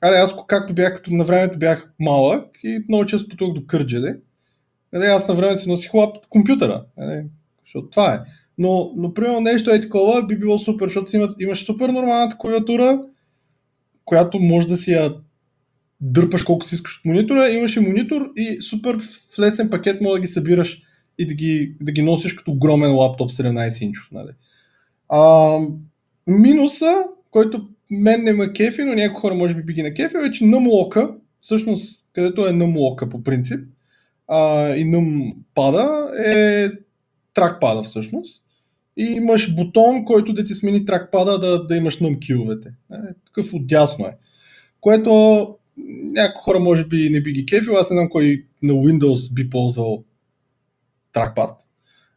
аре, 0.01 0.17
аз 0.17 0.35
както 0.47 0.75
бях, 0.75 0.97
като 0.97 1.13
на 1.13 1.25
времето 1.25 1.59
бях 1.59 1.93
малък 2.01 2.45
и 2.65 2.85
много 2.89 3.07
често 3.07 3.29
пътувах 3.29 3.55
до 3.55 3.67
Кърджеде, 3.67 4.21
нали, 4.93 5.05
аз 5.05 5.29
на 5.29 5.35
времето 5.35 5.63
си 5.63 5.69
носих 5.69 5.95
лап 5.95 6.17
компютъра, 6.29 6.85
нали, 6.97 7.25
защото 7.67 7.91
това 7.91 8.15
е. 8.15 8.21
Но, 8.59 8.93
но 8.97 9.15
примерно 9.15 9.41
нещо 9.41 9.71
е 9.71 9.81
такова 9.81 10.27
би 10.27 10.39
било 10.39 10.59
супер, 10.59 10.87
защото 10.87 11.17
имаш, 11.17 11.31
имаш 11.41 11.65
супер 11.65 11.89
нормалната 11.89 12.37
клавиатура, 12.39 13.03
която 14.05 14.39
може 14.39 14.67
да 14.67 14.77
си 14.77 14.93
я 14.93 15.15
дърпаш 16.01 16.43
колкото 16.43 16.69
си 16.69 16.75
искаш 16.75 16.99
от 16.99 17.05
монитора, 17.05 17.49
имаш 17.49 17.77
и 17.77 17.81
монитор 17.81 18.33
и 18.37 18.63
супер 18.63 18.99
в 19.35 19.39
лесен 19.39 19.71
пакет 19.71 20.01
може 20.01 20.15
да 20.15 20.21
ги 20.21 20.29
събираш 20.29 20.83
и 21.19 21.27
да 21.27 21.35
ги, 21.35 21.75
да 21.81 21.93
ги 21.93 22.03
носиш 22.03 22.35
като 22.35 22.51
огромен 22.51 22.95
лаптоп 22.95 23.31
17 23.31 23.85
инчов. 23.85 24.09
Нали. 24.13 24.31
А, 25.09 25.57
минуса, 26.27 27.05
който 27.31 27.69
мен 27.91 28.25
не 28.25 28.33
ме 28.33 28.53
кефи, 28.53 28.85
но 28.85 28.95
някои 28.95 29.21
хора 29.21 29.35
може 29.35 29.55
би 29.55 29.63
би 29.63 29.73
ги 29.73 29.83
на 29.83 29.95
кефи, 29.95 30.17
е, 30.27 30.31
че 30.31 30.45
нъмлока, 30.45 31.15
всъщност 31.41 32.05
където 32.13 32.47
е 32.47 32.53
нъмлока 32.53 33.09
по 33.09 33.23
принцип, 33.23 33.61
а, 34.29 34.69
и 34.77 34.85
нъм 34.85 35.33
пада, 35.55 36.11
е 36.27 36.69
тракпада 37.35 37.83
всъщност. 37.83 38.45
И 38.97 39.03
имаш 39.03 39.55
бутон, 39.55 40.05
който 40.05 40.33
да 40.33 40.45
ти 40.45 40.55
смени 40.55 40.85
тракпада 40.85 41.39
да, 41.39 41.67
да 41.67 41.77
имаш 41.77 42.01
нъм 42.01 42.21
киловете. 42.21 42.69
Е, 42.93 42.97
такъв 43.27 43.55
отдясно 43.55 44.07
е. 44.07 44.17
Което 44.81 45.11
някои 46.13 46.41
хора 46.43 46.59
може 46.59 46.87
би 46.87 47.11
не 47.11 47.21
би 47.23 47.33
ги 47.33 47.47
кефил, 47.47 47.77
аз 47.77 47.91
не 47.91 47.97
знам 47.97 48.09
кой 48.09 48.45
на 48.63 48.73
Windows 48.73 49.35
би 49.35 49.51
ползвал 49.51 50.05
тракпад. 51.13 51.63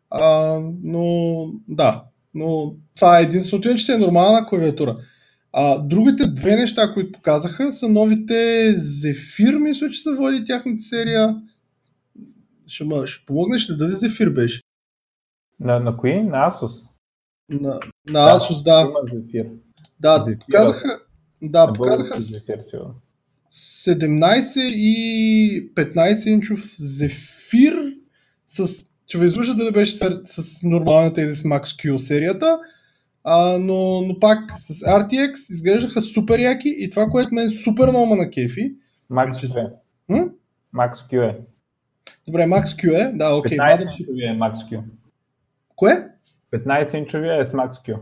А, 0.09 0.59
но 0.83 1.45
да, 1.67 2.03
но 2.33 2.73
това 2.95 3.19
е 3.19 3.23
единственото, 3.23 3.69
иначе 3.69 3.93
е 3.93 3.97
нормална 3.97 4.45
клавиатура. 4.45 4.97
А, 5.53 5.79
другите 5.79 6.27
две 6.27 6.55
неща, 6.55 6.93
които 6.93 7.11
показаха, 7.11 7.71
са 7.71 7.89
новите 7.89 8.33
Zephyr, 8.77 9.57
мисля, 9.57 9.89
че 9.89 10.01
са 10.01 10.15
води 10.15 10.45
тяхната 10.45 10.81
серия. 10.81 11.35
Ще, 12.67 12.83
ма, 12.83 13.07
ще 13.07 13.25
помогнеш 13.25 13.69
ли 13.69 13.77
да 13.77 13.89
Zephyr 13.89 14.33
беше? 14.33 14.61
На, 15.59 15.79
на 15.79 15.97
кои? 15.97 16.23
На 16.23 16.51
Asus? 16.51 16.87
На, 17.49 17.79
на 18.07 18.19
Asus, 18.19 18.63
да. 18.63 18.87
Zephyr. 18.87 19.49
Да, 19.99 20.19
Zephyr. 20.19 20.39
показаха, 20.39 20.99
да, 21.41 21.67
На 21.67 21.73
показаха 21.73 22.17
сигурно. 22.17 22.95
17 23.51 24.59
и 24.59 25.73
15 25.75 26.27
инчов 26.29 26.59
Zephyr 26.77 27.97
с 28.47 28.85
че 29.11 29.17
ви 29.17 29.25
излъжа 29.25 29.53
да 29.53 29.71
беше 29.71 29.97
с, 29.97 30.21
с 30.25 30.63
нормалната 30.63 31.21
или 31.21 31.35
с 31.35 31.43
Max 31.43 31.63
Q 31.63 31.97
серията, 31.97 32.59
а, 33.23 33.57
но, 33.59 34.01
но 34.01 34.19
пак 34.19 34.59
с 34.59 34.73
RTX 34.73 35.51
изглеждаха 35.51 36.01
супер 36.01 36.39
яки 36.39 36.75
и 36.77 36.89
това, 36.89 37.05
което 37.05 37.33
мен 37.33 37.49
супер 37.49 37.89
много 37.89 38.15
на 38.15 38.29
кефи. 38.29 38.73
Max 39.11 39.37
Че- 39.39 39.47
Q 39.47 39.59
е. 39.59 39.69
М? 40.09 40.29
Max 40.75 40.93
Q 40.93 41.29
е. 41.29 41.37
Добре, 42.27 42.41
Max 42.41 42.65
Q 42.65 43.09
е, 43.09 43.17
да, 43.17 43.35
окей. 43.35 43.57
15 43.57 43.77
Okay, 43.77 43.99
инчови 43.99 44.23
е 44.23 44.37
Max 44.37 44.53
Q. 44.55 44.81
Кое? 45.75 46.07
15 46.53 46.97
инчови 46.97 47.27
е 47.41 47.45
с 47.45 47.51
Max 47.51 47.71
Q. 47.71 47.95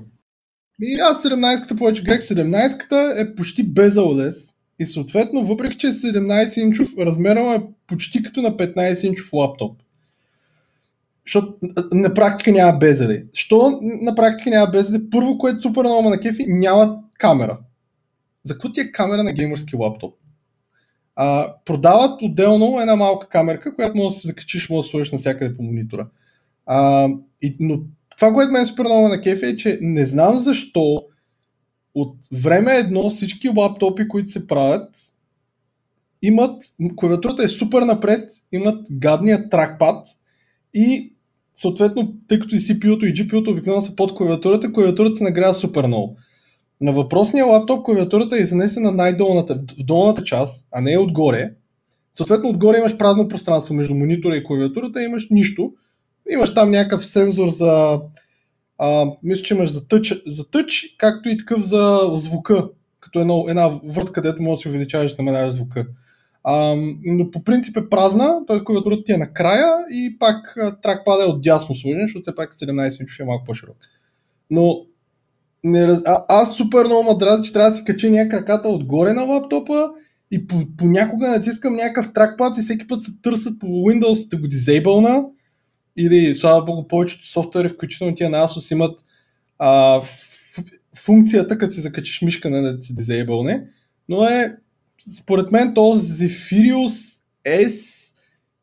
И 0.82 0.99
аз 0.99 1.24
17-ката 1.24 1.78
повече 1.78 2.03
гледах. 2.03 2.20
17-ката 2.22 3.22
е 3.22 3.36
почти 3.36 3.63
без 3.63 3.95
AOLED 3.95 4.55
и 4.80 4.86
съответно, 4.86 5.45
въпреки 5.45 5.78
че 5.78 5.88
е 5.88 5.91
17 5.91 6.61
инчов, 6.61 6.89
размера 6.99 7.43
му 7.43 7.53
е 7.53 7.63
почти 7.88 8.24
като 8.24 8.41
на 8.41 8.49
15 8.51 9.07
инчов 9.07 9.34
лаптоп. 9.34 9.78
Защото 11.30 11.53
на 11.91 12.13
практика 12.13 12.51
няма 12.51 12.77
безели. 12.77 13.25
Що 13.34 13.80
на 13.82 14.15
практика 14.15 14.49
няма 14.49 14.67
безели? 14.67 15.09
Първо, 15.09 15.38
което 15.38 15.61
супер 15.61 15.82
много 15.82 16.09
на 16.09 16.19
кефи, 16.19 16.45
няма 16.47 16.99
камера. 17.17 17.59
За 18.43 18.53
какво 18.53 18.71
ти 18.71 18.82
е 18.82 18.91
камера 18.91 19.23
на 19.23 19.34
геймърски 19.34 19.75
лаптоп? 19.75 20.15
А, 21.15 21.55
продават 21.65 22.21
отделно 22.21 22.80
една 22.80 22.95
малка 22.95 23.27
камерка, 23.27 23.75
която 23.75 23.97
може 23.97 24.15
да 24.15 24.21
се 24.21 24.27
закачиш, 24.27 24.69
може 24.69 24.86
да 24.86 24.89
сложиш 24.89 25.11
навсякъде 25.11 25.55
по 25.55 25.63
монитора. 25.63 26.07
А, 26.65 27.09
и, 27.41 27.55
но 27.59 27.80
това, 28.17 28.34
което 28.34 28.51
мен 28.51 28.65
супер 28.65 28.84
много 28.84 29.07
на 29.07 29.21
кефи 29.21 29.45
е, 29.45 29.55
че 29.55 29.80
не 29.82 30.05
знам 30.05 30.39
защо 30.39 31.03
от 31.95 32.15
време 32.43 32.71
едно 32.71 33.09
всички 33.09 33.49
лаптопи, 33.57 34.07
които 34.07 34.30
се 34.30 34.47
правят, 34.47 34.95
имат, 36.21 36.63
клавиатурата 36.95 37.43
е 37.43 37.47
супер 37.47 37.82
напред, 37.82 38.32
имат 38.51 38.88
гадния 38.91 39.49
тракпад 39.49 40.07
и 40.73 41.13
съответно, 41.62 42.14
тъй 42.28 42.39
като 42.39 42.55
и 42.55 42.60
CPU-то 42.60 43.05
и 43.05 43.14
GPU-то 43.14 43.51
обикновено 43.51 43.82
са 43.82 43.95
под 43.95 44.16
клавиатурата, 44.16 44.74
клавиатурата 44.74 45.16
се 45.16 45.24
нагрява 45.24 45.53
супер 45.53 45.88
много. 45.88 46.18
На 46.82 46.91
въпросния 46.91 47.45
лаптоп 47.45 47.86
клавиатурата 47.86 48.38
е 48.38 48.41
изнесена 48.41 48.91
най-долната, 48.91 49.55
в 49.80 49.84
долната 49.84 50.24
част, 50.24 50.66
а 50.72 50.82
не 50.82 50.93
е 50.93 50.97
отгоре. 50.97 51.51
Съответно, 52.14 52.49
отгоре 52.49 52.78
имаш 52.78 52.97
празно 52.97 53.28
пространство 53.28 53.74
между 53.74 53.95
монитора 53.95 54.36
и 54.36 54.43
клавиатурата, 54.43 55.03
имаш 55.03 55.28
нищо. 55.32 55.72
Имаш 56.30 56.53
там 56.53 56.72
някакъв 56.72 57.05
сензор 57.05 57.49
за... 57.49 57.99
А, 58.78 59.05
мисля, 59.24 59.43
че 59.43 59.53
имаш 59.53 59.70
за 59.70 59.88
тъч, 59.88 60.22
за 60.26 60.49
тъч, 60.49 60.95
както 60.97 61.30
и 61.30 61.38
такъв 61.38 61.62
за 61.62 62.12
звука, 62.16 62.70
като 62.99 63.20
едно, 63.20 63.45
една 63.47 63.80
въртка, 63.84 64.14
където 64.14 64.43
можеш 64.43 64.57
да 64.57 64.62
си 64.62 64.70
увеличаваш 64.70 65.12
и 65.12 65.16
намаляваш 65.20 65.53
звука. 65.53 65.88
А, 66.43 66.75
но 67.05 67.31
по 67.31 67.43
принцип 67.43 67.77
е 67.77 67.89
празна, 67.89 68.45
т.е. 68.47 68.63
клавиатурата 68.63 69.03
ти 69.03 69.13
е 69.13 69.17
накрая 69.17 69.73
и 69.91 70.19
пак 70.19 70.55
тракпада 70.81 71.23
е 71.23 71.27
отдясно 71.27 71.75
сложен, 71.75 72.01
защото 72.01 72.21
все 72.23 72.35
пак 72.35 72.55
17 72.55 73.01
инчов 73.01 73.19
е 73.19 73.23
малко 73.23 73.45
по-широк. 73.45 73.77
Но 74.49 74.85
не, 75.63 75.79
а, 76.05 76.25
аз 76.29 76.55
супер 76.55 76.85
много 76.85 77.03
ме 77.03 77.43
че 77.43 77.53
трябва 77.53 77.69
да 77.69 77.75
си 77.75 77.83
кача 77.83 78.09
някакъв 78.09 78.39
краката 78.39 78.69
отгоре 78.69 79.13
на 79.13 79.21
лаптопа 79.21 79.89
и 80.31 80.47
по, 80.47 80.55
понякога 80.77 81.29
натискам 81.29 81.75
някакъв 81.75 82.13
тракпад 82.13 82.57
и 82.57 82.61
всеки 82.61 82.87
път 82.87 83.03
се 83.03 83.11
търся 83.21 83.59
по 83.59 83.67
Windows 83.67 84.29
да 84.29 84.37
го 84.37 84.47
дизейбълна 84.47 85.23
или 85.97 86.35
слава 86.35 86.65
богу 86.65 86.87
повечето 86.87 87.27
софтуери, 87.27 87.69
включително 87.69 88.15
тия 88.15 88.29
на 88.29 88.47
Asus 88.47 88.71
имат 88.71 88.99
а, 89.59 90.01
функцията, 90.95 91.57
като 91.57 91.73
си 91.73 91.81
закачиш 91.81 92.21
мишка 92.21 92.49
на 92.49 92.61
да 92.61 92.81
си 92.81 92.95
дизейбълне, 92.95 93.63
но 94.09 94.23
е 94.23 94.55
според 95.17 95.51
мен 95.51 95.73
то 95.73 95.81
Zephyrus 95.81 97.21
S 97.45 97.99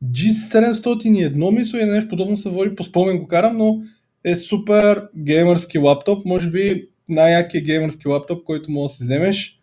G701 0.04 1.50
мисля 1.58 1.78
или 1.78 1.90
нещо 1.90 2.08
подобно 2.08 2.36
се 2.36 2.50
води, 2.50 2.76
по 2.76 2.84
спомен 2.84 3.18
го 3.18 3.28
карам, 3.28 3.56
но 3.56 3.80
е 4.24 4.36
супер 4.36 5.08
геймърски 5.16 5.78
лаптоп, 5.78 6.24
може 6.24 6.50
би 6.50 6.88
най-якия 7.08 7.62
геймърски 7.62 8.08
лаптоп, 8.08 8.44
който 8.44 8.70
може 8.70 8.92
да 8.92 8.94
си 8.94 9.02
вземеш. 9.04 9.60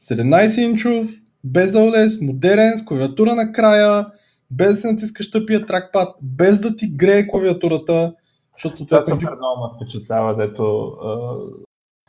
17 0.00 0.60
инчов, 0.60 1.08
без 1.44 1.72
AOLED, 1.72 2.26
модерен, 2.26 2.78
с 2.78 2.84
клавиатура 2.84 3.34
на 3.34 3.52
края, 3.52 4.06
без 4.50 4.70
да 4.70 4.76
се 4.76 4.92
натискаш 4.92 5.30
тъпия 5.30 5.66
тракпад, 5.66 6.16
без 6.22 6.60
да 6.60 6.76
ти 6.76 6.88
грее 6.88 7.26
клавиатурата, 7.26 8.14
защото 8.56 8.86
Това 8.86 8.98
съответно 8.98 9.20
супер 9.20 9.36
много 9.36 9.62
ме 9.62 9.68
впечатлява, 9.76 10.36
дето 10.36 10.86
а, 10.86 11.36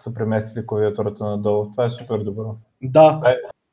са 0.02 0.14
преместили 0.14 0.68
клавиатурата 0.68 1.26
надолу. 1.26 1.72
Това 1.72 1.86
е 1.86 1.90
супер 1.90 2.18
добро. 2.18 2.56
да, 2.82 3.22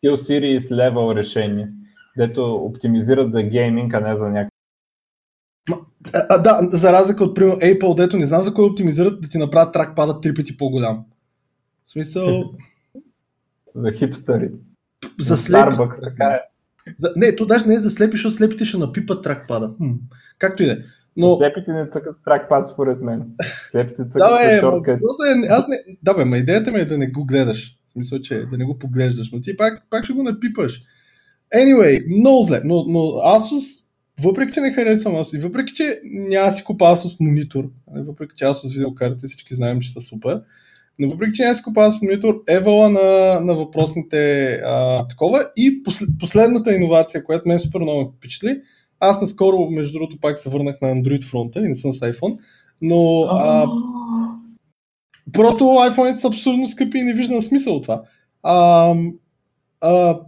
Series 0.05 0.68
level 0.68 1.16
решение, 1.16 1.68
дето 2.16 2.55
оптимизират 2.55 3.32
за 3.32 3.42
гейминг, 3.42 3.94
а 3.94 4.00
не 4.00 4.16
за 4.16 4.30
някакъв. 4.30 4.53
А, 6.14 6.26
а, 6.28 6.38
да, 6.38 6.68
за 6.72 6.92
разлика 6.92 7.24
от 7.24 7.34
примерно 7.34 7.61
Apple, 7.61 7.96
дето 7.96 8.16
не 8.16 8.26
знам 8.26 8.42
за 8.42 8.55
кой 8.55 8.64
оптимизират 8.64 9.20
да 9.20 9.28
ти 9.28 9.38
направят 9.38 9.72
тракпада 9.72 10.20
три 10.20 10.34
пъти 10.34 10.57
по-голям. 10.57 11.05
В 11.84 11.90
смисъл, 11.90 12.44
За 13.74 13.92
хипстъри. 13.92 14.50
за 15.20 15.34
За 15.34 15.36
слепи. 15.36 15.61
Starbucks, 15.61 16.05
така 16.05 16.24
е. 16.24 16.40
За, 16.98 17.12
не, 17.16 17.36
то 17.36 17.46
даже 17.46 17.66
не 17.66 17.74
е 17.74 17.78
за 17.78 17.90
слепи, 17.90 18.16
защото 18.16 18.34
слепите 18.34 18.64
ще 18.64 18.78
напипат 18.78 19.22
тракпада. 19.24 19.74
Хм. 19.78 19.90
Както 20.38 20.62
и 20.62 20.66
да 20.66 20.72
е. 20.72 20.76
Но, 21.16 21.36
Слепите 21.36 21.72
не 21.72 21.88
цъкат 21.90 22.16
с 22.16 22.22
тракпад, 22.22 22.66
според 22.66 23.00
мен. 23.00 23.26
Слепите 23.70 23.96
цъкат 23.96 24.12
да, 24.12 24.38
бе, 24.38 24.61
шорткът. 24.61 25.00
е, 25.00 25.46
аз 25.48 25.68
не, 25.68 25.76
да, 26.03 26.14
бе, 26.14 26.24
ма 26.24 26.36
идеята 26.36 26.72
ми 26.72 26.78
е 26.78 26.84
да 26.84 26.98
не 26.98 27.07
го 27.07 27.24
гледаш. 27.24 27.76
В 27.93 27.95
смисъл, 27.95 28.20
че 28.20 28.38
да 28.38 28.59
не 28.59 28.64
го 28.64 28.78
поглеждаш, 28.78 29.30
но 29.32 29.40
ти 29.40 29.57
пак, 29.57 29.86
пак 29.90 30.05
ще 30.05 30.12
го 30.12 30.22
напипаш. 30.22 30.82
Anyway, 31.57 32.18
много 32.18 32.43
зле, 32.43 32.61
но, 32.64 32.84
но 32.88 32.99
Asus, 32.99 33.84
въпреки 34.20 34.53
че 34.53 34.61
не 34.61 34.72
харесвам 34.72 35.14
Asus, 35.14 35.36
и 35.36 35.40
въпреки 35.40 35.74
че 35.74 36.01
няма 36.05 36.53
си 36.53 36.64
купа 36.64 36.84
Asus 36.84 37.16
монитор, 37.20 37.70
нали, 37.93 38.05
въпреки 38.05 38.32
че 38.36 38.45
Asus 38.45 38.72
видеокарти 38.72 39.26
всички 39.26 39.55
знаем, 39.55 39.80
че 39.80 39.93
са 39.93 40.01
супер, 40.01 40.40
но 40.99 41.11
въпреки 41.11 41.32
че 41.32 41.45
да 41.45 41.57
си 41.57 41.62
купа 41.62 41.80
Asus 41.80 42.03
монитор, 42.03 42.43
евала 42.49 42.90
на, 42.90 43.40
на 43.40 43.55
въпросните 43.55 44.53
а, 44.64 45.07
такова. 45.09 45.49
И 45.57 45.82
послед, 45.82 46.09
последната 46.18 46.74
иновация, 46.74 47.24
която 47.24 47.49
мен 47.49 47.59
супер 47.59 47.80
много 47.80 48.01
ме 48.01 48.09
впечатли, 48.16 48.61
аз 49.01 49.20
наскоро, 49.20 49.70
между 49.70 49.93
другото, 49.93 50.18
пак 50.20 50.38
се 50.38 50.51
върнах 50.51 50.80
на 50.82 50.88
Android 50.88 51.24
фронта 51.24 51.61
и 51.61 51.68
не 51.68 51.74
съм 51.74 51.95
с 51.95 52.01
iPhone, 52.01 52.38
но 52.82 53.22
а, 53.22 53.66
Просто 55.32 55.64
iPhone 55.64 56.16
са 56.16 56.28
абсурдно 56.28 56.66
скъпи 56.66 56.98
и 56.98 57.02
не 57.02 57.14
виждам 57.14 57.42
смисъл 57.42 57.80
това. 57.80 58.02
А, 58.42 58.94
а, 59.80 60.20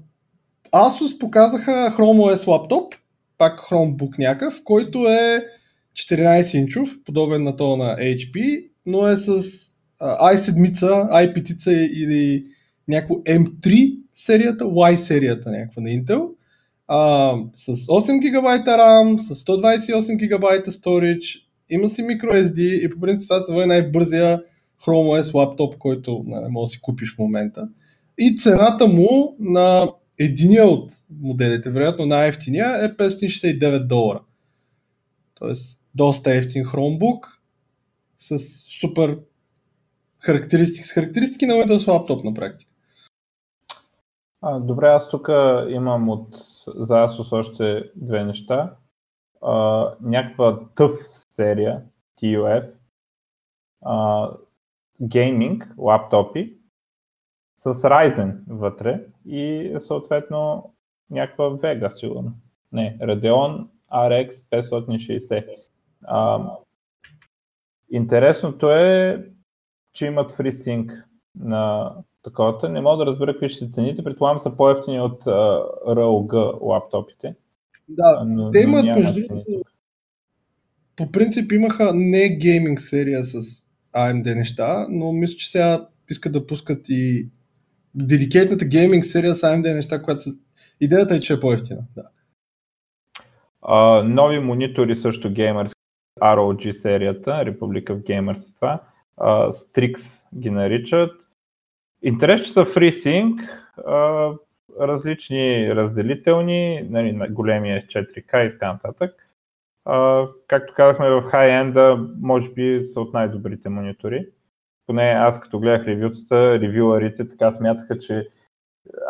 Asus 0.74 1.18
показаха 1.18 1.70
Chrome 1.70 2.34
OS 2.34 2.47
лаптоп, 2.47 2.95
пак 3.38 3.61
Chromebook 3.61 4.18
някакъв, 4.18 4.61
който 4.64 5.09
е 5.09 5.47
14 5.95 6.59
инчов, 6.59 6.90
подобен 7.05 7.42
на 7.42 7.57
то 7.57 7.76
на 7.76 7.97
HP, 7.97 8.66
но 8.86 9.09
е 9.09 9.16
с 9.16 9.42
i7, 10.01 10.82
i5 11.11 11.70
или 11.70 12.45
някакво 12.88 13.14
M3 13.14 13.97
серията, 14.14 14.64
Y 14.64 14.97
серията 14.97 15.51
някаква 15.51 15.82
на 15.82 15.88
Intel. 15.88 16.28
А, 16.88 17.32
с 17.55 17.66
8 17.66 18.20
ГБ 18.20 18.66
RAM, 18.66 19.18
с 19.18 19.45
128 19.45 20.16
ГБ 20.16 20.45
storage, 20.66 21.40
има 21.70 21.88
си 21.88 22.03
microSD 22.03 22.61
и 22.61 22.90
по 22.90 23.01
принцип 23.01 23.30
това 23.47 23.62
е 23.62 23.66
най-бързия 23.66 24.42
Chrome 24.85 25.20
OS 25.20 25.35
лаптоп, 25.35 25.78
който 25.78 26.22
не, 26.26 26.41
не 26.41 26.49
може 26.49 26.68
да 26.68 26.70
си 26.70 26.80
купиш 26.80 27.14
в 27.14 27.18
момента. 27.18 27.68
И 28.18 28.37
цената 28.37 28.87
му 28.87 29.37
на 29.39 29.89
единия 30.18 30.64
от 30.64 30.93
моделите, 31.20 31.70
вероятно 31.70 32.07
най-ефтиния, 32.07 32.85
е 32.85 32.97
569 32.97 33.87
долара. 33.87 34.20
Тоест, 35.35 35.80
доста 35.95 36.35
ефтин 36.35 36.64
Chromebook 36.64 37.26
с 38.18 38.39
супер 38.80 39.18
характеристики, 40.18 40.87
с 40.87 40.93
характеристики 40.93 41.47
на 41.47 41.55
Windows 41.55 41.89
лаптоп 41.89 42.24
на 42.24 42.35
практика. 42.35 42.70
А, 44.41 44.61
добре, 44.61 44.87
аз 44.87 45.09
тук 45.09 45.28
имам 45.68 46.09
от 46.09 46.37
за 46.66 46.95
Asus 46.95 47.32
още 47.32 47.91
две 47.97 48.24
неща. 48.24 48.76
А, 49.43 49.89
някаква 50.01 50.61
тъв 50.74 50.93
серия 51.28 51.82
TUF, 52.22 52.70
а, 53.85 54.30
гейминг, 55.03 55.74
лаптопи, 55.78 56.57
с 57.57 57.74
Ryzen 57.74 58.36
вътре 58.49 59.01
и 59.26 59.72
съответно 59.78 60.72
някаква 61.11 61.45
Vega 61.45 61.88
сигурно. 61.88 62.32
Не, 62.72 62.99
Radeon 63.01 63.66
RX 63.92 64.30
560. 64.30 65.47
А, 66.05 66.51
интересното 67.90 68.70
е, 68.70 69.24
че 69.92 70.07
имат 70.07 70.32
FreeSync 70.32 71.05
на 71.34 71.92
таковата. 72.22 72.68
Не 72.68 72.80
мога 72.80 72.97
да 72.97 73.07
разбера 73.07 73.32
какви 73.32 73.49
ще 73.49 73.64
са 73.64 73.70
цените. 73.70 74.05
Предполагам 74.05 74.38
са 74.38 74.57
по-ефтини 74.57 75.01
от 75.01 75.24
uh, 75.24 75.84
ROG 75.86 76.59
лаптопите. 76.61 77.34
Да, 77.88 78.24
но, 78.26 78.51
те 78.51 78.61
имат 78.61 78.84
между 78.84 79.20
другото. 79.28 79.62
По 80.97 81.12
принцип 81.12 81.53
имаха 81.53 81.92
не 81.95 82.28
гейминг 82.28 82.80
серия 82.80 83.24
с 83.24 83.64
AMD 83.97 84.34
неща, 84.34 84.86
но 84.90 85.12
мисля, 85.12 85.36
че 85.36 85.51
сега 85.51 85.88
искат 86.11 86.32
да 86.32 86.47
пускат 86.47 86.88
и 86.88 87.28
дедикейтната 87.95 88.64
гейминг 88.64 89.05
серия 89.05 89.34
с 89.34 89.42
AMD 89.42 89.74
неща, 89.74 90.03
която 90.03 90.22
са... 90.22 90.30
Идеята 90.80 91.14
е, 91.14 91.20
че 91.20 91.32
е 91.32 91.40
по-ефтина. 91.40 91.80
Да. 91.97 92.03
Uh, 93.62 94.03
нови 94.03 94.38
монитори 94.38 94.97
също 94.97 95.32
геймърски, 95.32 95.80
ROG 96.22 96.72
серията, 96.72 97.30
Republic 97.30 97.84
of 97.84 98.03
Gamers 98.03 98.57
това, 98.57 98.82
uh, 99.18 99.51
Strix 99.51 100.24
ги 100.38 100.51
наричат. 100.51 101.28
Интерес, 102.03 102.45
че 102.45 102.53
са 102.53 102.64
FreeSync, 102.64 103.49
uh, 103.78 104.38
различни 104.80 105.74
разделителни, 105.74 106.86
нали, 106.90 107.18
големия 107.30 107.86
4K 107.86 108.49
и 108.49 108.53
така 108.53 108.72
нататък. 108.72 109.24
Както 110.47 110.74
казахме 110.76 111.11
в 111.11 111.22
хай-енда, 111.22 112.09
може 112.20 112.53
би 112.53 112.85
са 112.85 113.01
от 113.01 113.14
най-добрите 113.14 113.68
монитори 113.68 114.26
поне 114.87 115.03
аз 115.03 115.41
като 115.41 115.61
гледах 115.61 115.87
ревютата, 115.87 116.61
ревюарите 116.61 117.28
така 117.28 117.53
смятаха, 117.53 117.99
че 117.99 118.28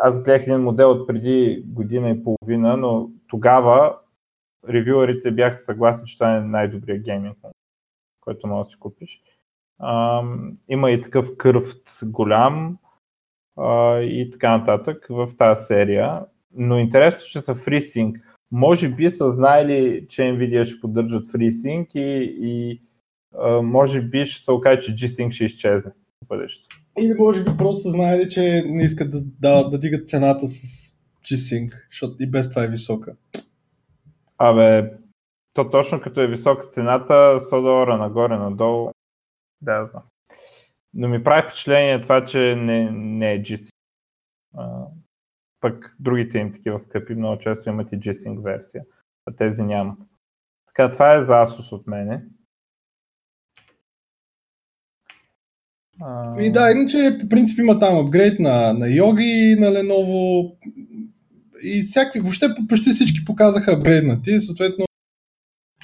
аз 0.03 0.23
гледах 0.23 0.41
един 0.41 0.61
модел 0.61 0.91
от 0.91 1.07
преди 1.07 1.63
година 1.67 2.09
и 2.09 2.23
половина, 2.23 2.77
но 2.77 3.09
тогава 3.27 3.97
ревюарите 4.69 5.31
бяха 5.31 5.57
съгласни, 5.57 6.05
че 6.05 6.17
това 6.17 6.35
е 6.35 6.39
най-добрият 6.39 7.03
гейминг, 7.03 7.37
който 8.21 8.47
може 8.47 8.65
да 8.67 8.69
си 8.69 8.79
купиш. 8.79 9.21
А, 9.79 10.23
има 10.67 10.91
и 10.91 11.01
такъв 11.01 11.37
кърфт 11.37 11.99
голям 12.03 12.77
а, 13.57 13.99
и 13.99 14.29
така 14.31 14.57
нататък 14.57 15.05
в 15.09 15.31
тази 15.37 15.65
серия. 15.65 16.25
Но 16.51 16.77
интересно, 16.77 17.19
че 17.19 17.41
са 17.41 17.55
FreeSync. 17.55 18.21
Може 18.55 18.89
би 18.89 19.09
са 19.09 19.31
знаели, 19.31 20.05
че 20.09 20.21
Nvidia 20.21 20.65
ще 20.65 20.81
поддържат 20.81 21.27
FreeSync 21.27 21.95
и, 21.95 22.37
и 22.41 22.81
може 23.63 24.01
би 24.01 24.25
ще 24.25 24.43
се 24.43 24.51
окаже, 24.51 24.81
че 24.81 24.95
G-Sync 24.95 25.31
ще 25.31 25.45
изчезне 25.45 25.91
в 26.23 26.27
бъдещето. 26.27 26.77
Или 26.99 27.13
може 27.19 27.43
би 27.43 27.57
просто 27.57 27.81
са 27.81 27.89
знаели, 27.89 28.29
че 28.29 28.63
не 28.67 28.83
искат 28.83 29.11
да, 29.11 29.17
да, 29.39 29.69
да 29.69 29.79
дигат 29.79 30.09
цената 30.09 30.47
с 30.47 30.93
G-Sync, 31.25 31.71
защото 31.91 32.15
и 32.19 32.31
без 32.31 32.49
това 32.49 32.63
е 32.63 32.67
висока. 32.67 33.15
Абе, 34.37 34.91
то 35.53 35.69
точно 35.69 36.01
като 36.01 36.21
е 36.21 36.27
висока 36.27 36.67
цената, 36.67 37.13
100 37.13 37.61
долара 37.61 37.97
нагоре-надолу, 37.97 38.91
да, 39.61 39.85
знам. 39.85 40.03
Но 40.93 41.07
ми 41.07 41.23
прави 41.23 41.47
впечатление 41.47 42.01
това, 42.01 42.25
че 42.25 42.55
не, 42.55 42.91
не 42.91 43.33
е 43.33 43.41
G-Sync. 43.41 43.69
Пък 45.65 45.95
другите 45.99 46.37
им 46.37 46.53
такива 46.53 46.79
скъпи 46.79 47.15
много 47.15 47.37
често 47.37 47.69
имат 47.69 47.91
и 47.91 47.99
G-Sync 47.99 48.43
версия, 48.43 48.83
а 49.25 49.35
тези 49.35 49.63
нямат. 49.63 49.99
Така, 50.67 50.91
това 50.91 51.13
е 51.13 51.23
за 51.23 51.33
Asus 51.33 51.71
от 51.71 51.87
мене. 51.87 52.23
А... 56.01 56.41
И 56.41 56.51
да, 56.51 56.71
иначе 56.71 57.17
по 57.21 57.29
принцип 57.29 57.59
има 57.59 57.79
там 57.79 58.05
апгрейд 58.05 58.39
на, 58.39 58.73
на 58.73 58.85
Yogi, 58.85 59.59
на 59.59 59.65
Lenovo 59.65 60.55
и 61.63 61.81
всякакви, 61.81 62.19
въобще 62.19 62.47
почти 62.69 62.89
всички 62.89 63.25
показаха 63.25 63.71
апгрейднати, 63.71 64.39
съответно 64.39 64.85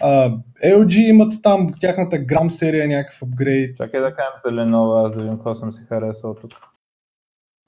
а, 0.01 0.37
LG 0.65 0.97
имат 0.97 1.33
там 1.43 1.71
тяхната 1.79 2.17
грам 2.19 2.49
серия 2.49 2.87
някакъв 2.87 3.21
апгрейд. 3.23 3.77
Чакай 3.77 4.01
да 4.01 4.15
кажем 4.15 4.33
за 4.45 4.49
Lenovo, 4.49 5.05
аз 5.05 5.15
да 5.15 5.21
видим 5.21 5.37
какво 5.37 5.55
съм 5.55 5.73
си 5.73 5.81
харесал 5.89 6.35
тук. 6.35 6.51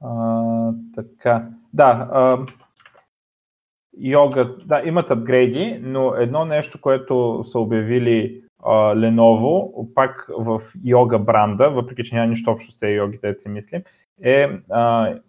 А, 0.04 0.74
така, 0.95 1.49
да, 1.74 2.10
а, 2.12 2.45
Йога, 3.97 4.56
да, 4.66 4.82
имат 4.86 5.12
апгрейди, 5.12 5.80
но 5.82 6.14
едно 6.16 6.45
нещо, 6.45 6.82
което 6.82 7.43
са 7.43 7.60
обявили 7.60 8.43
uh, 8.62 8.95
Lenovo, 8.97 9.93
пак 9.93 10.30
в 10.39 10.62
йога 10.84 11.20
бранда, 11.20 11.70
въпреки 11.70 12.04
че 12.04 12.16
няма 12.16 12.28
нищо 12.28 12.51
общо 12.51 12.72
с 12.72 12.78
тези 12.78 12.93
йоги, 12.93 13.20
те 13.22 13.38
си 13.38 13.49
мислим, 13.49 13.82
е 14.22 14.47
uh, 14.49 15.22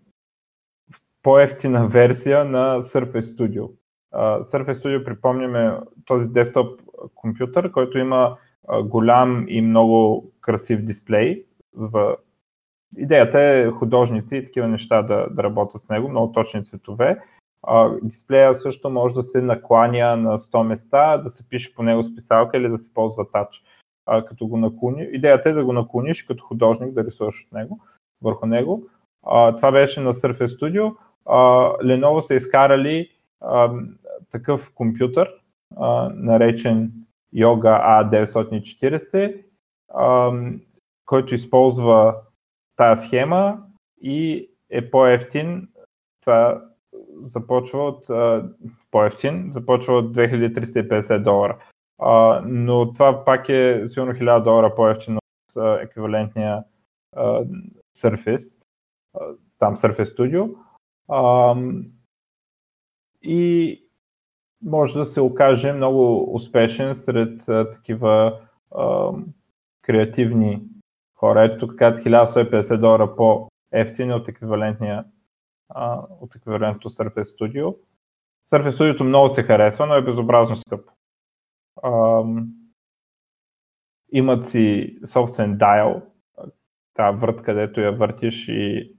по-ефтина 1.22 1.88
версия 1.88 2.44
на 2.44 2.82
Surface 2.82 3.20
Studio. 3.20 3.70
Uh, 4.14 4.40
Surface 4.40 4.72
Studio, 4.72 5.04
припомняме, 5.04 5.78
този 6.04 6.28
десктоп 6.28 6.80
компютър, 7.14 7.72
който 7.72 7.98
има 7.98 8.36
голям 8.84 9.44
и 9.48 9.60
много 9.60 10.30
красив 10.40 10.82
дисплей. 10.82 11.44
За... 11.76 12.16
Идеята 12.96 13.40
е 13.40 13.70
художници 13.70 14.36
и 14.36 14.44
такива 14.44 14.68
неща 14.68 15.02
да, 15.02 15.26
да 15.30 15.42
работят 15.42 15.80
с 15.80 15.90
него, 15.90 16.08
много 16.08 16.32
точни 16.32 16.62
цветове 16.62 17.18
а, 17.66 17.96
дисплея 18.02 18.54
също 18.54 18.90
може 18.90 19.14
да 19.14 19.22
се 19.22 19.42
накланя 19.42 20.16
на 20.16 20.38
100 20.38 20.62
места, 20.62 21.18
да 21.18 21.30
се 21.30 21.48
пише 21.48 21.74
по 21.74 21.82
него 21.82 22.04
списалка 22.04 22.56
или 22.56 22.68
да 22.68 22.78
се 22.78 22.94
ползва 22.94 23.30
тач. 23.30 23.62
А, 24.06 24.24
като 24.24 24.46
го 24.46 24.56
наклони. 24.56 25.08
Идеята 25.12 25.50
е 25.50 25.52
да 25.52 25.64
го 25.64 25.72
наклониш 25.72 26.22
като 26.22 26.44
художник, 26.44 26.92
да 26.92 27.04
рисуваш 27.04 27.44
от 27.46 27.52
него, 27.52 27.80
върху 28.22 28.46
него. 28.46 28.86
А, 29.26 29.56
това 29.56 29.72
беше 29.72 30.00
на 30.00 30.14
Surface 30.14 30.46
Studio. 30.46 30.96
А, 31.26 31.38
Lenovo 31.82 32.20
са 32.20 32.34
изкарали 32.34 33.10
а, 33.40 33.72
такъв 34.30 34.72
компютър, 34.74 35.30
а, 35.76 36.10
наречен 36.14 36.92
Yoga 37.34 38.04
A940, 38.04 39.42
а, 39.94 40.32
който 41.06 41.34
използва 41.34 42.16
тази 42.76 43.06
схема 43.06 43.62
и 44.02 44.50
е 44.70 44.90
по-ефтин. 44.90 45.68
Това 46.20 46.62
започва 47.22 47.86
от 47.86 48.06
по-ефтин, 48.90 49.48
започва 49.52 49.94
от 49.94 50.16
2350 50.16 51.22
долара. 51.22 51.58
А, 51.98 52.42
но 52.46 52.92
това 52.92 53.24
пак 53.24 53.48
е 53.48 53.82
сигурно 53.86 54.12
1000 54.12 54.42
долара 54.42 54.74
по-ефтино 54.74 55.18
от 55.18 55.56
а, 55.56 55.80
еквивалентния 55.82 56.64
а, 57.16 57.44
Surface, 57.96 58.60
а, 59.14 59.20
там 59.58 59.76
Surface 59.76 60.16
Studio. 60.16 60.54
А, 61.08 61.56
и 63.22 63.80
може 64.62 64.98
да 64.98 65.06
се 65.06 65.20
окаже 65.20 65.72
много 65.72 66.34
успешен 66.34 66.94
сред 66.94 67.48
а, 67.48 67.70
такива 67.70 68.40
а, 68.74 69.10
креативни 69.82 70.62
хора. 71.24 71.44
Ето 71.44 71.66
тук 71.66 71.78
казват 71.78 72.06
1150 72.06 72.76
долара 72.76 73.16
по-ефтини 73.16 74.12
от 74.12 74.28
еквивалентния 74.28 75.04
от 76.20 76.34
еквивалентното 76.36 76.90
Surface 76.90 77.22
Studio. 77.22 77.76
Surface 78.52 78.70
Studio 78.70 79.02
много 79.02 79.28
се 79.28 79.42
харесва, 79.42 79.86
но 79.86 79.94
е 79.94 80.04
безобразно 80.04 80.56
скъпо. 80.56 80.92
Имат 84.12 84.48
си 84.48 84.96
собствен 85.06 85.58
dial, 85.58 86.02
тази 86.94 87.18
врат, 87.18 87.42
където 87.42 87.80
я 87.80 87.92
въртиш 87.92 88.48
и 88.48 88.96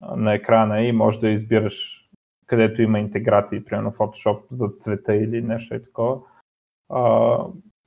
на 0.00 0.34
екрана 0.34 0.82
и 0.82 0.92
може 0.92 1.18
да 1.18 1.28
избираш 1.28 2.02
където 2.46 2.82
има 2.82 2.98
интеграции, 2.98 3.64
примерно 3.64 3.92
Photoshop 3.92 4.42
за 4.50 4.68
цвета 4.68 5.16
или 5.16 5.42
нещо 5.42 5.74
е 5.74 5.82
такова. 5.82 6.20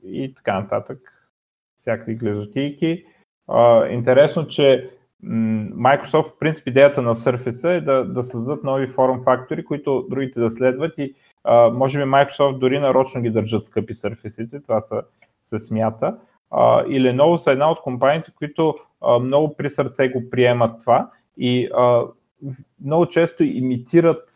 И 0.03 0.33
така 0.35 0.59
нататък. 0.59 1.29
Всякакви 1.75 2.15
глезотийки. 2.15 3.05
А, 3.49 3.87
интересно, 3.87 4.47
че 4.47 4.89
Microsoft, 5.25 6.29
в 6.29 6.39
принцип, 6.39 6.67
идеята 6.67 7.01
на 7.01 7.15
Surface 7.15 7.77
е 7.77 7.81
да, 7.81 8.05
да 8.05 8.23
създадат 8.23 8.63
нови 8.63 8.87
форм 8.87 9.21
фактори, 9.23 9.65
които 9.65 10.07
другите 10.09 10.39
да 10.39 10.49
следват 10.49 10.97
и 10.97 11.13
а, 11.43 11.69
може 11.69 11.99
би 11.99 12.05
Microsoft 12.05 12.57
дори 12.57 12.79
нарочно 12.79 13.21
ги 13.21 13.29
държат 13.29 13.65
скъпи 13.65 13.93
Surface, 13.93 14.63
това 14.63 14.81
са, 14.81 15.01
се 15.43 15.59
смята. 15.59 16.17
А, 16.51 16.83
и 16.83 17.01
Lenovo 17.01 17.37
са 17.37 17.51
една 17.51 17.71
от 17.71 17.81
компаниите, 17.81 18.31
които 18.35 18.75
а, 19.01 19.19
много 19.19 19.55
при 19.55 19.69
сърце 19.69 20.09
го 20.09 20.29
приемат 20.29 20.79
това 20.81 21.11
и 21.37 21.69
а, 21.77 22.03
много 22.85 23.05
често 23.05 23.43
имитират 23.43 24.29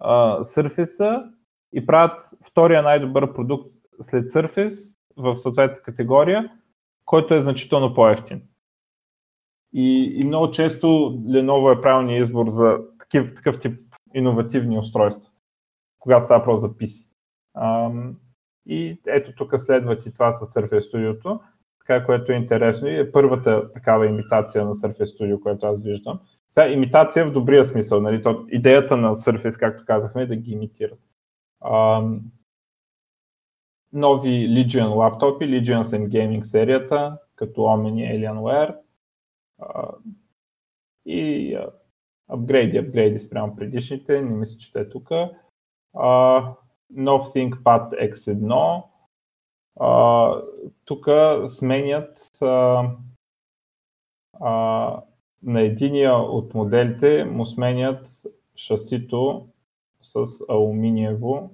а, 0.00 0.38
Surface 0.38 1.24
и 1.72 1.86
правят 1.86 2.20
втория 2.50 2.82
най-добър 2.82 3.32
продукт 3.32 3.70
след 4.00 4.24
Surface 4.24 4.96
в 5.16 5.36
съответната 5.36 5.82
категория, 5.82 6.50
който 7.08 7.34
е 7.34 7.42
значително 7.42 7.94
по-ефтин. 7.94 8.42
И, 9.72 10.12
и 10.16 10.24
много 10.24 10.50
често 10.50 10.86
Lenovo 11.26 11.78
е 11.78 11.80
правилният 11.80 12.24
избор 12.24 12.48
за 12.48 12.78
такив, 12.98 13.34
такъв 13.34 13.60
тип 13.60 13.80
иновативни 14.14 14.78
устройства, 14.78 15.32
когато 15.98 16.24
става 16.24 16.44
просто 16.44 16.60
за 16.60 16.68
PC. 16.68 17.08
Ам, 17.56 18.16
и 18.66 19.00
ето 19.06 19.34
тук 19.34 19.52
следват 19.56 20.06
и 20.06 20.12
това 20.12 20.32
с 20.32 20.54
Surface 20.54 20.78
Studio, 20.78 21.40
така, 21.78 22.06
което 22.06 22.32
е 22.32 22.36
интересно 22.36 22.88
и 22.88 22.98
е 22.98 23.12
първата 23.12 23.72
такава 23.72 24.06
имитация 24.06 24.64
на 24.64 24.74
Surface 24.74 25.18
Studio, 25.18 25.40
която 25.40 25.66
аз 25.66 25.82
виждам. 25.82 26.20
Сега, 26.50 26.68
имитация 26.68 27.26
в 27.26 27.32
добрия 27.32 27.64
смисъл, 27.64 28.00
нали? 28.00 28.22
То, 28.22 28.46
идеята 28.50 28.96
на 28.96 29.14
Surface, 29.14 29.60
както 29.60 29.84
казахме, 29.86 30.22
е 30.22 30.26
да 30.26 30.36
ги 30.36 30.52
имитират. 30.52 31.00
Ам, 31.72 32.20
нови 33.92 34.48
Legion 34.48 34.94
лаптопи, 34.94 35.44
Legion 35.44 35.82
and 35.82 36.08
Gaming 36.08 36.42
серията, 36.42 37.18
като 37.34 37.60
Omni 37.60 38.00
и 38.00 38.18
Alienware, 38.18 38.76
и 41.06 41.58
апгрейди, 42.28 42.78
апгрейди 42.78 43.18
спрямо 43.18 43.56
предишните, 43.56 44.22
не 44.22 44.36
мисля, 44.36 44.58
че 44.58 44.72
те 44.72 44.80
е 44.80 44.88
тук. 44.88 45.10
нов 46.90 47.22
ThinkPad 47.22 48.12
X1. 48.12 48.82
Тук 50.84 51.08
сменят 51.46 52.18
а, 52.42 52.84
а, 54.40 55.02
на 55.42 55.60
единия 55.60 56.14
от 56.14 56.54
моделите 56.54 57.24
му 57.24 57.46
сменят 57.46 58.08
шасито 58.56 59.48
с 60.00 60.24
алуминиево 60.48 61.50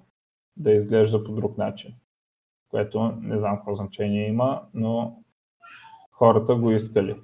да 0.56 0.72
изглежда 0.72 1.24
по 1.24 1.32
друг 1.32 1.58
начин, 1.58 1.94
което 2.74 3.12
не 3.20 3.38
знам 3.38 3.56
какво 3.56 3.74
значение 3.74 4.28
има, 4.28 4.62
но 4.74 5.22
хората 6.12 6.54
го 6.54 6.70
искали. 6.70 7.20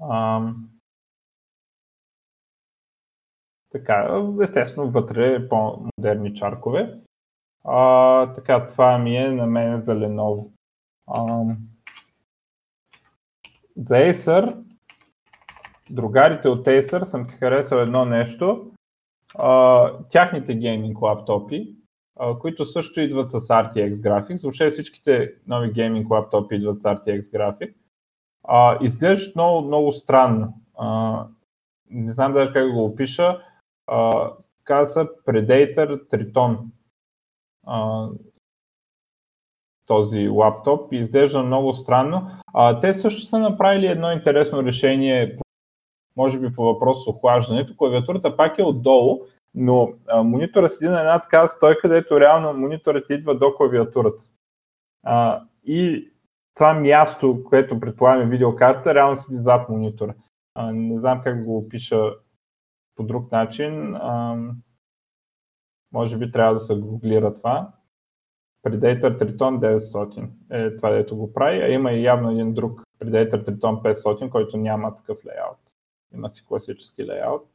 А, 0.00 0.42
така, 3.70 4.24
естествено, 4.42 4.90
вътре 4.90 5.34
е 5.34 5.48
по-модерни 5.48 6.34
чаркове. 6.34 7.00
А, 7.64 8.32
така, 8.32 8.66
това 8.66 8.98
ми 8.98 9.16
е 9.16 9.30
на 9.30 9.46
мен 9.46 9.76
за 9.76 9.94
Lenovo. 9.94 10.50
А, 11.06 11.44
за 13.76 13.94
Acer, 13.94 14.64
другарите 15.90 16.48
от 16.48 16.66
Acer 16.66 17.02
съм 17.02 17.26
си 17.26 17.36
харесал 17.36 17.76
едно 17.76 18.04
нещо. 18.04 18.72
А, 19.34 19.92
тяхните 20.10 20.54
гейминг 20.54 21.02
лаптопи, 21.02 21.81
които 22.40 22.64
също 22.64 23.00
идват 23.00 23.30
с 23.30 23.40
RTX 23.40 23.92
Graphics. 23.92 24.42
Въобще 24.42 24.70
всичките 24.70 25.34
нови 25.46 25.72
гейминг 25.72 26.10
лаптопи 26.10 26.54
идват 26.54 26.78
с 26.78 26.82
RTX 26.82 27.20
Graphics 27.20 27.74
изглеждат 28.80 29.34
много, 29.34 29.66
много 29.66 29.92
странно. 29.92 30.54
А, 30.78 31.26
не 31.90 32.12
знам 32.12 32.32
даже 32.32 32.52
как 32.52 32.66
да 32.66 32.72
го 32.72 32.84
опиша. 32.84 33.42
А, 33.86 34.30
каза 34.64 35.08
Predator 35.26 36.08
Triton. 36.10 36.58
А, 37.66 38.08
този 39.86 40.28
лаптоп 40.28 40.92
изглежда 40.92 41.42
много 41.42 41.74
странно. 41.74 42.26
А, 42.54 42.80
те 42.80 42.94
също 42.94 43.22
са 43.22 43.38
направили 43.38 43.86
едно 43.86 44.12
интересно 44.12 44.62
решение, 44.62 45.38
може 46.16 46.40
би 46.40 46.54
по 46.54 46.64
въпрос 46.64 47.04
с 47.04 47.08
охлаждането. 47.08 47.76
Клавиатурата 47.76 48.36
пак 48.36 48.58
е 48.58 48.62
отдолу, 48.62 49.20
но 49.54 49.92
а, 50.08 50.22
монитора 50.22 50.68
седи 50.68 50.90
на 50.90 51.00
една 51.00 51.18
такава 51.20 51.48
стойка, 51.48 51.80
където 51.80 52.20
реално 52.20 52.54
мониторът 52.54 53.10
идва 53.10 53.38
до 53.38 53.54
клавиатурата. 53.54 54.24
А, 55.02 55.44
и 55.64 56.12
това 56.54 56.74
място, 56.74 57.44
което 57.44 57.80
предполагаме 57.80 58.30
видеокарта, 58.30 58.94
реално 58.94 59.16
седи 59.16 59.38
зад 59.38 59.68
монитора. 59.68 60.14
А, 60.54 60.72
не 60.72 60.98
знам 60.98 61.20
как 61.22 61.44
го 61.44 61.58
опиша 61.58 62.14
по 62.94 63.02
друг 63.02 63.32
начин. 63.32 63.94
А, 63.94 64.36
може 65.92 66.18
би 66.18 66.30
трябва 66.30 66.54
да 66.54 66.60
се 66.60 66.76
гуглира 66.76 67.34
това. 67.34 67.72
Predator 68.66 69.18
Triton 69.18 69.78
900 69.78 70.28
е 70.50 70.76
това, 70.76 70.90
дето 70.90 71.16
го 71.16 71.32
прави, 71.32 71.62
а 71.62 71.68
има 71.68 71.92
и 71.92 72.02
явно 72.02 72.30
един 72.30 72.54
друг 72.54 72.82
Predator 73.00 73.44
Triton 73.44 73.82
500, 73.82 74.30
който 74.30 74.56
няма 74.56 74.96
такъв 74.96 75.18
лейаут. 75.26 75.58
Има 76.14 76.28
си 76.28 76.46
класически 76.46 77.04
лейаут. 77.04 77.51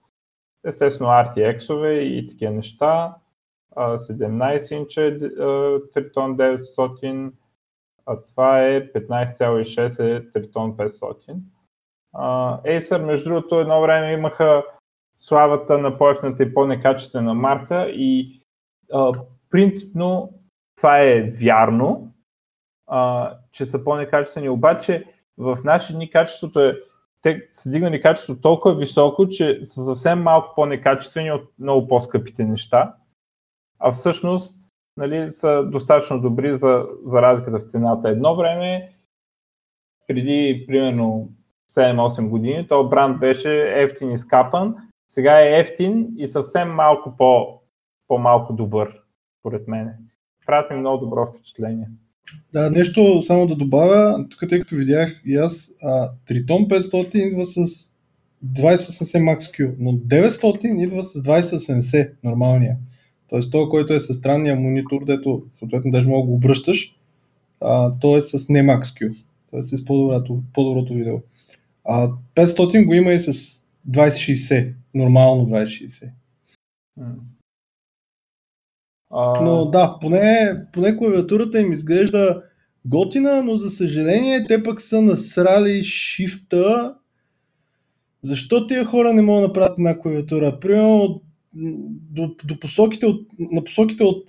Естествено 0.65 1.09
RTX-ове 1.09 1.89
и 1.89 2.27
такива 2.27 2.51
неща. 2.51 3.15
17 3.75 4.75
инча 4.75 5.01
Triton 5.01 6.57
900, 6.57 7.31
а 8.05 8.21
това 8.25 8.61
е 8.61 8.91
15,6 8.91 9.99
е 9.99 10.29
Triton 10.29 10.75
500. 10.75 11.39
Uh, 12.15 12.77
Acer, 12.77 13.05
между 13.05 13.29
другото, 13.29 13.59
едно 13.59 13.81
време 13.81 14.13
имаха 14.13 14.63
славата 15.19 15.77
на 15.77 15.97
по-ефтната 15.97 16.43
и 16.43 16.53
по-некачествена 16.53 17.33
марка 17.33 17.89
и 17.89 18.41
uh, 18.93 19.25
принципно 19.49 20.33
това 20.75 20.99
е 20.99 21.21
вярно, 21.21 22.13
uh, 22.89 23.37
че 23.51 23.65
са 23.65 23.83
по-некачествени, 23.83 24.49
обаче 24.49 25.05
в 25.37 25.57
наши 25.63 25.93
дни 25.93 26.09
качеството 26.09 26.59
е 26.59 26.79
те 27.27 27.47
са 27.51 27.69
дигнали 27.69 28.01
качеството 28.01 28.41
толкова 28.41 28.75
високо, 28.75 29.29
че 29.29 29.63
са 29.63 29.85
съвсем 29.85 30.21
малко 30.21 30.55
по-некачествени 30.55 31.31
от 31.31 31.51
много 31.59 31.87
по-скъпите 31.87 32.43
неща. 32.43 32.95
А 33.79 33.91
всъщност 33.91 34.73
нали, 34.97 35.29
са 35.29 35.63
достатъчно 35.63 36.21
добри 36.21 36.53
за, 36.53 36.85
за 37.03 37.21
разликата 37.21 37.59
в 37.59 37.63
цената. 37.63 38.09
Едно 38.09 38.35
време, 38.35 38.93
преди 40.07 40.65
примерно 40.67 41.29
7-8 41.71 42.29
години, 42.29 42.67
този 42.67 42.89
бранд 42.89 43.19
беше 43.19 43.73
ефтин 43.75 44.11
и 44.11 44.17
скапан, 44.17 44.75
сега 45.09 45.41
е 45.41 45.59
ефтин 45.59 46.07
и 46.17 46.27
съвсем 46.27 46.69
малко 46.69 47.17
по, 47.17 47.61
по-малко 48.07 48.53
добър, 48.53 49.01
според 49.39 49.67
мен. 49.67 49.97
Правят 50.45 50.71
ми 50.71 50.77
много 50.77 51.05
добро 51.05 51.25
впечатление. 51.25 51.89
Да, 52.53 52.69
нещо 52.69 53.21
само 53.21 53.47
да 53.47 53.55
добавя, 53.55 54.25
тук 54.29 54.49
тъй 54.49 54.59
като 54.59 54.75
видях 54.75 55.21
и 55.25 55.35
аз, 55.35 55.71
а, 55.83 56.11
Triton 56.27 56.67
500 56.67 57.15
идва 57.15 57.45
с 57.45 57.65
2080 58.45 59.19
Max 59.19 59.39
Q, 59.39 59.75
но 59.79 59.91
900 59.91 60.83
идва 60.83 61.03
с 61.03 61.21
2080 61.21 62.11
нормалния. 62.23 62.77
Тоест, 63.29 63.51
той, 63.51 63.69
който 63.69 63.93
е 63.93 63.99
с 63.99 64.13
странния 64.13 64.55
монитор, 64.55 65.05
дето 65.05 65.43
съответно 65.51 65.91
даже 65.91 66.05
да 66.05 66.09
го 66.09 66.33
обръщаш, 66.33 66.95
а, 67.61 67.93
той 67.99 68.17
е 68.17 68.21
с 68.21 68.49
не 68.49 68.63
Max 68.63 68.83
Q, 68.83 69.15
т.е. 69.51 69.61
с 69.61 69.85
по-доброто, 69.85 70.43
по-доброто 70.53 70.93
видео. 70.93 71.15
А 71.85 72.11
500 72.35 72.85
го 72.85 72.93
има 72.93 73.11
и 73.11 73.19
с 73.19 73.61
2060, 73.89 74.73
нормално 74.93 75.47
2060. 75.47 76.09
А... 79.09 79.41
Но 79.41 79.65
да, 79.65 79.97
поне, 80.01 80.55
поне 80.73 80.97
клавиатурата 80.97 81.59
им 81.59 81.73
изглежда 81.73 82.41
готина, 82.85 83.43
но 83.43 83.57
за 83.57 83.69
съжаление 83.69 84.45
те 84.47 84.63
пък 84.63 84.81
са 84.81 85.01
насрали 85.01 85.83
шифта. 85.83 86.93
Защо 88.21 88.67
тия 88.67 88.85
хора 88.85 89.13
не 89.13 89.21
могат 89.21 89.41
да 89.41 89.47
направят 89.47 89.77
една 89.77 89.99
клавиатура? 89.99 90.59
Примерно 90.59 91.21
до, 92.11 92.35
до 92.43 92.59
посоките 92.59 93.05
от, 93.05 93.27
на 93.39 93.63
посоките 93.63 94.03
от 94.03 94.23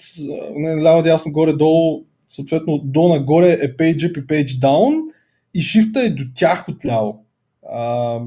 ляво, 0.83 1.03
дясно, 1.03 1.33
горе, 1.33 1.53
долу, 1.53 2.05
съответно 2.29 2.79
долу 2.79 3.09
нагоре 3.09 3.53
е 3.53 3.77
page 3.77 3.97
up 3.97 4.19
и 4.19 4.27
page 4.27 4.61
down 4.61 5.01
и 5.55 5.61
шифта 5.61 6.01
е 6.01 6.11
до 6.11 6.23
тях 6.35 6.69
отляво. 6.69 7.25
А, 7.73 8.21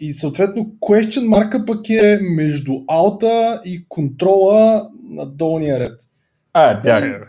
и 0.00 0.12
съответно 0.12 0.62
question 0.80 1.28
марка 1.28 1.64
пък 1.66 1.90
е 1.90 2.18
между 2.36 2.72
алта 2.88 3.60
и 3.64 3.84
контрола 3.88 4.90
на 5.04 5.26
долния 5.26 5.80
ред. 5.80 6.00
А, 6.52 6.70
е, 6.70 6.80
бягай, 6.80 7.10
бе. 7.10 7.26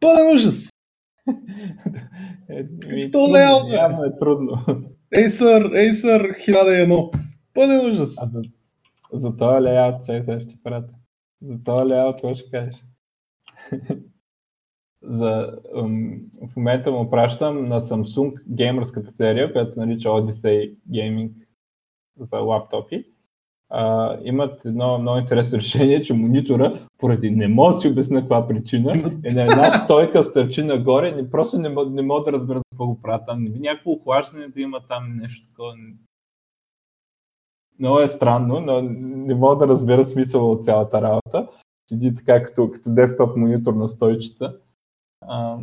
Пълен 0.00 0.34
ужас! 0.34 0.68
Какво 3.02 3.32
леаут, 3.32 3.72
Явно 3.72 4.04
е 4.04 4.16
трудно. 4.18 4.64
Acer, 5.14 5.90
Acer 5.90 6.36
1001. 6.36 7.18
Пълен 7.54 7.86
ужас. 7.86 8.14
А, 8.18 8.28
За 9.12 9.36
този 9.36 9.62
леят, 9.62 10.04
чай 10.04 10.22
сега 10.22 10.40
ще 10.40 10.48
ти 10.48 10.62
пратя. 10.62 10.92
За 11.42 11.64
този 11.64 11.88
леят, 11.88 12.12
какво 12.12 12.34
ще 12.34 12.50
кажеш? 12.50 12.84
За, 15.06 15.58
в 16.42 16.56
момента 16.56 16.92
му 16.92 17.10
пращам 17.10 17.68
на 17.68 17.80
Samsung 17.80 18.42
геймърската 18.48 19.10
серия, 19.10 19.52
която 19.52 19.72
се 19.72 19.80
нарича 19.80 20.08
Odyssey 20.08 20.76
Gaming 20.90 21.30
за 22.20 22.36
лаптопи. 22.36 23.04
А, 23.68 24.16
имат 24.24 24.64
едно 24.64 24.98
много 24.98 25.18
интересно 25.18 25.58
решение, 25.58 26.02
че 26.02 26.14
монитора, 26.14 26.88
поради 26.98 27.30
не 27.30 27.48
мога 27.48 27.74
да 27.74 27.80
си 27.80 27.88
обясня 27.88 28.20
каква 28.20 28.48
причина, 28.48 28.92
е 29.30 29.32
на 29.32 29.42
една 29.42 29.70
стойка 29.70 30.24
стърчи 30.24 30.62
нагоре, 30.62 31.12
не, 31.12 31.30
просто 31.30 31.58
не, 31.58 31.68
не 31.90 32.02
мога 32.02 32.24
да 32.24 32.32
разбера 32.32 32.60
какво 32.70 32.86
го 32.86 33.02
правят 33.02 33.22
там. 33.26 33.44
Някакво 33.44 33.90
охлаждане 33.90 34.48
да 34.48 34.60
има 34.60 34.80
там 34.88 35.16
нещо 35.16 35.46
такова. 35.48 35.74
Много 37.78 38.00
е 38.00 38.08
странно, 38.08 38.60
но 38.60 38.82
не 39.26 39.34
мога 39.34 39.56
да 39.56 39.68
разбера 39.68 40.04
смисъла 40.04 40.50
от 40.50 40.64
цялата 40.64 41.02
работа. 41.02 41.48
Седи 41.88 42.14
така 42.14 42.42
като, 42.42 42.70
като 42.70 42.90
десктоп 42.90 43.36
монитор 43.36 43.74
на 43.74 43.88
стойчица 43.88 44.54
а, 45.20 45.56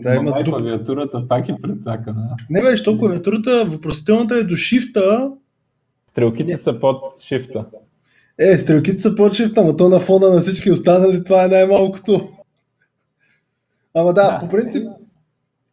да, 0.00 0.14
има 0.14 0.30
май 0.30 0.44
клавиатурата 0.44 1.28
пак 1.28 1.48
е 1.48 1.56
предсакана. 1.62 2.36
Не 2.50 2.62
бе, 2.62 2.76
що 2.76 2.98
клавиатурата, 2.98 3.64
въпросителната 3.64 4.34
е 4.34 4.42
до 4.42 4.56
шифта. 4.56 5.30
Стрелките 6.10 6.52
не. 6.52 6.58
са 6.58 6.80
под 6.80 7.02
шифта. 7.22 7.66
Е, 8.38 8.58
стрелките 8.58 8.98
са 8.98 9.14
под 9.14 9.34
шифта, 9.34 9.64
но 9.64 9.76
то 9.76 9.88
на 9.88 10.00
фона 10.00 10.30
на 10.30 10.40
всички 10.40 10.70
останали 10.70 11.24
това 11.24 11.44
е 11.44 11.48
най-малкото. 11.48 12.28
Ама 13.94 14.14
да, 14.14 14.30
да. 14.30 14.38
по 14.38 14.48
принцип, 14.48 14.88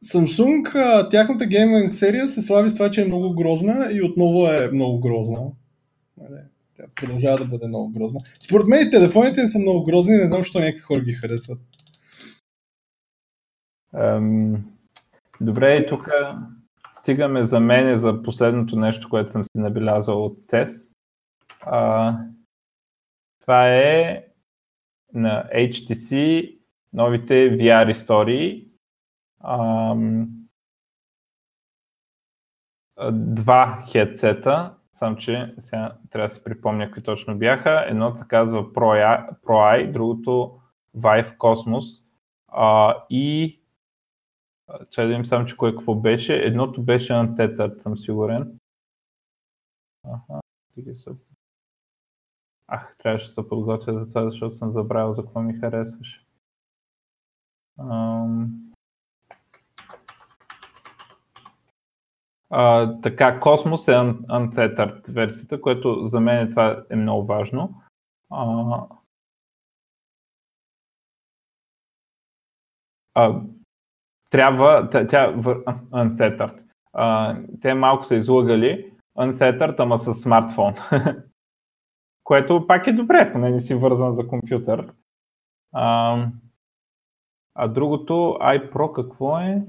Samsung, 0.06 1.10
тяхната 1.10 1.46
гейминг 1.46 1.94
серия 1.94 2.28
се 2.28 2.42
слави 2.42 2.70
с 2.70 2.74
това, 2.74 2.92
че 2.92 3.02
е 3.02 3.06
много 3.06 3.36
грозна 3.36 3.90
и 3.92 4.02
отново 4.02 4.48
е 4.48 4.70
много 4.74 5.00
грозна. 5.00 5.40
Нали, 6.22 6.42
тя 6.78 6.84
продължава 6.96 7.38
да 7.38 7.46
бъде 7.46 7.68
много 7.68 7.90
грозна. 7.90 8.20
Според 8.40 8.68
мен 8.68 8.92
телефоните 8.92 9.44
не 9.44 9.50
са 9.50 9.60
много 9.60 9.84
грозни, 9.84 10.18
не 10.18 10.28
знам, 10.28 10.40
защо 10.40 10.60
някакви 10.60 10.82
хора 10.82 11.02
ги 11.02 11.14
харесват. 11.14 11.60
Добре, 15.42 15.76
и 15.76 15.90
тук 15.90 16.10
стигаме 16.94 17.44
за 17.44 17.60
мен 17.60 17.98
за 18.00 18.24
последното 18.24 18.76
нещо, 18.76 19.10
което 19.10 19.32
съм 19.32 19.44
си 19.44 19.52
набелязал 19.56 20.26
от 20.26 20.38
CES. 20.38 20.92
А, 21.62 22.18
това 23.42 23.70
е 23.70 24.26
на 25.14 25.50
HTC 25.56 26.60
новите 26.94 27.34
VR 27.34 27.92
истории. 27.92 28.68
Ам, 29.44 30.28
два 33.12 33.84
хедсета, 33.92 34.76
само 34.92 35.16
че 35.16 35.54
сега 35.60 35.98
трябва 36.10 36.28
да 36.28 36.34
си 36.34 36.44
припомня 36.44 36.86
какви 36.86 37.04
точно 37.04 37.38
бяха. 37.38 37.86
Едното 37.88 38.18
се 38.18 38.28
казва 38.28 38.74
Pro 38.74 39.28
Eye, 39.46 39.92
другото 39.92 40.60
Vive 40.98 41.38
Cosmos. 41.38 42.04
А, 42.48 42.98
и 43.10 43.60
Чай 44.90 45.08
да 45.08 45.14
им 45.14 45.26
само, 45.26 45.46
че 45.46 45.58
кое 45.58 45.72
какво 45.72 45.96
беше. 45.96 46.36
Едното 46.36 46.84
беше 46.84 47.14
на 47.14 47.28
Tetart, 47.28 47.78
съм 47.80 47.98
сигурен. 47.98 48.60
Аха, 50.04 50.42
са. 50.96 51.16
Ах, 52.68 52.96
трябваше 52.98 53.28
да 53.28 53.34
се 53.34 53.50
подготвя 53.50 53.94
за 53.94 54.10
това, 54.10 54.30
защото 54.30 54.56
съм 54.56 54.72
забравил 54.72 55.14
за 55.14 55.22
какво 55.22 55.42
ми 55.42 55.54
харесваше. 55.54 56.26
Ам... 57.80 58.74
А, 62.50 63.02
така, 63.02 63.40
Космос 63.40 63.88
е 63.88 63.92
Untethered 63.92 65.12
версията, 65.12 65.62
което 65.62 66.06
за 66.06 66.20
мен 66.20 66.50
това 66.50 66.86
е 66.90 66.96
много 66.96 67.26
важно. 67.26 67.82
А, 68.30 68.88
а, 73.14 73.42
трябва, 74.34 74.90
тя, 74.90 75.08
тя 75.08 75.34
те 77.62 77.74
малко 77.74 78.04
са 78.04 78.16
излагали 78.16 78.94
Untethered, 79.18 79.80
ама 79.80 80.00
с 80.00 80.14
смартфон. 80.14 80.76
Което 82.24 82.68
пак 82.68 82.88
е 82.88 82.94
добре, 82.94 83.32
поне 83.34 83.50
не 83.50 83.60
си 83.60 83.76
вързан 83.76 84.14
за 84.14 84.28
компютър. 84.28 84.94
А, 85.72 86.18
а 87.56 87.68
другото, 87.68 88.14
iPro 88.42 88.92
какво 88.92 89.40
е? 89.40 89.66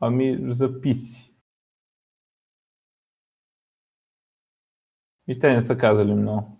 Ами 0.00 0.38
записи. 0.54 1.32
И 5.28 5.38
те 5.38 5.52
не 5.52 5.62
са 5.62 5.78
казали 5.78 6.14
много 6.14 6.55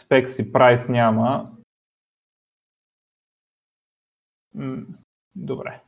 спекс 0.00 0.38
и 0.38 0.52
прайс 0.52 0.88
няма. 0.88 1.50
Добре. 5.34 5.80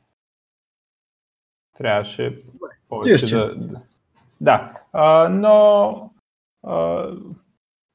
Трябваше 1.77 2.43
повече 2.89 3.27
да... 3.37 3.83
Да, 4.41 4.83
а, 4.93 5.29
но 5.29 6.11
а, 6.63 7.07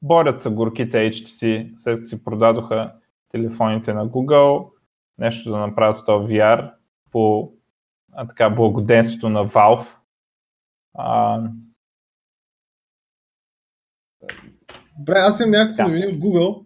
борят 0.02 0.42
са 0.42 0.50
горките 0.50 0.98
HTC, 0.98 1.74
след 1.78 1.96
като 1.96 2.08
си 2.08 2.24
продадоха 2.24 2.94
телефоните 3.30 3.94
на 3.94 4.10
Google, 4.10 4.70
нещо 5.18 5.52
да 5.52 5.58
направят 5.58 5.98
с 5.98 6.04
това 6.04 6.20
VR 6.20 6.74
по 7.12 7.54
а, 8.14 8.28
така, 8.28 8.50
благоденствието 8.50 9.30
на 9.30 9.48
Valve. 9.48 9.98
А, 10.94 11.42
Добре, 15.00 15.14
аз 15.18 15.40
имам 15.40 15.52
някакви 15.52 15.76
да. 15.76 15.84
новини 15.84 16.08
от 16.08 16.16
Google. 16.16 16.64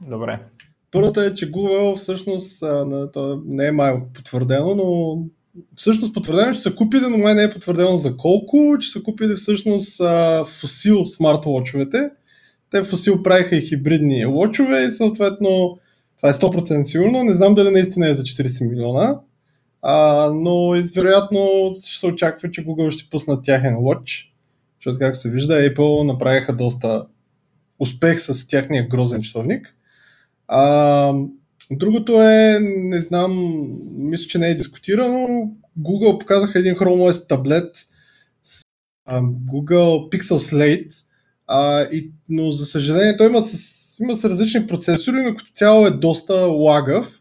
Добре. 0.00 0.40
Първата 0.90 1.24
е, 1.24 1.34
че 1.34 1.52
Google 1.52 1.96
всъщност, 1.96 2.62
а, 2.62 3.10
то 3.12 3.42
не 3.46 3.66
е 3.66 3.72
май 3.72 3.94
потвърдено, 4.14 4.74
но 4.74 5.18
всъщност 5.76 6.14
потвърдено, 6.14 6.54
че 6.54 6.60
са 6.60 6.74
купили, 6.74 7.04
но 7.10 7.18
май 7.18 7.34
не 7.34 7.42
е 7.42 7.50
потвърдено 7.50 7.98
за 7.98 8.16
колко, 8.16 8.76
че 8.80 8.90
са 8.90 9.02
купили 9.02 9.34
всъщност 9.34 10.00
а, 10.00 10.44
фосил 10.44 11.06
смарт-лочовете. 11.06 12.10
Те 12.70 12.82
фосил 12.82 13.22
правиха 13.22 13.56
и 13.56 13.60
хибридни 13.60 14.26
лочове 14.26 14.82
и 14.82 14.90
съответно 14.90 15.78
това 16.16 16.28
е 16.28 16.32
100% 16.32 16.84
сигурно. 16.84 17.22
Не 17.22 17.34
знам 17.34 17.54
дали 17.54 17.70
наистина 17.70 18.08
е 18.08 18.14
за 18.14 18.22
40 18.22 18.70
милиона, 18.70 19.18
а, 19.82 20.30
но 20.34 20.68
вероятно 20.94 21.70
ще 21.74 21.98
се 21.98 22.06
очаква, 22.06 22.50
че 22.50 22.66
Google 22.66 22.90
ще 22.90 23.10
пуснат 23.10 23.44
тяхен 23.44 23.78
лоч, 23.78 24.32
защото 24.78 24.98
как 24.98 25.16
се 25.16 25.30
вижда, 25.30 25.54
Apple 25.54 26.06
направиха 26.06 26.56
доста 26.56 27.06
успех 27.78 28.20
с 28.20 28.48
тяхния 28.48 28.88
грозен 28.88 29.22
часовник. 29.22 29.74
А, 30.48 31.12
другото 31.70 32.22
е, 32.22 32.58
не 32.60 33.00
знам, 33.00 33.62
мисля, 33.96 34.26
че 34.26 34.38
не 34.38 34.48
е 34.48 34.54
дискутирано. 34.54 35.52
Google 35.80 36.18
показаха 36.18 36.58
един 36.58 36.74
Chrome 36.74 37.28
таблет 37.28 37.76
с 38.42 38.64
а, 39.04 39.22
Google 39.22 40.12
Pixel 40.12 40.38
Slate, 40.38 40.94
а, 41.46 41.82
и, 41.82 42.10
но 42.28 42.50
за 42.50 42.66
съжаление 42.66 43.16
той 43.16 43.26
има 43.26 43.42
с, 43.42 43.76
има 44.00 44.16
с 44.16 44.24
различни 44.24 44.66
процесори, 44.66 45.22
но 45.22 45.34
като 45.34 45.50
цяло 45.54 45.86
е 45.86 45.90
доста 45.90 46.34
лагав. 46.34 47.20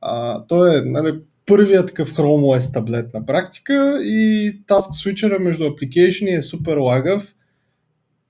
А, 0.00 0.46
той 0.46 0.78
е 0.78 0.82
нали, 0.82 1.20
първият 1.46 1.86
такъв 1.86 2.14
Chrome 2.14 2.58
OS 2.58 2.72
таблет 2.72 3.14
на 3.14 3.26
практика 3.26 3.98
и 4.02 4.52
Task 4.66 5.14
Switcher 5.14 5.38
между 5.38 5.64
application 5.64 6.38
е 6.38 6.42
супер 6.42 6.76
лагав 6.76 7.35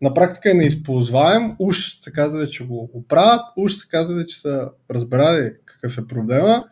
на 0.03 0.15
практика 0.15 0.51
е 0.51 0.55
неизползваем. 0.55 1.57
Уж 1.59 1.99
се 2.01 2.13
казали, 2.13 2.51
че 2.51 2.67
го 2.67 2.91
оправят, 2.93 3.41
уж 3.57 3.75
се 3.75 3.89
казали, 3.89 4.27
че 4.27 4.41
са 4.41 4.71
разбрали 4.91 5.53
какъв 5.65 5.99
е 5.99 6.07
проблема. 6.07 6.65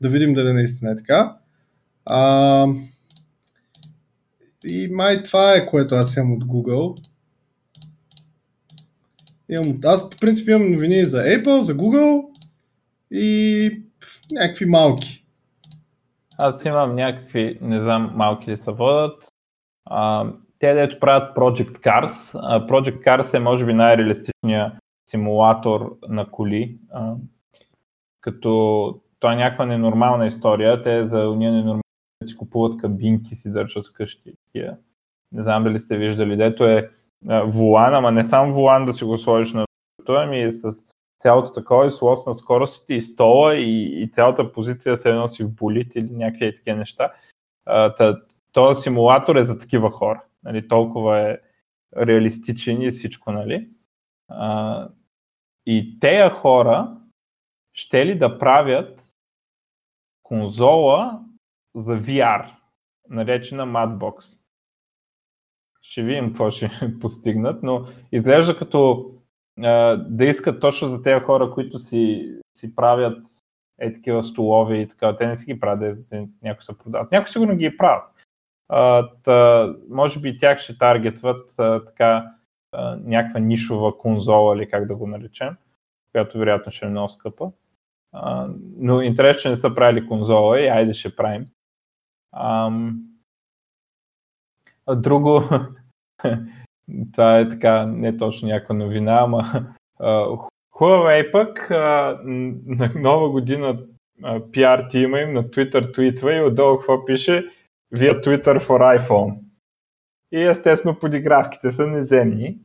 Да 0.00 0.08
видим 0.08 0.34
дали 0.34 0.52
наистина 0.52 0.92
е 0.92 0.96
така. 0.96 1.36
А, 2.06 2.66
и 4.64 4.88
май 4.92 5.22
това 5.22 5.54
е, 5.54 5.66
което 5.66 5.94
аз 5.94 6.16
имам 6.16 6.32
от 6.32 6.44
Google. 6.44 7.06
Имам, 9.48 9.80
аз 9.84 10.10
по 10.10 10.16
принцип 10.16 10.48
имам 10.48 10.72
новини 10.72 11.04
за 11.04 11.18
Apple, 11.18 11.60
за 11.60 11.76
Google 11.76 12.24
и 13.10 13.82
някакви 14.32 14.64
малки. 14.64 15.24
Аз 16.38 16.64
имам 16.64 16.94
някакви, 16.94 17.58
не 17.62 17.82
знам, 17.82 18.12
малки 18.14 18.50
ли 18.50 18.56
са 18.56 18.72
водят. 18.72 19.24
А, 19.84 20.32
те, 20.62 20.74
дето 20.74 21.00
правят 21.00 21.36
Project 21.36 21.78
Cars. 21.78 22.38
Project 22.68 23.04
Cars 23.04 23.34
е, 23.34 23.38
може 23.38 23.66
би, 23.66 23.74
най-реалистичният 23.74 24.72
симулатор 25.10 25.96
на 26.08 26.30
коли, 26.30 26.78
като 28.20 29.00
това 29.20 29.32
е 29.32 29.36
някаква 29.36 29.66
ненормална 29.66 30.26
история. 30.26 30.82
Те 30.82 31.04
за 31.04 31.28
уния 31.28 31.52
ненормални 31.52 31.82
си 32.26 32.36
купуват 32.36 32.80
кабинки, 32.80 33.34
си 33.34 33.52
държат 33.52 33.86
вкъщи. 33.86 34.34
Не 35.32 35.42
знам 35.42 35.64
дали 35.64 35.80
сте 35.80 35.96
виждали, 35.96 36.36
дето 36.36 36.64
е 36.64 36.90
волан, 37.44 37.94
ама 37.94 38.12
не 38.12 38.24
само 38.24 38.54
волан 38.54 38.84
да 38.84 38.92
си 38.92 39.04
го 39.04 39.18
сложиш 39.18 39.52
на 39.52 39.64
това, 40.06 40.22
ами 40.22 40.52
с 40.52 40.86
цялото 41.18 41.52
такова 41.52 41.86
и 41.86 41.90
с 41.90 42.02
лост 42.02 42.26
на 42.26 42.34
скоростите 42.34 42.94
и 42.94 43.02
стола 43.02 43.54
и, 43.54 44.02
и 44.02 44.10
цялата 44.10 44.52
позиция 44.52 44.96
се 44.96 45.12
носи 45.12 45.44
в 45.44 45.54
болит 45.54 45.96
или 45.96 46.08
някакви 46.10 46.54
такива 46.54 46.76
неща. 46.76 47.12
този 48.52 48.82
симулатор 48.82 49.36
е 49.36 49.44
за 49.44 49.58
такива 49.58 49.90
хора. 49.90 50.22
Нали, 50.44 50.68
толкова 50.68 51.20
е 51.20 51.38
реалистичен 51.96 52.82
и 52.82 52.90
всичко, 52.90 53.32
нали? 53.32 53.68
А, 54.28 54.88
и 55.66 56.00
тея 56.00 56.30
хора 56.30 56.96
ще 57.72 58.06
ли 58.06 58.18
да 58.18 58.38
правят 58.38 59.02
конзола 60.22 61.20
за 61.74 62.00
VR, 62.00 62.54
наречена 63.08 63.66
Madbox. 63.66 64.42
Ще 65.82 66.02
видим 66.02 66.26
какво 66.26 66.50
ще 66.50 66.70
постигнат, 67.00 67.62
но 67.62 67.86
изглежда 68.12 68.58
като 68.58 69.10
а, 69.62 69.96
да 69.96 70.24
искат 70.24 70.60
точно 70.60 70.88
за 70.88 71.02
тези 71.02 71.24
хора, 71.24 71.50
които 71.50 71.78
си, 71.78 72.32
си 72.56 72.74
правят 72.74 73.26
е 73.78 73.92
такива 73.92 74.24
столови 74.24 74.80
и 74.80 74.88
така, 74.88 75.16
те 75.16 75.26
не 75.26 75.36
си 75.36 75.44
ги 75.44 75.60
правят, 75.60 75.98
някои 76.42 76.64
се 76.64 76.78
продават. 76.78 77.12
Някои 77.12 77.32
сигурно 77.32 77.56
ги 77.56 77.76
правят. 77.76 78.11
Та, 79.24 79.74
може 79.90 80.20
би 80.20 80.38
тях 80.38 80.58
ще 80.58 80.78
таргетват 80.78 81.50
така 81.56 82.32
някаква 82.98 83.40
нишова 83.40 83.98
конзола 83.98 84.56
или 84.56 84.68
как 84.68 84.86
да 84.86 84.96
го 84.96 85.06
наречем, 85.06 85.56
която 86.12 86.38
вероятно 86.38 86.72
ще 86.72 86.86
е 86.86 86.88
много 86.88 87.08
скъпа. 87.08 87.50
Но 88.76 89.00
интересно, 89.00 89.40
че 89.40 89.48
не 89.48 89.56
са 89.56 89.74
правили 89.74 90.06
конзола 90.06 90.60
и 90.60 90.68
айде 90.68 90.94
ще 90.94 91.16
правим. 91.16 91.46
Друго, 94.96 95.42
това 97.12 97.38
е 97.38 97.48
така 97.48 97.86
не 97.86 98.16
точно 98.16 98.48
някаква 98.48 98.74
новина, 98.74 99.18
ама 99.20 99.66
Huawei 100.74 101.32
пък 101.32 101.70
на 101.70 102.90
нова 102.94 103.30
година 103.30 103.78
PR 104.22 104.90
тима 104.90 105.20
им 105.20 105.32
на 105.32 105.44
Twitter 105.44 105.94
твитва 105.94 106.34
и 106.34 106.42
отдолу 106.42 106.78
какво 106.78 107.04
пише 107.04 107.50
вия 107.92 108.20
Twitter 108.20 108.58
for 108.58 109.00
iPhone. 109.00 109.38
И 110.32 110.42
естествено 110.42 110.98
подигравките 110.98 111.70
са 111.70 111.86
неземни. 111.86 112.58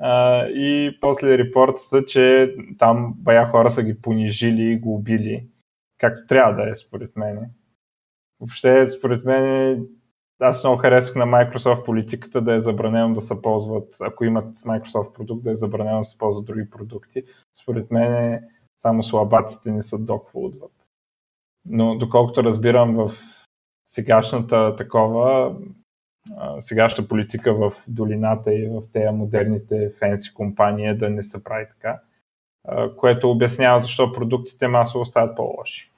А, 0.00 0.44
и 0.46 0.98
после 1.00 1.38
репорта 1.38 1.78
са, 1.78 2.04
че 2.04 2.54
там 2.78 3.14
бая 3.16 3.46
хора 3.46 3.70
са 3.70 3.82
ги 3.82 4.00
понижили 4.02 4.62
и 4.62 4.78
го 4.78 4.94
убили. 4.94 5.46
Както 5.98 6.26
трябва 6.26 6.54
да 6.54 6.70
е, 6.70 6.74
според 6.74 7.16
мен. 7.16 7.50
Въобще, 8.40 8.86
според 8.86 9.24
мен, 9.24 9.86
аз 10.40 10.64
много 10.64 10.78
харесах 10.78 11.16
на 11.16 11.26
Microsoft 11.26 11.84
политиката 11.84 12.42
да 12.42 12.54
е 12.54 12.60
забранено 12.60 13.14
да 13.14 13.20
се 13.20 13.42
ползват, 13.42 13.96
ако 14.00 14.24
имат 14.24 14.58
Microsoft 14.58 15.12
продукт, 15.12 15.44
да 15.44 15.50
е 15.50 15.54
забранено 15.54 15.98
да 15.98 16.04
се 16.04 16.18
ползват 16.18 16.44
други 16.44 16.70
продукти. 16.70 17.24
Според 17.62 17.90
мен 17.90 18.40
само 18.82 19.02
слабаците 19.02 19.72
не 19.72 19.82
са 19.82 19.98
докволдват. 19.98 20.72
Но 21.64 21.98
доколкото 21.98 22.44
разбирам 22.44 22.94
в 22.94 23.12
сегашната 23.90 24.76
такова, 24.76 25.56
сегашната 26.58 27.08
политика 27.08 27.54
в 27.54 27.72
долината 27.88 28.54
и 28.54 28.68
в 28.68 28.82
тези 28.92 29.10
модерните 29.12 29.92
фенси 29.98 30.34
компании 30.34 30.86
е 30.86 30.94
да 30.94 31.10
не 31.10 31.22
се 31.22 31.44
прави 31.44 31.66
така, 31.68 32.00
което 32.96 33.30
обяснява 33.30 33.80
защо 33.80 34.12
продуктите 34.12 34.68
масово 34.68 35.04
стават 35.04 35.36
по-лоши. 35.36 35.90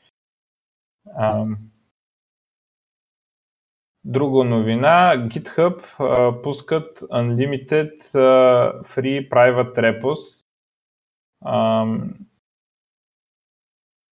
Друга 4.04 4.44
новина, 4.44 5.14
GitHub 5.16 5.84
а, 5.98 6.42
пускат 6.42 7.00
Unlimited 7.00 8.14
а, 8.14 8.82
Free 8.82 9.28
Private 9.28 9.76
Repos. 9.78 10.42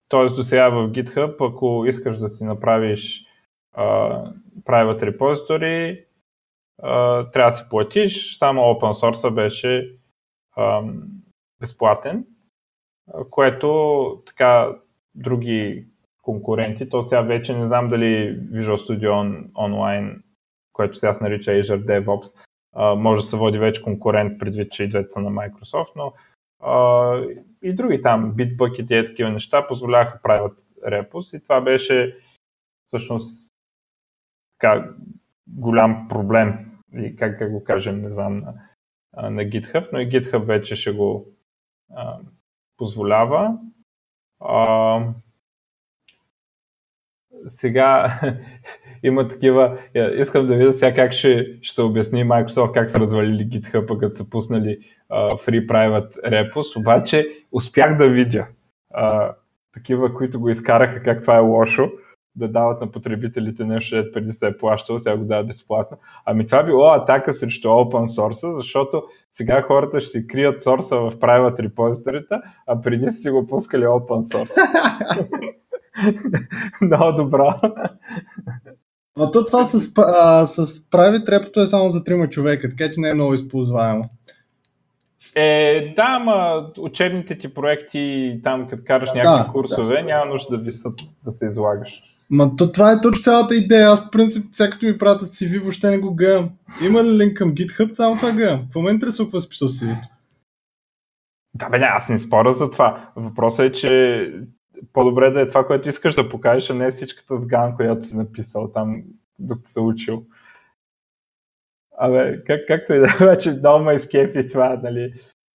Тоест 0.08 0.36
до 0.36 0.42
сега 0.42 0.68
в 0.68 0.88
GitHub, 0.88 1.50
ако 1.50 1.84
искаш 1.86 2.18
да 2.18 2.28
си 2.28 2.44
направиш 2.44 3.26
а, 3.26 3.29
Private 3.76 5.16
Repository, 5.16 6.04
трябва 7.32 7.50
да 7.50 7.52
си 7.52 7.64
платиш. 7.70 8.38
Само 8.38 8.60
open 8.60 8.92
source 8.92 9.30
беше 9.30 9.96
безплатен, 11.60 12.26
което 13.30 14.22
така 14.26 14.76
други 15.14 15.86
конкуренти. 16.22 16.88
То 16.88 17.02
сега 17.02 17.20
вече 17.20 17.58
не 17.58 17.66
знам 17.66 17.88
дали 17.88 18.38
Visual 18.40 18.76
Studio 18.76 19.08
On, 19.08 19.50
Online, 19.52 20.22
което 20.72 20.98
сега 20.98 21.14
се 21.14 21.24
нарича 21.24 21.50
Azure 21.50 21.84
DevOps, 21.84 22.46
може 22.96 23.22
да 23.22 23.28
се 23.28 23.36
води 23.36 23.58
вече 23.58 23.82
конкурент 23.82 24.38
предвид, 24.38 24.72
че 24.72 24.84
и 24.84 24.88
двете 24.88 25.08
са 25.08 25.20
на 25.20 25.30
Microsoft, 25.30 25.92
но 25.96 26.12
а, 26.62 27.24
и 27.62 27.74
други 27.74 28.00
там, 28.00 28.34
Bitbucket 28.34 29.02
и 29.02 29.06
такива 29.06 29.30
неща 29.30 29.66
позволяваха 29.66 30.20
правят 30.22 30.58
репос 30.86 31.32
и 31.32 31.42
това 31.42 31.60
беше 31.60 32.16
всъщност 32.86 33.49
така, 34.60 34.90
голям 35.46 36.08
проблем 36.08 36.70
и 36.94 37.16
как, 37.16 37.38
как 37.38 37.52
го 37.52 37.64
кажем, 37.64 38.02
не 38.02 38.10
знам, 38.10 38.44
на, 39.16 39.30
на 39.30 39.42
GitHub, 39.42 39.88
но 39.92 40.00
и 40.00 40.08
GitHub 40.08 40.44
вече 40.44 40.76
ще 40.76 40.92
го 40.92 41.26
а, 41.94 42.18
позволява. 42.76 43.58
А, 44.40 45.04
сега 47.46 48.20
има 49.02 49.28
такива. 49.28 49.78
Искам 50.16 50.46
да 50.46 50.56
видя 50.56 50.72
сега 50.72 50.94
как 50.94 51.12
ще, 51.12 51.58
ще 51.62 51.74
се 51.74 51.82
обясни 51.82 52.24
Microsoft 52.24 52.72
как 52.72 52.90
са 52.90 53.00
развалили 53.00 53.48
GitHub, 53.48 53.98
като 53.98 54.16
са 54.16 54.30
пуснали 54.30 54.78
uh, 55.10 55.46
Free 55.46 55.66
Private 55.66 56.16
Repos, 56.16 56.80
обаче 56.80 57.28
успях 57.52 57.96
да 57.96 58.10
видя 58.10 58.48
uh, 58.96 59.34
такива, 59.72 60.14
които 60.14 60.40
го 60.40 60.48
изкараха 60.48 61.02
как 61.02 61.20
това 61.20 61.36
е 61.36 61.40
лошо 61.40 61.90
да 62.36 62.48
дават 62.48 62.80
на 62.80 62.90
потребителите 62.90 63.64
нещо, 63.64 63.96
дето 63.96 64.12
преди 64.12 64.32
се 64.32 64.46
е 64.46 64.56
плащал, 64.56 64.98
сега 64.98 65.16
го 65.16 65.24
дават 65.24 65.46
безплатно. 65.46 65.96
Ами 66.24 66.46
това 66.46 66.62
било 66.62 66.86
атака 66.86 67.34
срещу 67.34 67.68
open 67.68 68.20
source, 68.20 68.56
защото 68.56 69.02
сега 69.30 69.62
хората 69.62 70.00
ще 70.00 70.10
си 70.10 70.26
крият 70.26 70.62
сорса 70.62 70.96
в 70.96 71.16
private 71.16 71.62
репозиторите, 71.62 72.34
а 72.66 72.80
преди 72.80 73.06
са 73.06 73.12
си 73.12 73.30
го 73.30 73.46
пускали 73.46 73.84
open 73.84 74.36
source. 74.36 74.56
Много 76.82 77.12
добро. 77.12 77.54
Но 79.16 79.30
то 79.30 79.46
това 79.46 79.64
с, 79.64 79.92
а, 79.98 80.46
с 80.46 80.90
прави 80.90 81.24
трепото 81.24 81.60
е 81.60 81.66
само 81.66 81.90
за 81.90 82.04
трима 82.04 82.28
човека, 82.28 82.68
така 82.70 82.92
че 82.92 83.00
не 83.00 83.10
е 83.10 83.14
много 83.14 83.34
използваемо. 83.34 84.04
Е, 85.36 85.92
да, 85.96 86.18
ма 86.18 86.70
учебните 86.78 87.38
ти 87.38 87.54
проекти, 87.54 88.40
там 88.44 88.68
като 88.68 88.82
караш 88.86 89.12
някакви 89.12 89.46
да, 89.46 89.52
курсове, 89.52 89.96
да. 89.96 90.02
няма 90.02 90.26
нужда 90.26 90.56
да 90.56 90.62
висат 90.62 91.00
да 91.24 91.30
се 91.30 91.46
излагаш. 91.46 92.02
Ма 92.30 92.56
то, 92.56 92.72
това 92.72 92.92
е 92.92 93.00
точно 93.00 93.22
цялата 93.22 93.54
идея. 93.54 93.88
Аз 93.88 94.06
в 94.06 94.10
принцип, 94.10 94.46
сега 94.52 94.70
като 94.70 94.86
ми 94.86 94.98
пратят 94.98 95.34
CV, 95.34 95.60
въобще 95.60 95.90
не 95.90 95.98
го 95.98 96.14
гледам. 96.14 96.50
Има 96.86 97.04
ли 97.04 97.18
линк 97.18 97.36
към 97.36 97.54
GitHub, 97.54 97.94
само 97.94 98.16
това 98.16 98.32
гледам. 98.32 98.68
В 98.72 98.74
момента 98.74 99.06
ли 99.06 99.10
какво 99.24 99.40
списал 99.40 99.68
CV? 99.68 100.08
Да, 101.54 101.68
бе, 101.68 101.78
не, 101.78 101.84
аз 101.84 102.08
не 102.08 102.18
споря 102.18 102.52
за 102.52 102.70
това. 102.70 103.12
Въпросът 103.16 103.66
е, 103.66 103.72
че 103.72 104.32
по-добре 104.92 105.30
да 105.30 105.40
е 105.40 105.48
това, 105.48 105.66
което 105.66 105.88
искаш 105.88 106.14
да 106.14 106.28
покажеш, 106.28 106.70
а 106.70 106.74
не 106.74 106.90
всичката 106.90 107.36
сган, 107.36 107.76
която 107.76 108.06
си 108.06 108.16
написал 108.16 108.72
там, 108.72 109.02
докато 109.38 109.70
се 109.70 109.80
учил. 109.80 110.24
Абе, 111.98 112.44
как, 112.46 112.60
както 112.68 112.92
и 112.92 112.98
да 112.98 113.06
е, 113.06 113.24
вече 113.26 113.50
много 113.50 113.84
ме 113.84 113.98
това, 114.48 114.80
нали, 114.82 115.12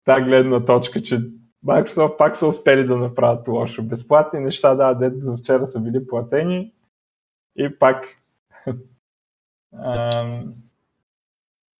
та 0.04 0.20
гледна 0.20 0.64
точка, 0.64 1.02
че 1.02 1.20
Microsoft 1.66 2.16
пак 2.16 2.36
са 2.36 2.46
успели 2.46 2.86
да 2.86 2.96
направят 2.96 3.48
лошо. 3.48 3.82
Безплатни 3.82 4.40
неща, 4.40 4.74
да, 4.74 4.94
дето 4.94 5.20
за 5.20 5.36
вчера 5.36 5.66
са 5.66 5.80
били 5.80 6.06
платени 6.06 6.72
и 7.56 7.78
пак. 7.78 8.04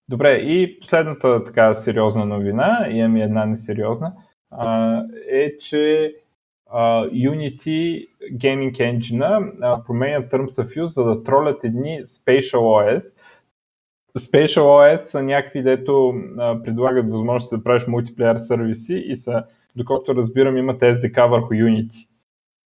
Добре, 0.08 0.32
и 0.32 0.80
последната 0.80 1.44
така 1.44 1.74
сериозна 1.74 2.26
новина, 2.26 2.86
имам 2.90 3.16
и 3.16 3.22
една 3.22 3.46
несериозна, 3.46 4.12
е, 5.28 5.56
че 5.56 6.14
Unity 7.12 8.08
Gaming 8.32 8.72
Engine 8.72 9.86
променя 9.86 10.28
Terms 10.28 10.62
of 10.62 10.82
Use, 10.82 10.84
за 10.84 11.04
да 11.04 11.22
тролят 11.22 11.64
едни 11.64 12.00
Spatial 12.04 12.56
OS. 12.56 13.18
Spatial 14.18 14.60
OS 14.60 14.96
са 14.96 15.22
някакви, 15.22 15.62
дето 15.62 16.14
предлагат 16.64 17.10
възможност 17.10 17.50
да 17.50 17.64
правиш 17.64 17.86
мултиплеер 17.86 18.36
сервиси 18.36 18.94
и 18.94 19.16
са, 19.16 19.44
доколкото 19.76 20.14
разбирам, 20.14 20.56
имат 20.56 20.80
SDK 20.80 21.30
върху 21.30 21.54
Unity. 21.54 22.08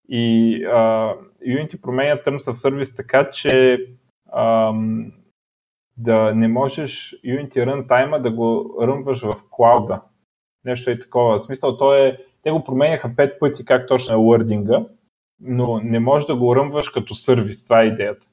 И 0.08 0.58
uh, 0.66 1.16
Unity 1.46 1.80
променя 1.80 2.16
Terms 2.16 2.38
of 2.38 2.54
Service 2.54 2.96
така, 2.96 3.30
че 3.30 3.78
um, 4.36 5.12
да 5.96 6.34
не 6.34 6.48
можеш 6.48 7.14
Unity 7.24 7.56
Runtime 7.56 8.22
да 8.22 8.30
го 8.30 8.78
ръмваш 8.82 9.22
в 9.22 9.36
клауда. 9.50 10.00
Нещо 10.64 10.90
е 10.90 10.98
такова. 10.98 11.38
В 11.38 11.42
смисъл, 11.42 11.76
то 11.76 11.94
е 11.94 12.18
те 12.42 12.50
го 12.50 12.64
променяха 12.64 13.16
пет 13.16 13.40
пъти 13.40 13.64
как 13.64 13.88
точно 13.88 14.14
е 14.14 14.16
лърдинга, 14.16 14.84
но 15.40 15.80
не 15.80 15.98
можеш 15.98 16.26
да 16.26 16.36
го 16.36 16.56
ръмваш 16.56 16.88
като 16.88 17.14
сервис, 17.14 17.64
това 17.64 17.82
е 17.82 17.86
идеята. 17.86 18.26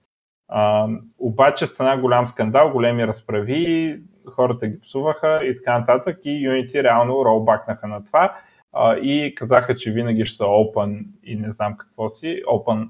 А, 0.48 0.88
обаче 1.19 1.68
стана 1.68 2.02
голям 2.02 2.27
скандал, 2.27 2.72
големи 2.72 3.07
разправи, 3.07 3.99
хората 4.30 4.68
ги 4.68 4.80
псуваха 4.80 5.45
и 5.45 5.56
така 5.56 5.80
нататък 5.80 6.19
и 6.23 6.30
Unity 6.30 6.84
реално 6.84 7.26
ролбакнаха 7.26 7.88
на 7.88 8.06
това 8.06 8.35
а, 8.73 8.95
и 8.95 9.35
казаха, 9.35 9.76
че 9.76 9.91
винаги 9.91 10.26
ще 10.26 10.38
са 10.38 10.43
open 10.43 11.06
и 11.23 11.35
не 11.35 11.52
знам 11.52 11.77
какво 11.77 12.10
си, 12.10 12.41
open 12.48 12.89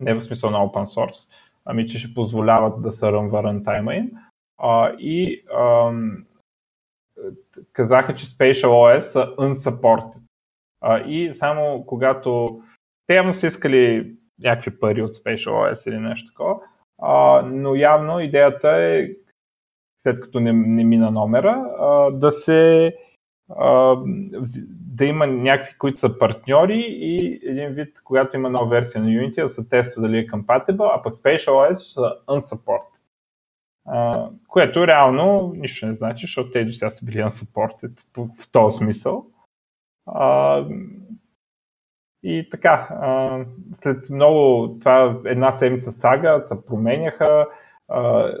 не 0.00 0.14
в 0.14 0.22
смисъл 0.22 0.50
на 0.50 0.58
open 0.58 0.84
source, 0.84 1.30
ами 1.64 1.88
че 1.88 1.98
ще 1.98 2.14
позволяват 2.14 2.82
да 2.82 2.90
се 2.90 3.12
рънва 3.12 3.42
рантайма 3.42 3.94
им. 3.94 4.10
А, 4.58 4.92
и 4.98 5.44
ам, 5.58 6.24
казаха, 7.72 8.14
че 8.14 8.26
Spatial 8.26 8.66
OS 8.66 9.00
са 9.00 9.34
unsupported. 9.38 10.22
А, 10.80 10.98
и 10.98 11.34
само 11.34 11.84
когато 11.86 12.60
те 13.06 13.14
явно 13.14 13.32
са 13.32 13.46
искали 13.46 14.14
някакви 14.38 14.80
пари 14.80 15.02
от 15.02 15.14
Spatial 15.14 15.50
OS 15.50 15.90
или 15.90 15.98
нещо 15.98 16.32
такова, 16.32 16.60
а, 17.02 17.42
но 17.42 17.74
явно 17.74 18.20
идеята 18.20 18.68
е, 18.70 19.08
след 19.98 20.20
като 20.20 20.40
не, 20.40 20.52
не 20.52 20.84
мина 20.84 21.10
номера, 21.10 21.66
а, 21.78 22.10
да 22.10 22.32
се 22.32 22.96
да 25.00 25.04
има 25.04 25.26
някакви, 25.26 25.78
които 25.78 25.98
са 25.98 26.18
партньори 26.18 26.86
и 26.88 27.40
един 27.42 27.68
вид, 27.68 28.00
когато 28.04 28.36
има 28.36 28.50
нова 28.50 28.68
версия 28.68 29.04
на 29.04 29.10
Unity, 29.10 29.42
да 29.42 29.48
се 29.48 29.68
тества 29.68 30.02
дали 30.02 30.18
е 30.18 30.26
compatible, 30.26 30.90
а 30.94 31.02
пък 31.02 31.14
Spatial 31.14 31.48
OS 31.48 31.72
са 31.72 32.16
unsupported. 32.28 33.02
Uh, 33.88 34.30
което 34.48 34.86
реално 34.86 35.52
нищо 35.56 35.86
не 35.86 35.94
значи, 35.94 36.20
защото 36.20 36.50
те 36.50 36.64
до 36.64 36.72
сега 36.72 36.90
са 36.90 37.04
били 37.04 37.18
unsupported 37.18 38.00
в 38.16 38.52
този 38.52 38.76
смисъл. 38.76 39.26
Uh, 40.08 40.86
и 42.22 42.48
така, 42.50 42.88
uh, 42.92 43.46
след 43.72 44.10
много, 44.10 44.68
това 44.80 45.20
една 45.24 45.52
седмица 45.52 45.92
сага, 45.92 46.42
се 46.46 46.66
променяха. 46.66 47.48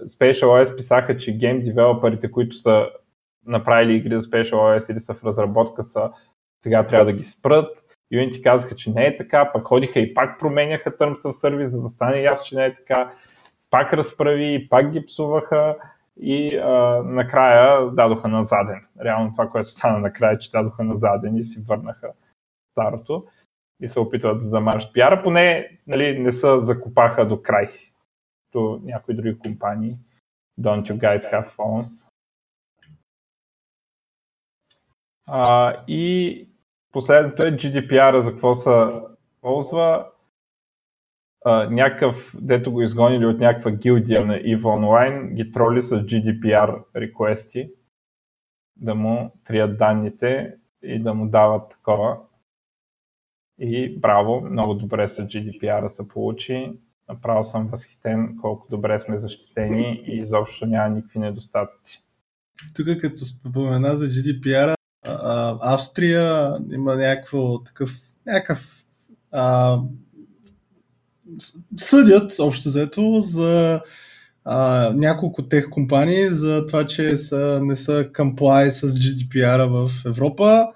Spatial 0.06 0.44
OS 0.44 0.76
писаха, 0.76 1.16
че 1.16 1.38
гейм 1.38 1.62
девелоперите, 1.62 2.30
които 2.30 2.56
са 2.56 2.90
направили 3.46 3.96
игри 3.96 4.20
за 4.20 4.26
Special 4.26 4.54
OS 4.54 4.92
или 4.92 5.00
са 5.00 5.14
в 5.14 5.24
разработка, 5.24 5.82
са 5.82 6.12
сега 6.62 6.86
трябва 6.86 7.04
да 7.04 7.12
ги 7.12 7.24
спрат. 7.24 7.78
Unity 8.12 8.42
казаха, 8.42 8.76
че 8.76 8.90
не 8.90 9.06
е 9.06 9.16
така, 9.16 9.52
пък 9.52 9.66
ходиха 9.66 10.00
и 10.00 10.14
пак 10.14 10.38
променяха 10.38 10.90
Terms 10.90 11.14
of 11.14 11.48
Service, 11.48 11.62
за 11.62 11.82
да 11.82 11.88
стане 11.88 12.20
ясно, 12.20 12.44
че 12.44 12.56
не 12.56 12.64
е 12.66 12.74
така. 12.74 13.12
Пак 13.70 13.92
разправи, 13.92 14.68
пак 14.68 14.90
ги 14.90 15.06
псуваха 15.06 15.76
и 16.16 16.56
а, 16.56 17.02
накрая 17.04 17.90
дадоха 17.90 18.28
на 18.28 18.44
заден. 18.44 18.86
Реално 19.04 19.32
това, 19.32 19.48
което 19.48 19.68
стана 19.68 19.98
накрая, 19.98 20.38
че 20.38 20.50
дадоха 20.50 20.84
на 20.84 20.96
заден 20.96 21.36
и 21.36 21.44
си 21.44 21.60
върнаха 21.68 22.12
старото 22.72 23.26
и 23.80 23.88
се 23.88 24.00
опитват 24.00 24.38
да 24.38 24.44
замажат 24.44 24.92
пиара. 24.92 25.22
Поне 25.22 25.78
нали, 25.86 26.18
не 26.18 26.32
са 26.32 26.60
закопаха 26.60 27.28
до 27.28 27.42
край, 27.42 27.70
до 28.52 28.80
някои 28.84 29.14
други 29.14 29.38
компании. 29.38 29.98
Don't 30.60 30.92
you 30.92 30.98
guys 30.98 31.32
have 31.32 31.56
phones? 31.56 32.09
А, 35.32 35.76
и 35.88 36.48
последното 36.92 37.42
е 37.42 37.52
GDPR, 37.52 38.20
за 38.20 38.30
какво 38.30 38.54
се 38.54 38.70
ползва. 39.40 40.06
А, 41.44 41.70
някакъв, 41.70 42.34
дето 42.40 42.72
го 42.72 42.82
изгонили 42.82 43.26
от 43.26 43.38
някаква 43.38 43.70
гилдия 43.70 44.26
на 44.26 44.34
EVE 44.34 44.62
Online, 44.62 45.34
ги 45.34 45.52
троли 45.52 45.82
с 45.82 45.96
GDPR 45.96 46.82
реквести 46.96 47.70
да 48.76 48.94
му 48.94 49.32
трият 49.44 49.78
данните 49.78 50.54
и 50.82 50.98
да 50.98 51.14
му 51.14 51.28
дават 51.28 51.70
такова. 51.70 52.18
И 53.58 54.00
браво, 54.00 54.40
много 54.40 54.74
добре 54.74 55.08
с 55.08 55.22
GDPR 55.22 55.88
се 55.88 56.08
получи. 56.08 56.72
Направо 57.08 57.44
съм 57.44 57.66
възхитен 57.66 58.36
колко 58.40 58.66
добре 58.70 59.00
сме 59.00 59.18
защитени 59.18 60.02
и 60.06 60.18
изобщо 60.18 60.66
няма 60.66 60.88
никакви 60.94 61.18
недостатъци. 61.18 62.04
Тук 62.76 62.86
като 63.00 63.16
спомена 63.16 63.96
за 63.96 64.06
GDPR, 64.06 64.79
Австрия 65.60 66.56
има 66.72 66.96
някакво 66.96 67.58
такъв, 67.58 67.92
някакъв 68.26 68.84
а, 69.32 69.76
съдят 71.76 72.38
общо 72.38 72.68
взето 72.68 73.20
за 73.20 73.80
а, 74.44 74.92
няколко 74.94 75.42
тех 75.42 75.70
компании 75.70 76.30
за 76.30 76.66
това, 76.66 76.86
че 76.86 77.16
са, 77.16 77.60
не 77.62 77.76
са 77.76 78.04
comply 78.04 78.68
с 78.68 78.88
GDPR 78.88 79.68
в 79.68 79.90
Европа. 80.06 80.66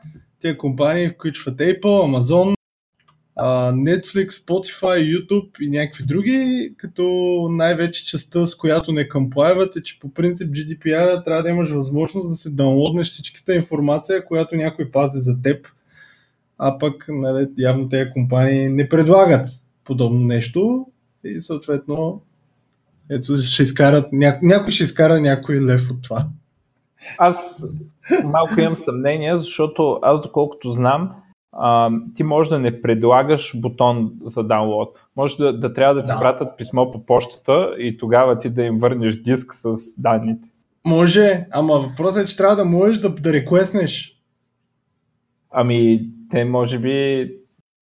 Тези 0.41 0.59
компании 0.59 1.09
включват 1.09 1.59
Apple, 1.59 1.81
Amazon, 1.83 2.55
Netflix, 3.43 4.29
Spotify, 4.29 5.17
YouTube 5.17 5.61
и 5.61 5.69
някакви 5.69 6.05
други, 6.05 6.73
като 6.77 7.05
най-вече 7.51 8.07
частта, 8.07 8.47
с 8.47 8.55
която 8.55 8.93
не 8.93 9.09
комплайват 9.09 9.77
е, 9.77 9.83
че 9.83 10.01
по 10.01 10.15
принцип 10.15 10.49
GDPR 10.49 11.25
трябва 11.25 11.43
да 11.43 11.49
имаш 11.49 11.71
възможност 11.71 12.31
да 12.31 12.37
се 12.37 12.51
даунлоднеш 12.51 13.07
всичката 13.07 13.55
информация, 13.55 14.25
която 14.25 14.57
някой 14.57 14.91
пази 14.91 15.19
за 15.19 15.43
теб, 15.43 15.69
а 16.59 16.79
пък 16.79 17.07
нали, 17.09 17.49
явно 17.59 17.89
тези 17.89 18.11
компании 18.11 18.69
не 18.69 18.89
предлагат 18.89 19.49
подобно 19.85 20.21
нещо 20.21 20.87
и 21.25 21.41
съответно 21.41 22.23
ето 23.11 23.41
ще 23.41 23.63
изкарат, 23.63 24.09
ня... 24.13 24.39
някой 24.43 24.71
ще 24.71 24.85
изкара 24.85 25.21
някой 25.21 25.61
лев 25.61 25.91
от 25.91 26.03
това. 26.03 26.27
Аз 27.19 27.65
малко 28.25 28.61
имам 28.61 28.77
съмнение, 28.77 29.39
защото 29.39 29.99
аз 30.03 30.21
доколкото 30.21 30.71
знам, 30.71 31.15
а, 31.57 31.91
ти 32.15 32.23
може 32.23 32.51
да 32.51 32.59
не 32.59 32.83
предлагаш 32.83 33.61
бутон 33.61 34.13
за 34.25 34.43
даунлоад. 34.43 34.89
Може 35.17 35.37
да, 35.37 35.59
да 35.59 35.73
трябва 35.73 35.95
да 35.95 36.05
ти 36.05 36.13
да. 36.13 36.19
пратят 36.21 36.59
писмо 36.59 36.93
по 36.93 37.07
почтата 37.07 37.75
и 37.79 37.97
тогава 37.99 38.39
ти 38.39 38.51
да 38.51 38.63
им 38.63 38.79
върнеш 38.79 39.17
диск 39.17 39.55
с 39.55 39.75
данните. 39.99 40.49
Може, 40.87 41.47
ама 41.51 41.75
въпросът 41.75 42.25
е, 42.25 42.27
че 42.27 42.37
трябва 42.37 42.57
да 42.57 42.65
можеш 42.65 42.99
да, 42.99 43.09
да 43.09 43.33
реквестнеш. 43.33 44.21
Ами, 45.51 46.09
те 46.31 46.45
може 46.45 46.79
би 46.79 47.31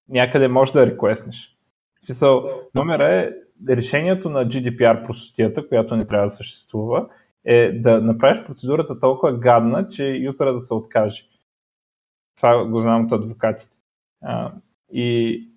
някъде 0.08 0.48
може 0.48 0.72
да 0.72 0.86
реквестнеш. 0.86 1.56
Смисъл, 2.04 2.44
номера 2.74 3.08
е 3.08 3.30
решението 3.68 4.30
на 4.30 4.46
GDPR 4.46 5.06
простотията, 5.06 5.68
която 5.68 5.96
не 5.96 6.06
трябва 6.06 6.26
да 6.26 6.30
съществува, 6.30 7.06
е 7.44 7.72
да 7.72 8.00
направиш 8.00 8.44
процедурата 8.46 9.00
толкова 9.00 9.38
гадна, 9.38 9.88
че 9.88 10.04
юзера 10.04 10.52
да 10.52 10.60
се 10.60 10.74
откаже. 10.74 11.22
Това 12.36 12.64
го 12.64 12.80
знам 12.80 13.04
от 13.04 13.12
адвокатите. 13.12 13.76
А, 14.22 14.52
и 14.92 15.52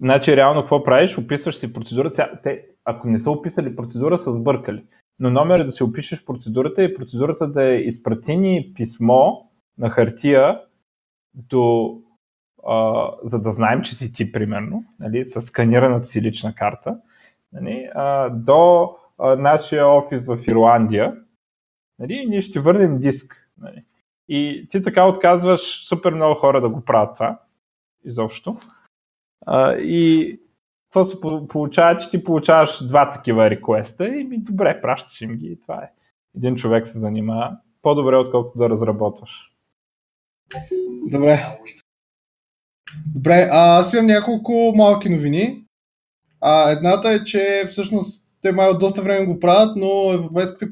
Значи, 0.00 0.36
реално 0.36 0.60
какво 0.60 0.82
правиш? 0.82 1.18
Описваш 1.18 1.56
си 1.56 1.72
процедурата. 1.72 2.40
Те, 2.42 2.66
ако 2.84 3.08
не 3.08 3.18
са 3.18 3.30
описали 3.30 3.76
процедура, 3.76 4.18
са 4.18 4.32
сбъркали. 4.32 4.84
Но 5.18 5.30
номер 5.30 5.60
е 5.60 5.64
да 5.64 5.72
си 5.72 5.82
опишеш 5.82 6.24
процедурата 6.24 6.84
и 6.84 6.94
процедурата 6.94 7.48
да 7.48 7.64
е 7.64 7.76
изпратени 7.76 8.72
писмо 8.74 9.32
на 9.78 9.90
хартия 9.90 10.60
до, 11.34 11.94
а, 12.66 13.10
за 13.22 13.40
да 13.40 13.52
знаем, 13.52 13.82
че 13.82 13.94
си 13.94 14.12
ти, 14.12 14.32
примерно, 14.32 14.84
нали, 15.00 15.24
с 15.24 15.40
сканираната 15.40 16.06
си 16.06 16.22
лична 16.22 16.54
карта, 16.54 16.98
нали, 17.52 17.90
а, 17.94 18.28
до 18.30 18.90
а, 19.18 19.36
нашия 19.36 19.88
офис 19.88 20.26
в 20.26 20.38
Ирландия. 20.48 21.16
Нали, 21.98 22.14
и 22.14 22.26
ние 22.26 22.40
ще 22.40 22.60
върнем 22.60 22.98
диск. 22.98 23.50
Нали. 23.58 23.84
И 24.28 24.66
ти 24.70 24.82
така 24.82 25.08
отказваш 25.08 25.88
супер 25.88 26.12
много 26.12 26.34
хора 26.34 26.60
да 26.60 26.68
го 26.68 26.84
правят 26.84 27.14
това, 27.14 27.40
изобщо. 28.04 28.56
А, 29.46 29.72
и 29.72 30.40
какво 30.84 31.04
се 31.04 31.20
получава, 31.48 31.96
че 31.96 32.10
ти 32.10 32.24
получаваш 32.24 32.86
два 32.86 33.10
такива 33.10 33.50
реквеста 33.50 34.08
и 34.08 34.24
ми 34.24 34.38
добре, 34.38 34.80
пращаш 34.80 35.20
им 35.20 35.36
ги 35.36 35.46
и 35.46 35.60
това 35.60 35.82
е. 35.82 35.90
Един 36.36 36.56
човек 36.56 36.86
се 36.86 36.98
занимава 36.98 37.56
по-добре, 37.82 38.16
отколкото 38.16 38.58
да 38.58 38.70
разработваш. 38.70 39.50
Добре. 41.10 41.38
Добре, 43.14 43.48
а, 43.50 43.78
аз 43.78 43.94
имам 43.94 44.06
няколко 44.06 44.72
малки 44.76 45.08
новини. 45.08 45.64
А, 46.40 46.70
едната 46.70 47.12
е, 47.12 47.24
че 47.24 47.64
всъщност 47.68 48.26
те 48.42 48.52
май 48.52 48.68
от 48.68 48.78
доста 48.78 49.02
време 49.02 49.26
го 49.26 49.40
правят, 49.40 49.76
но 49.76 50.12
Европейската 50.12 50.66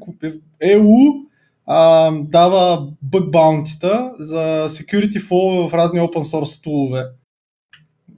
ЕУ 0.61 1.23
а, 1.65 2.11
дава 2.11 2.87
бъг 3.01 3.31
баунтита 3.31 4.11
за 4.19 4.65
security 4.69 5.19
flow 5.19 5.69
в 5.69 5.73
разни 5.73 5.99
open 5.99 6.23
source 6.23 6.63
тулове. 6.63 7.03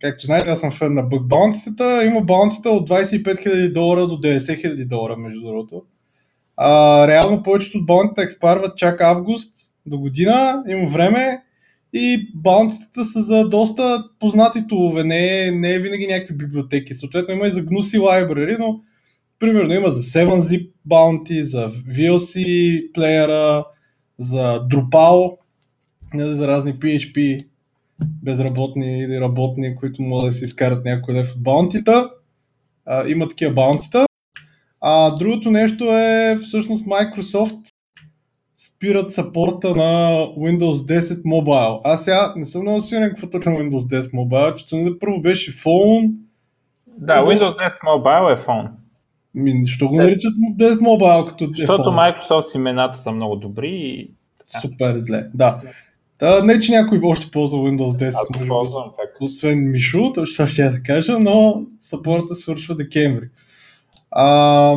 Както 0.02 0.26
знаете, 0.26 0.50
аз 0.50 0.60
съм 0.60 0.72
фен 0.72 0.94
на 0.94 1.04
бъг 1.04 1.28
баунтитата. 1.28 2.06
Има 2.06 2.22
баунтита 2.22 2.70
от 2.70 2.90
25 2.90 3.24
000 3.24 3.74
долара 3.74 4.08
до 4.08 4.16
90 4.16 4.38
000 4.38 4.88
долара, 4.88 5.18
между 5.18 5.42
другото. 5.42 5.84
А, 6.58 7.08
реално 7.08 7.44
повечето 7.44 7.78
от 7.78 7.86
баунтите 7.86 8.22
експарват 8.22 8.78
чак 8.78 9.02
август 9.02 9.56
до 9.86 9.98
година, 9.98 10.64
има 10.68 10.88
време 10.88 11.42
и 11.94 12.32
баунтитата 12.36 13.06
са 13.06 13.24
за 13.24 13.50
доста 13.50 14.10
познати 14.20 14.68
тулове, 14.68 15.04
не 15.04 15.48
е, 15.48 15.52
не 15.52 15.74
е 15.74 15.80
винаги 15.80 16.08
някакви 16.08 16.36
библиотеки. 16.36 16.94
Съответно 16.94 17.34
има 17.34 17.48
и 17.48 17.52
за 17.52 17.64
гнуси 17.64 17.98
лайбрари, 17.98 18.58
но 18.60 18.80
примерно 19.40 19.74
има 19.74 19.90
за 19.90 20.02
7-zip 20.02 20.72
bounty, 20.90 21.42
за 21.42 21.70
VLC 21.70 22.92
плеера, 22.94 23.66
за 24.20 24.68
Drupal, 24.68 25.38
за 26.16 26.48
разни 26.48 26.74
PHP 26.74 27.46
безработни 28.24 29.00
или 29.00 29.22
работни, 29.22 29.76
които 29.76 30.02
могат 30.02 30.30
да 30.30 30.32
си 30.32 30.44
изкарат 30.44 30.86
някой 30.86 31.14
лев 31.14 31.32
от 31.36 31.44
баунтита. 31.44 32.10
А, 32.86 33.08
има 33.08 33.28
такива 33.30 33.54
баунтита. 33.54 34.06
А 34.82 35.16
другото 35.16 35.52
нещо 35.52 35.84
е 35.84 36.38
всъщност 36.42 36.86
Microsoft 36.86 37.70
спират 38.56 39.12
сапорта 39.12 39.76
на 39.76 40.10
Windows 40.38 41.00
10 41.00 41.02
Mobile. 41.24 41.82
Аз 41.84 42.04
сега 42.04 42.34
не 42.36 42.46
съм 42.46 42.62
много 42.62 42.82
сигурен 42.82 43.10
какво 43.10 43.30
точно 43.30 43.52
Windows 43.52 44.02
10 44.02 44.12
Mobile, 44.12 44.56
че 44.56 45.00
първо 45.00 45.22
беше 45.22 45.52
фон. 45.52 46.14
Да, 46.98 47.14
Windows 47.14 47.58
10 47.58 47.72
Mobile 47.88 48.34
е 48.34 48.38
фон. 48.38 48.68
Ми, 49.36 49.68
що 49.68 49.88
го 49.88 49.96
наричат 49.96 50.34
10 50.58 50.74
Mobile 50.74 51.28
като 51.28 51.50
Защото 51.56 51.90
Microsoft 51.90 52.56
имената 52.56 52.98
са 52.98 53.12
много 53.12 53.36
добри 53.36 53.70
и... 53.70 54.12
Супер 54.62 54.96
зле, 54.98 55.28
да. 55.34 55.60
Та, 56.18 56.44
не, 56.44 56.60
че 56.60 56.72
някой 56.72 57.00
още 57.04 57.32
ползва 57.32 57.58
Windows 57.58 57.98
10. 57.98 58.08
Аз 58.08 58.16
може 58.36 58.48
ползвам, 58.48 58.90
как? 59.00 59.22
Освен 59.22 59.72
Мишу, 59.72 60.14
точно 60.14 60.48
ще 60.48 60.62
я 60.62 60.72
да 60.72 60.84
кажа, 60.84 61.20
но 61.20 61.66
съпорта 61.80 62.36
свършва 62.36 62.76
декември. 62.76 63.30
А, 64.12 64.76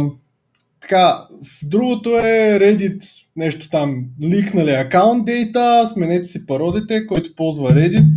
така, 0.80 1.26
другото 1.62 2.10
е 2.10 2.58
Reddit, 2.60 3.26
нещо 3.36 3.68
там, 3.68 4.04
ликнали 4.22 4.70
аккаунт 4.70 5.24
дейта, 5.24 5.88
сменете 5.92 6.26
си 6.26 6.46
пародите, 6.46 7.06
който 7.06 7.34
ползва 7.34 7.70
Reddit. 7.70 8.12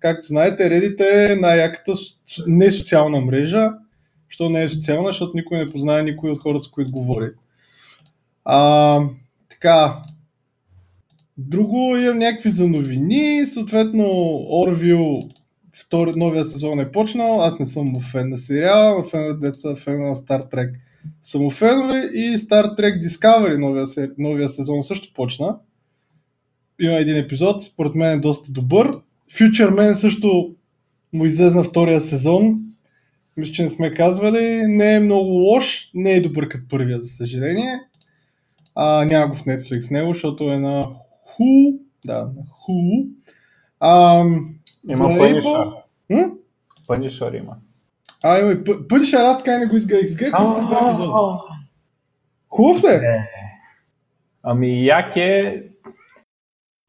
Както 0.00 0.26
знаете, 0.26 0.70
Reddit 0.70 1.00
е 1.00 1.36
най-яката 1.36 1.92
не 2.46 2.70
социална 2.70 3.20
мрежа. 3.20 3.70
Що 4.30 4.48
не 4.48 4.62
е 4.62 4.68
социална? 4.68 5.08
Защото 5.08 5.32
никой 5.34 5.58
не 5.58 5.70
познае 5.72 6.02
никой 6.02 6.30
от 6.30 6.38
хората, 6.38 6.64
с 6.64 6.68
които 6.68 6.90
говори. 6.90 7.30
А, 8.44 9.00
така, 9.48 10.02
Друго 11.38 11.96
имам 11.96 12.18
някакви 12.18 12.50
за 12.50 12.68
новини, 12.68 13.46
съответно 13.46 14.04
Орвил 14.50 15.18
втори, 15.72 16.12
новия 16.16 16.44
сезон 16.44 16.80
е 16.80 16.92
почнал, 16.92 17.42
аз 17.42 17.58
не 17.58 17.66
съм 17.66 18.00
фен 18.00 18.28
на 18.28 18.38
сериала, 18.38 19.04
фен 19.04 19.28
на 19.28 19.38
деца, 19.38 19.74
фен 19.74 20.00
на 20.00 20.16
Star 20.16 20.52
Trek. 20.52 20.74
Съм 21.22 21.50
фенове 21.50 21.98
и 22.14 22.38
Star 22.38 22.78
Trek 22.78 23.02
Discovery 23.02 23.58
новия, 23.58 24.10
новия 24.18 24.48
сезон 24.48 24.82
също 24.82 25.14
почна. 25.14 25.56
Има 26.80 26.94
един 26.94 27.16
епизод, 27.16 27.64
според 27.64 27.94
мен 27.94 28.18
е 28.18 28.20
доста 28.20 28.52
добър. 28.52 28.92
Future 29.32 29.70
Man 29.70 29.92
също 29.92 30.54
му 31.12 31.26
излезна 31.26 31.64
втория 31.64 32.00
сезон. 32.00 32.60
Мисля, 33.40 33.52
че 33.52 33.62
не 33.62 33.68
сме 33.68 33.94
казвали. 33.94 34.66
Не 34.66 34.94
е 34.94 35.00
много 35.00 35.30
лош, 35.30 35.90
не 35.94 36.12
е 36.12 36.20
добър 36.20 36.48
като 36.48 36.68
първия, 36.68 37.00
за 37.00 37.08
съжаление. 37.08 37.80
А, 38.74 39.04
няма 39.04 39.26
го 39.26 39.34
в 39.34 39.44
Netflix 39.44 39.90
него, 39.90 40.14
защото 40.14 40.44
е 40.44 40.58
на 40.58 40.86
Ху, 41.24 41.44
да, 42.04 42.30
Ху. 42.50 42.72
има 44.90 45.18
Пънишър. 45.18 45.68
Пънишър 46.86 47.32
има. 47.32 47.56
А, 48.24 48.38
има 48.40 48.64
Пънишър, 48.88 49.18
аз 49.18 49.38
така 49.38 49.58
не 49.58 49.66
го 49.66 49.76
изгледах. 49.76 50.32
Хубав 52.48 52.84
ли? 52.84 52.88
Е? 52.88 53.00
Ами 54.42 54.84
як 54.84 55.16
е 55.16 55.62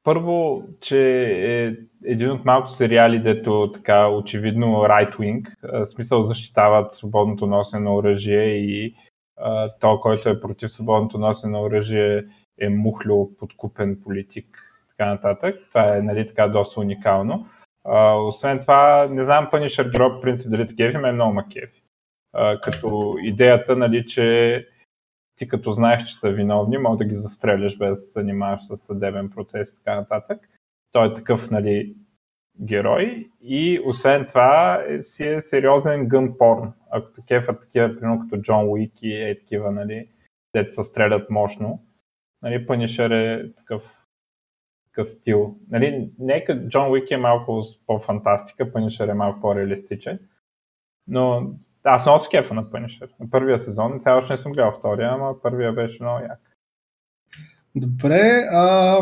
първо, 0.04 0.64
че 0.82 1.00
е 1.32 1.76
един 2.06 2.32
от 2.32 2.46
малко 2.46 2.70
сериали, 2.70 3.20
дето 3.20 3.72
така 3.74 4.08
очевидно 4.10 4.68
right 4.68 5.16
wing, 5.16 5.48
в 5.64 5.86
смисъл 5.86 6.24
защитават 6.24 6.94
свободното 6.94 7.48
носене 7.48 7.84
на 7.84 7.96
оръжие 7.96 8.46
и 8.46 8.96
то, 9.80 10.00
който 10.00 10.30
е 10.30 10.42
против 10.42 10.72
свободното 10.72 11.18
носене 11.18 11.52
на 11.52 11.62
оръжие 11.62 12.26
е 12.60 12.70
мухло, 12.70 13.30
подкупен 13.40 14.00
политик, 14.04 14.46
така 14.90 15.10
нататък. 15.10 15.56
Това 15.70 15.98
е 15.98 16.02
нали, 16.02 16.28
така 16.28 16.48
доста 16.48 16.80
уникално. 16.80 17.48
А, 17.86 18.14
освен 18.14 18.60
това, 18.60 19.08
не 19.12 19.24
знам 19.24 19.50
Punisher 19.54 19.92
Group, 19.92 20.18
в 20.18 20.22
принцип, 20.22 20.52
дали 20.52 20.68
такива 20.68 21.00
ме 21.00 21.10
е 21.10 21.12
много 21.12 21.34
макеви. 21.34 21.82
като 22.64 23.16
идеята, 23.22 23.76
нали, 23.76 24.06
че 24.06 24.68
ти 25.36 25.48
като 25.48 25.72
знаеш, 25.72 26.04
че 26.04 26.20
са 26.20 26.30
виновни, 26.30 26.78
мога 26.78 26.98
да 26.98 27.06
ги 27.06 27.16
застреляш 27.16 27.78
без 27.78 27.90
да 27.90 27.96
се 27.96 28.12
занимаваш 28.12 28.62
с 28.62 28.78
съдебен 28.78 29.30
процес 29.30 29.74
и 29.74 29.84
така 29.84 29.96
нататък. 29.96 30.50
Той 30.92 31.08
е 31.08 31.14
такъв, 31.14 31.52
нали, 31.52 31.96
герой 32.62 33.30
и 33.42 33.82
освен 33.86 34.26
това 34.26 34.84
е, 34.88 35.02
си 35.02 35.28
е 35.28 35.42
сериозен 35.42 36.08
гън 36.08 36.38
порн. 36.38 36.74
Ако 36.90 37.12
такива, 37.12 37.60
такива, 37.60 37.96
примерно 38.00 38.20
като 38.20 38.42
Джон 38.42 38.70
Уик 38.70 38.94
и 39.02 39.16
е 39.16 39.36
такива, 39.38 39.72
нали, 39.72 40.08
деца 40.54 40.84
стрелят 40.84 41.30
мощно 41.30 41.80
нали, 42.42 42.68
Punisher 42.68 43.12
е 43.12 43.54
такъв, 43.56 43.84
такъв 44.86 45.10
стил. 45.10 45.56
Нали, 45.70 46.12
нека 46.20 46.68
Джон 46.68 46.92
Уик 46.92 47.12
е 47.12 47.18
малко 47.18 47.64
по-фантастика, 47.88 48.72
Punisher 48.72 49.12
е 49.12 49.14
малко 49.14 49.42
по-реалистичен, 49.42 50.20
но 51.08 51.52
аз 51.84 52.06
много 52.06 52.20
се 52.20 52.30
кефа 52.30 52.54
на 52.54 52.66
Punisher. 52.66 53.10
На 53.20 53.30
първия 53.30 53.60
сезон, 53.60 54.00
цяло 54.00 54.18
още 54.18 54.34
не 54.34 54.38
съм 54.38 54.52
гледал 54.52 54.72
втория, 54.72 55.10
ама 55.10 55.42
първия 55.42 55.74
беше 55.74 56.04
много 56.04 56.20
як. 56.20 56.40
Добре, 57.76 58.44
а, 58.52 59.00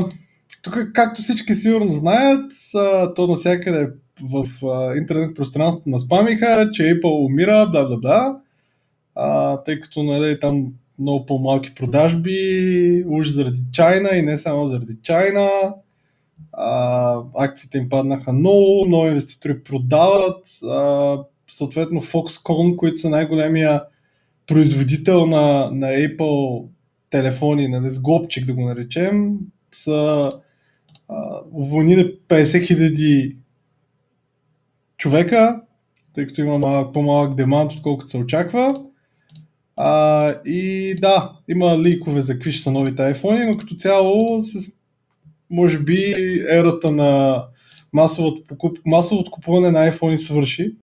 тук, 0.61 0.91
както 0.93 1.21
всички 1.21 1.55
сигурно 1.55 1.93
знаят, 1.93 2.51
то 3.15 3.27
навсякъде 3.27 3.89
в 4.21 4.47
интернет 4.97 5.35
пространството 5.35 5.89
наспамиха, 5.89 6.69
че 6.73 6.83
Apple 6.83 7.25
умира, 7.25 7.69
бла 7.71 7.85
бла 7.85 7.97
бла, 7.97 8.39
тъй 9.65 9.79
като 9.79 10.03
нали, 10.03 10.39
там 10.39 10.67
много 10.99 11.25
по-малки 11.25 11.75
продажби, 11.75 13.03
уж 13.07 13.27
заради 13.27 13.61
Чайна 13.71 14.09
и 14.09 14.21
не 14.21 14.37
само 14.37 14.67
заради 14.67 14.97
Чайна. 15.03 15.49
Акциите 17.37 17.77
им 17.77 17.89
паднаха 17.89 18.33
много, 18.33 18.85
много 18.87 19.07
инвеститори 19.07 19.63
продават. 19.63 20.47
Съответно 21.51 22.01
Foxconn, 22.01 22.75
които 22.75 22.99
са 22.99 23.09
най-големия 23.09 23.83
производител 24.47 25.25
на, 25.25 25.69
на 25.71 25.87
Apple 25.87 26.67
телефони, 27.09 27.67
нали, 27.67 27.89
с 27.89 27.99
глобчик 27.99 28.45
да 28.45 28.53
го 28.53 28.61
наречем, 28.61 29.37
са 29.71 30.31
уволнили 31.51 32.19
50 32.27 32.67
хиляди 32.67 33.37
човека, 34.97 35.61
тъй 36.13 36.27
като 36.27 36.41
има 36.41 36.59
малък, 36.59 36.93
по-малък 36.93 37.35
демант, 37.35 37.71
отколкото 37.71 38.09
се 38.09 38.17
очаква. 38.17 38.85
А, 39.75 40.29
и 40.45 40.95
да, 40.95 41.31
има 41.47 41.77
ликове 41.79 42.21
за 42.21 42.33
какви 42.33 42.53
са 42.53 42.71
новите 42.71 43.01
iPhone, 43.01 43.51
но 43.51 43.57
като 43.57 43.75
цяло 43.75 44.41
с, 44.41 44.71
може 45.49 45.79
би 45.79 46.13
ерата 46.49 46.91
на 46.91 47.43
масовото, 47.93 48.43
покуп, 48.47 48.77
масовото 48.85 49.31
купуване 49.31 49.71
на 49.71 49.91
iPhone 49.91 50.15
свърши. 50.15 50.75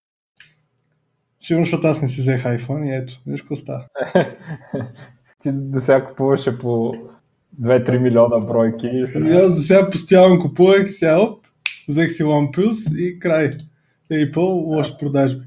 Сигурно, 1.39 1.67
защото 1.67 1.87
аз 1.87 2.03
не 2.03 2.09
си 2.09 2.21
взех 2.21 2.45
iPhone 2.45 2.87
и 2.87 2.97
ето, 2.97 3.21
виж 3.27 3.41
какво 3.41 3.57
става. 3.57 3.85
Ти 5.43 5.53
до 5.53 5.81
сега 5.81 6.07
купуваше 6.07 6.59
по 6.59 6.95
2-3 7.63 7.99
милиона 7.99 8.39
бройки. 8.39 8.87
И 9.17 9.31
аз 9.37 9.55
до 9.55 9.61
сега 9.61 9.91
постоянно 9.91 10.41
купувах, 10.41 10.93
сега 10.93 11.21
оп, 11.21 11.47
взех 11.89 12.13
си 12.13 12.25
OnePlus 12.25 12.97
и 12.99 13.19
край. 13.19 13.51
Apple, 14.13 14.77
лоши 14.77 14.93
продажби. 15.01 15.45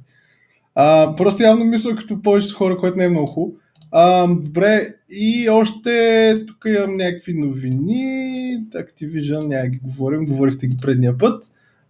А, 0.75 1.15
просто 1.15 1.43
явно 1.43 1.65
мисля 1.65 1.95
като 1.95 2.21
повечето 2.21 2.55
хора, 2.55 2.77
което 2.77 2.97
не 2.97 3.03
е 3.03 3.09
много 3.09 3.27
хубаво. 3.27 3.55
А, 3.91 4.27
добре, 4.27 4.93
и 5.09 5.49
още 5.49 6.45
тук 6.47 6.65
имам 6.67 6.97
някакви 6.97 7.33
новини. 7.33 8.57
Activision, 8.73 9.47
няма 9.47 9.67
ги 9.67 9.79
говорим, 9.83 10.25
говорихте 10.25 10.67
ги 10.67 10.77
предния 10.81 11.17
път. 11.17 11.43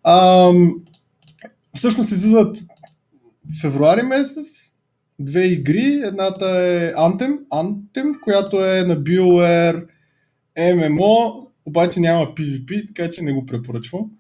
А, 0.03 0.49
всъщност 1.75 2.11
излизат 2.11 2.57
февруари 3.61 4.01
месец 4.01 4.71
две 5.19 5.45
игри. 5.45 6.01
Едната 6.03 6.45
е 6.45 6.93
Anthem, 6.93 7.37
Anthem 7.51 8.19
която 8.19 8.65
е 8.65 8.83
на 8.83 8.97
BioWare 8.97 9.85
MMO, 10.57 11.47
обаче 11.65 11.99
няма 11.99 12.25
PvP, 12.25 12.87
така 12.87 13.11
че 13.11 13.23
не 13.23 13.33
го 13.33 13.45
препоръчвам. 13.45 14.11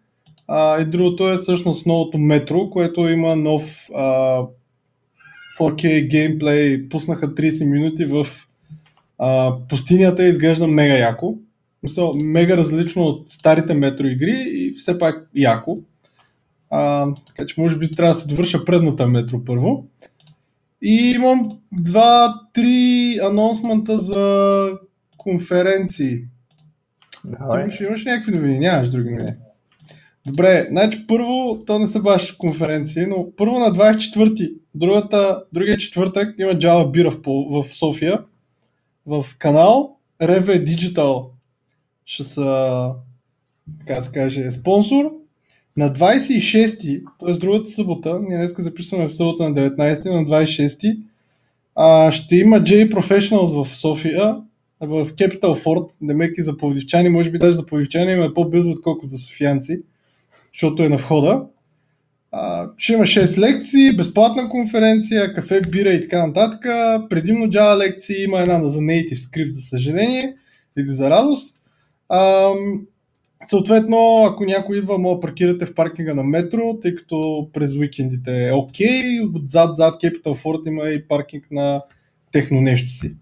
А, 0.47 0.81
и 0.81 0.85
другото 0.85 1.29
е 1.29 1.37
всъщност 1.37 1.85
новото 1.85 2.17
метро, 2.17 2.69
което 2.69 3.09
има 3.09 3.35
нов 3.35 3.87
а, 3.95 4.43
4K 5.59 6.07
геймплей, 6.07 6.89
пуснаха 6.89 7.35
30 7.35 7.71
минути 7.71 8.05
в 8.05 8.27
а, 9.17 9.55
пустинята 9.69 10.25
и 10.25 10.29
изглежда 10.29 10.67
мега 10.67 10.97
яко. 10.97 11.35
Мисъл, 11.83 12.13
мега 12.15 12.57
различно 12.57 13.03
от 13.03 13.29
старите 13.29 13.73
метро 13.73 14.05
игри 14.05 14.45
и 14.47 14.73
все 14.77 14.99
пак 14.99 15.29
яко. 15.35 15.77
А, 16.69 17.13
така 17.27 17.45
че 17.45 17.61
може 17.61 17.77
би 17.77 17.91
трябва 17.91 18.13
да 18.13 18.19
се 18.19 18.27
довърша 18.27 18.65
предната 18.65 19.07
метро 19.07 19.45
първо. 19.45 19.85
И 20.81 21.13
имам 21.15 21.49
два-три 21.71 23.19
анонсмента 23.23 23.99
за 23.99 24.71
конференции. 25.27 26.23
Давай. 27.25 27.61
Имаш, 27.61 27.79
имаш 27.79 28.05
някакви 28.05 28.31
новини? 28.31 28.59
Нямаш 28.59 28.89
други 28.89 29.09
новини. 29.09 29.35
Добре, 30.27 30.67
значи 30.71 31.07
първо, 31.07 31.63
то 31.65 31.79
не 31.79 31.87
са 31.87 31.99
баш 31.99 32.31
конференции, 32.31 33.05
но 33.05 33.27
първо 33.37 33.59
на 33.59 33.65
24-ти, 33.65 34.51
другата, 34.75 35.43
другия 35.53 35.77
четвъртък 35.77 36.35
има 36.39 36.51
Java 36.51 36.91
Бира 36.91 37.11
в, 37.11 37.19
в 37.63 37.75
София, 37.75 38.23
в 39.05 39.25
канал 39.39 39.97
Reve 40.21 40.65
Digital 40.65 41.25
ще 42.05 42.23
са, 42.23 42.91
така 43.79 44.01
се 44.01 44.11
каже, 44.11 44.51
спонсор. 44.51 45.11
На 45.77 45.93
26-ти, 45.93 47.01
т.е. 47.19 47.33
другата 47.33 47.65
събота, 47.65 48.19
ние 48.27 48.37
днес 48.37 48.55
записваме 48.57 49.07
в 49.07 49.13
събота 49.13 49.49
на 49.49 49.55
19-ти, 49.55 50.09
на 50.09 50.25
26-ти, 50.25 50.99
а, 51.75 52.11
ще 52.11 52.35
има 52.35 52.55
J 52.55 52.93
Professionals 52.93 53.63
в 53.63 53.77
София, 53.77 54.37
в 54.81 55.05
Capital 55.05 55.63
Fort, 55.63 55.97
демеки 56.01 56.41
за 56.41 56.57
повдивчани, 56.57 57.09
може 57.09 57.31
би 57.31 57.37
даже 57.37 57.53
за 57.53 57.65
повдивчани 57.65 58.11
има 58.11 58.25
е 58.25 58.33
по-близо, 58.33 58.69
отколкото 58.69 59.07
за 59.07 59.17
софиянци 59.17 59.81
защото 60.57 60.83
е 60.83 60.89
на 60.89 60.97
входа. 60.97 61.43
А, 62.31 62.69
ще 62.77 62.93
има 62.93 63.03
6 63.03 63.37
лекции, 63.37 63.95
безплатна 63.95 64.49
конференция, 64.49 65.33
кафе, 65.33 65.61
бира 65.61 65.89
и 65.89 66.01
така 66.01 66.27
нататък. 66.27 66.61
Предимно 67.09 67.45
Java 67.45 67.77
лекции, 67.77 68.23
има 68.23 68.39
една 68.39 68.69
за 68.69 68.79
Native 68.79 69.13
Script, 69.13 69.49
за 69.49 69.61
съжаление, 69.61 70.35
или 70.77 70.87
за 70.87 71.09
радост. 71.09 71.57
А, 72.09 72.51
съответно, 73.49 74.23
ако 74.25 74.45
някой 74.45 74.77
идва, 74.77 74.97
мога 74.97 75.15
да 75.15 75.21
паркирате 75.21 75.65
в 75.65 75.73
паркинга 75.73 76.13
на 76.13 76.23
метро, 76.23 76.79
тъй 76.81 76.95
като 76.95 77.49
през 77.53 77.75
уикендите 77.75 78.47
е 78.47 78.53
окей. 78.53 79.01
Okay. 79.01 79.35
Отзад, 79.35 79.77
зад 79.77 80.01
Capital 80.01 80.43
Ford 80.43 80.67
има 80.67 80.89
и 80.89 81.07
паркинг 81.07 81.47
на 81.51 81.81
техно 82.31 82.61
нещо 82.61 82.91
си. 82.91 83.15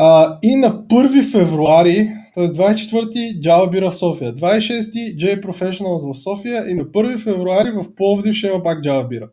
А, 0.00 0.38
и 0.42 0.56
на 0.56 0.86
1 0.86 1.30
февруари, 1.32 2.10
т.е. 2.34 2.48
24-ти 2.48 3.18
Java 3.18 3.70
бира 3.70 3.90
в 3.90 3.96
София, 3.96 4.34
26-ти 4.34 4.98
J 4.98 5.44
Professionals 5.44 6.12
в 6.12 6.22
София 6.22 6.70
и 6.70 6.74
на 6.74 6.84
1 6.84 7.18
февруари 7.18 7.70
в 7.70 7.94
Пловдив 7.94 8.34
ще 8.34 8.46
има 8.46 8.62
пак 8.62 8.84
Java 8.84 9.08
бира, 9.08 9.30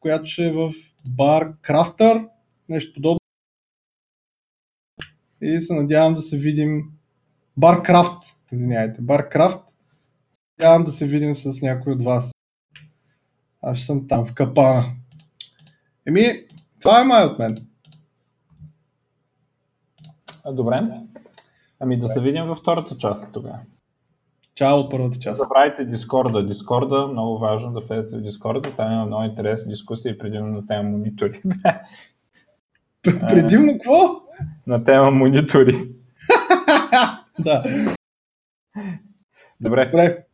която 0.00 0.26
ще 0.26 0.46
е 0.46 0.52
в 0.52 0.72
бар 1.08 1.52
Крафтър, 1.62 2.26
нещо 2.68 2.94
подобно. 2.94 3.20
И 5.42 5.60
се 5.60 5.74
надявам 5.74 6.14
да 6.14 6.22
се 6.22 6.36
видим 6.36 6.82
Бар 7.56 7.82
Крафт, 7.82 8.22
извиняйте, 8.52 9.02
Бар 9.02 9.28
Крафт. 9.28 9.62
Надявам 10.58 10.84
да 10.84 10.92
се 10.92 11.06
видим 11.06 11.36
с 11.36 11.62
някой 11.62 11.92
от 11.92 12.02
вас. 12.02 12.32
Аз 13.62 13.76
ще 13.76 13.86
съм 13.86 14.08
там, 14.08 14.26
в 14.26 14.34
капана. 14.34 14.84
Еми, 16.06 16.44
това 16.80 17.00
е 17.00 17.04
май 17.04 17.24
от 17.24 17.38
мен. 17.38 17.69
Добре. 20.46 20.82
Ами 21.80 21.98
да 21.98 22.08
се 22.08 22.20
видим 22.20 22.44
във 22.44 22.58
втората 22.58 22.96
част 22.96 23.32
тогава. 23.32 23.58
Чао 24.54 24.76
от 24.78 24.90
първата 24.90 25.18
част. 25.18 25.38
Забравяйте 25.38 25.84
Дискорда. 25.84 26.46
Дискорда, 26.46 27.06
много 27.06 27.38
важно 27.38 27.72
да 27.72 27.80
влезете 27.80 28.16
в 28.16 28.22
Дискорда. 28.22 28.76
Там 28.76 28.92
има 28.92 29.06
много 29.06 29.24
интересни 29.24 29.70
дискусии, 29.70 30.18
предимно 30.18 30.48
на 30.48 30.66
тема 30.66 30.82
монитори. 30.82 31.42
предимно 33.02 33.72
какво? 33.72 34.20
На 34.66 34.84
тема 34.84 35.10
монитори. 35.10 35.88
да. 37.38 37.62
Добре. 39.60 39.84
Добре. 39.86 40.24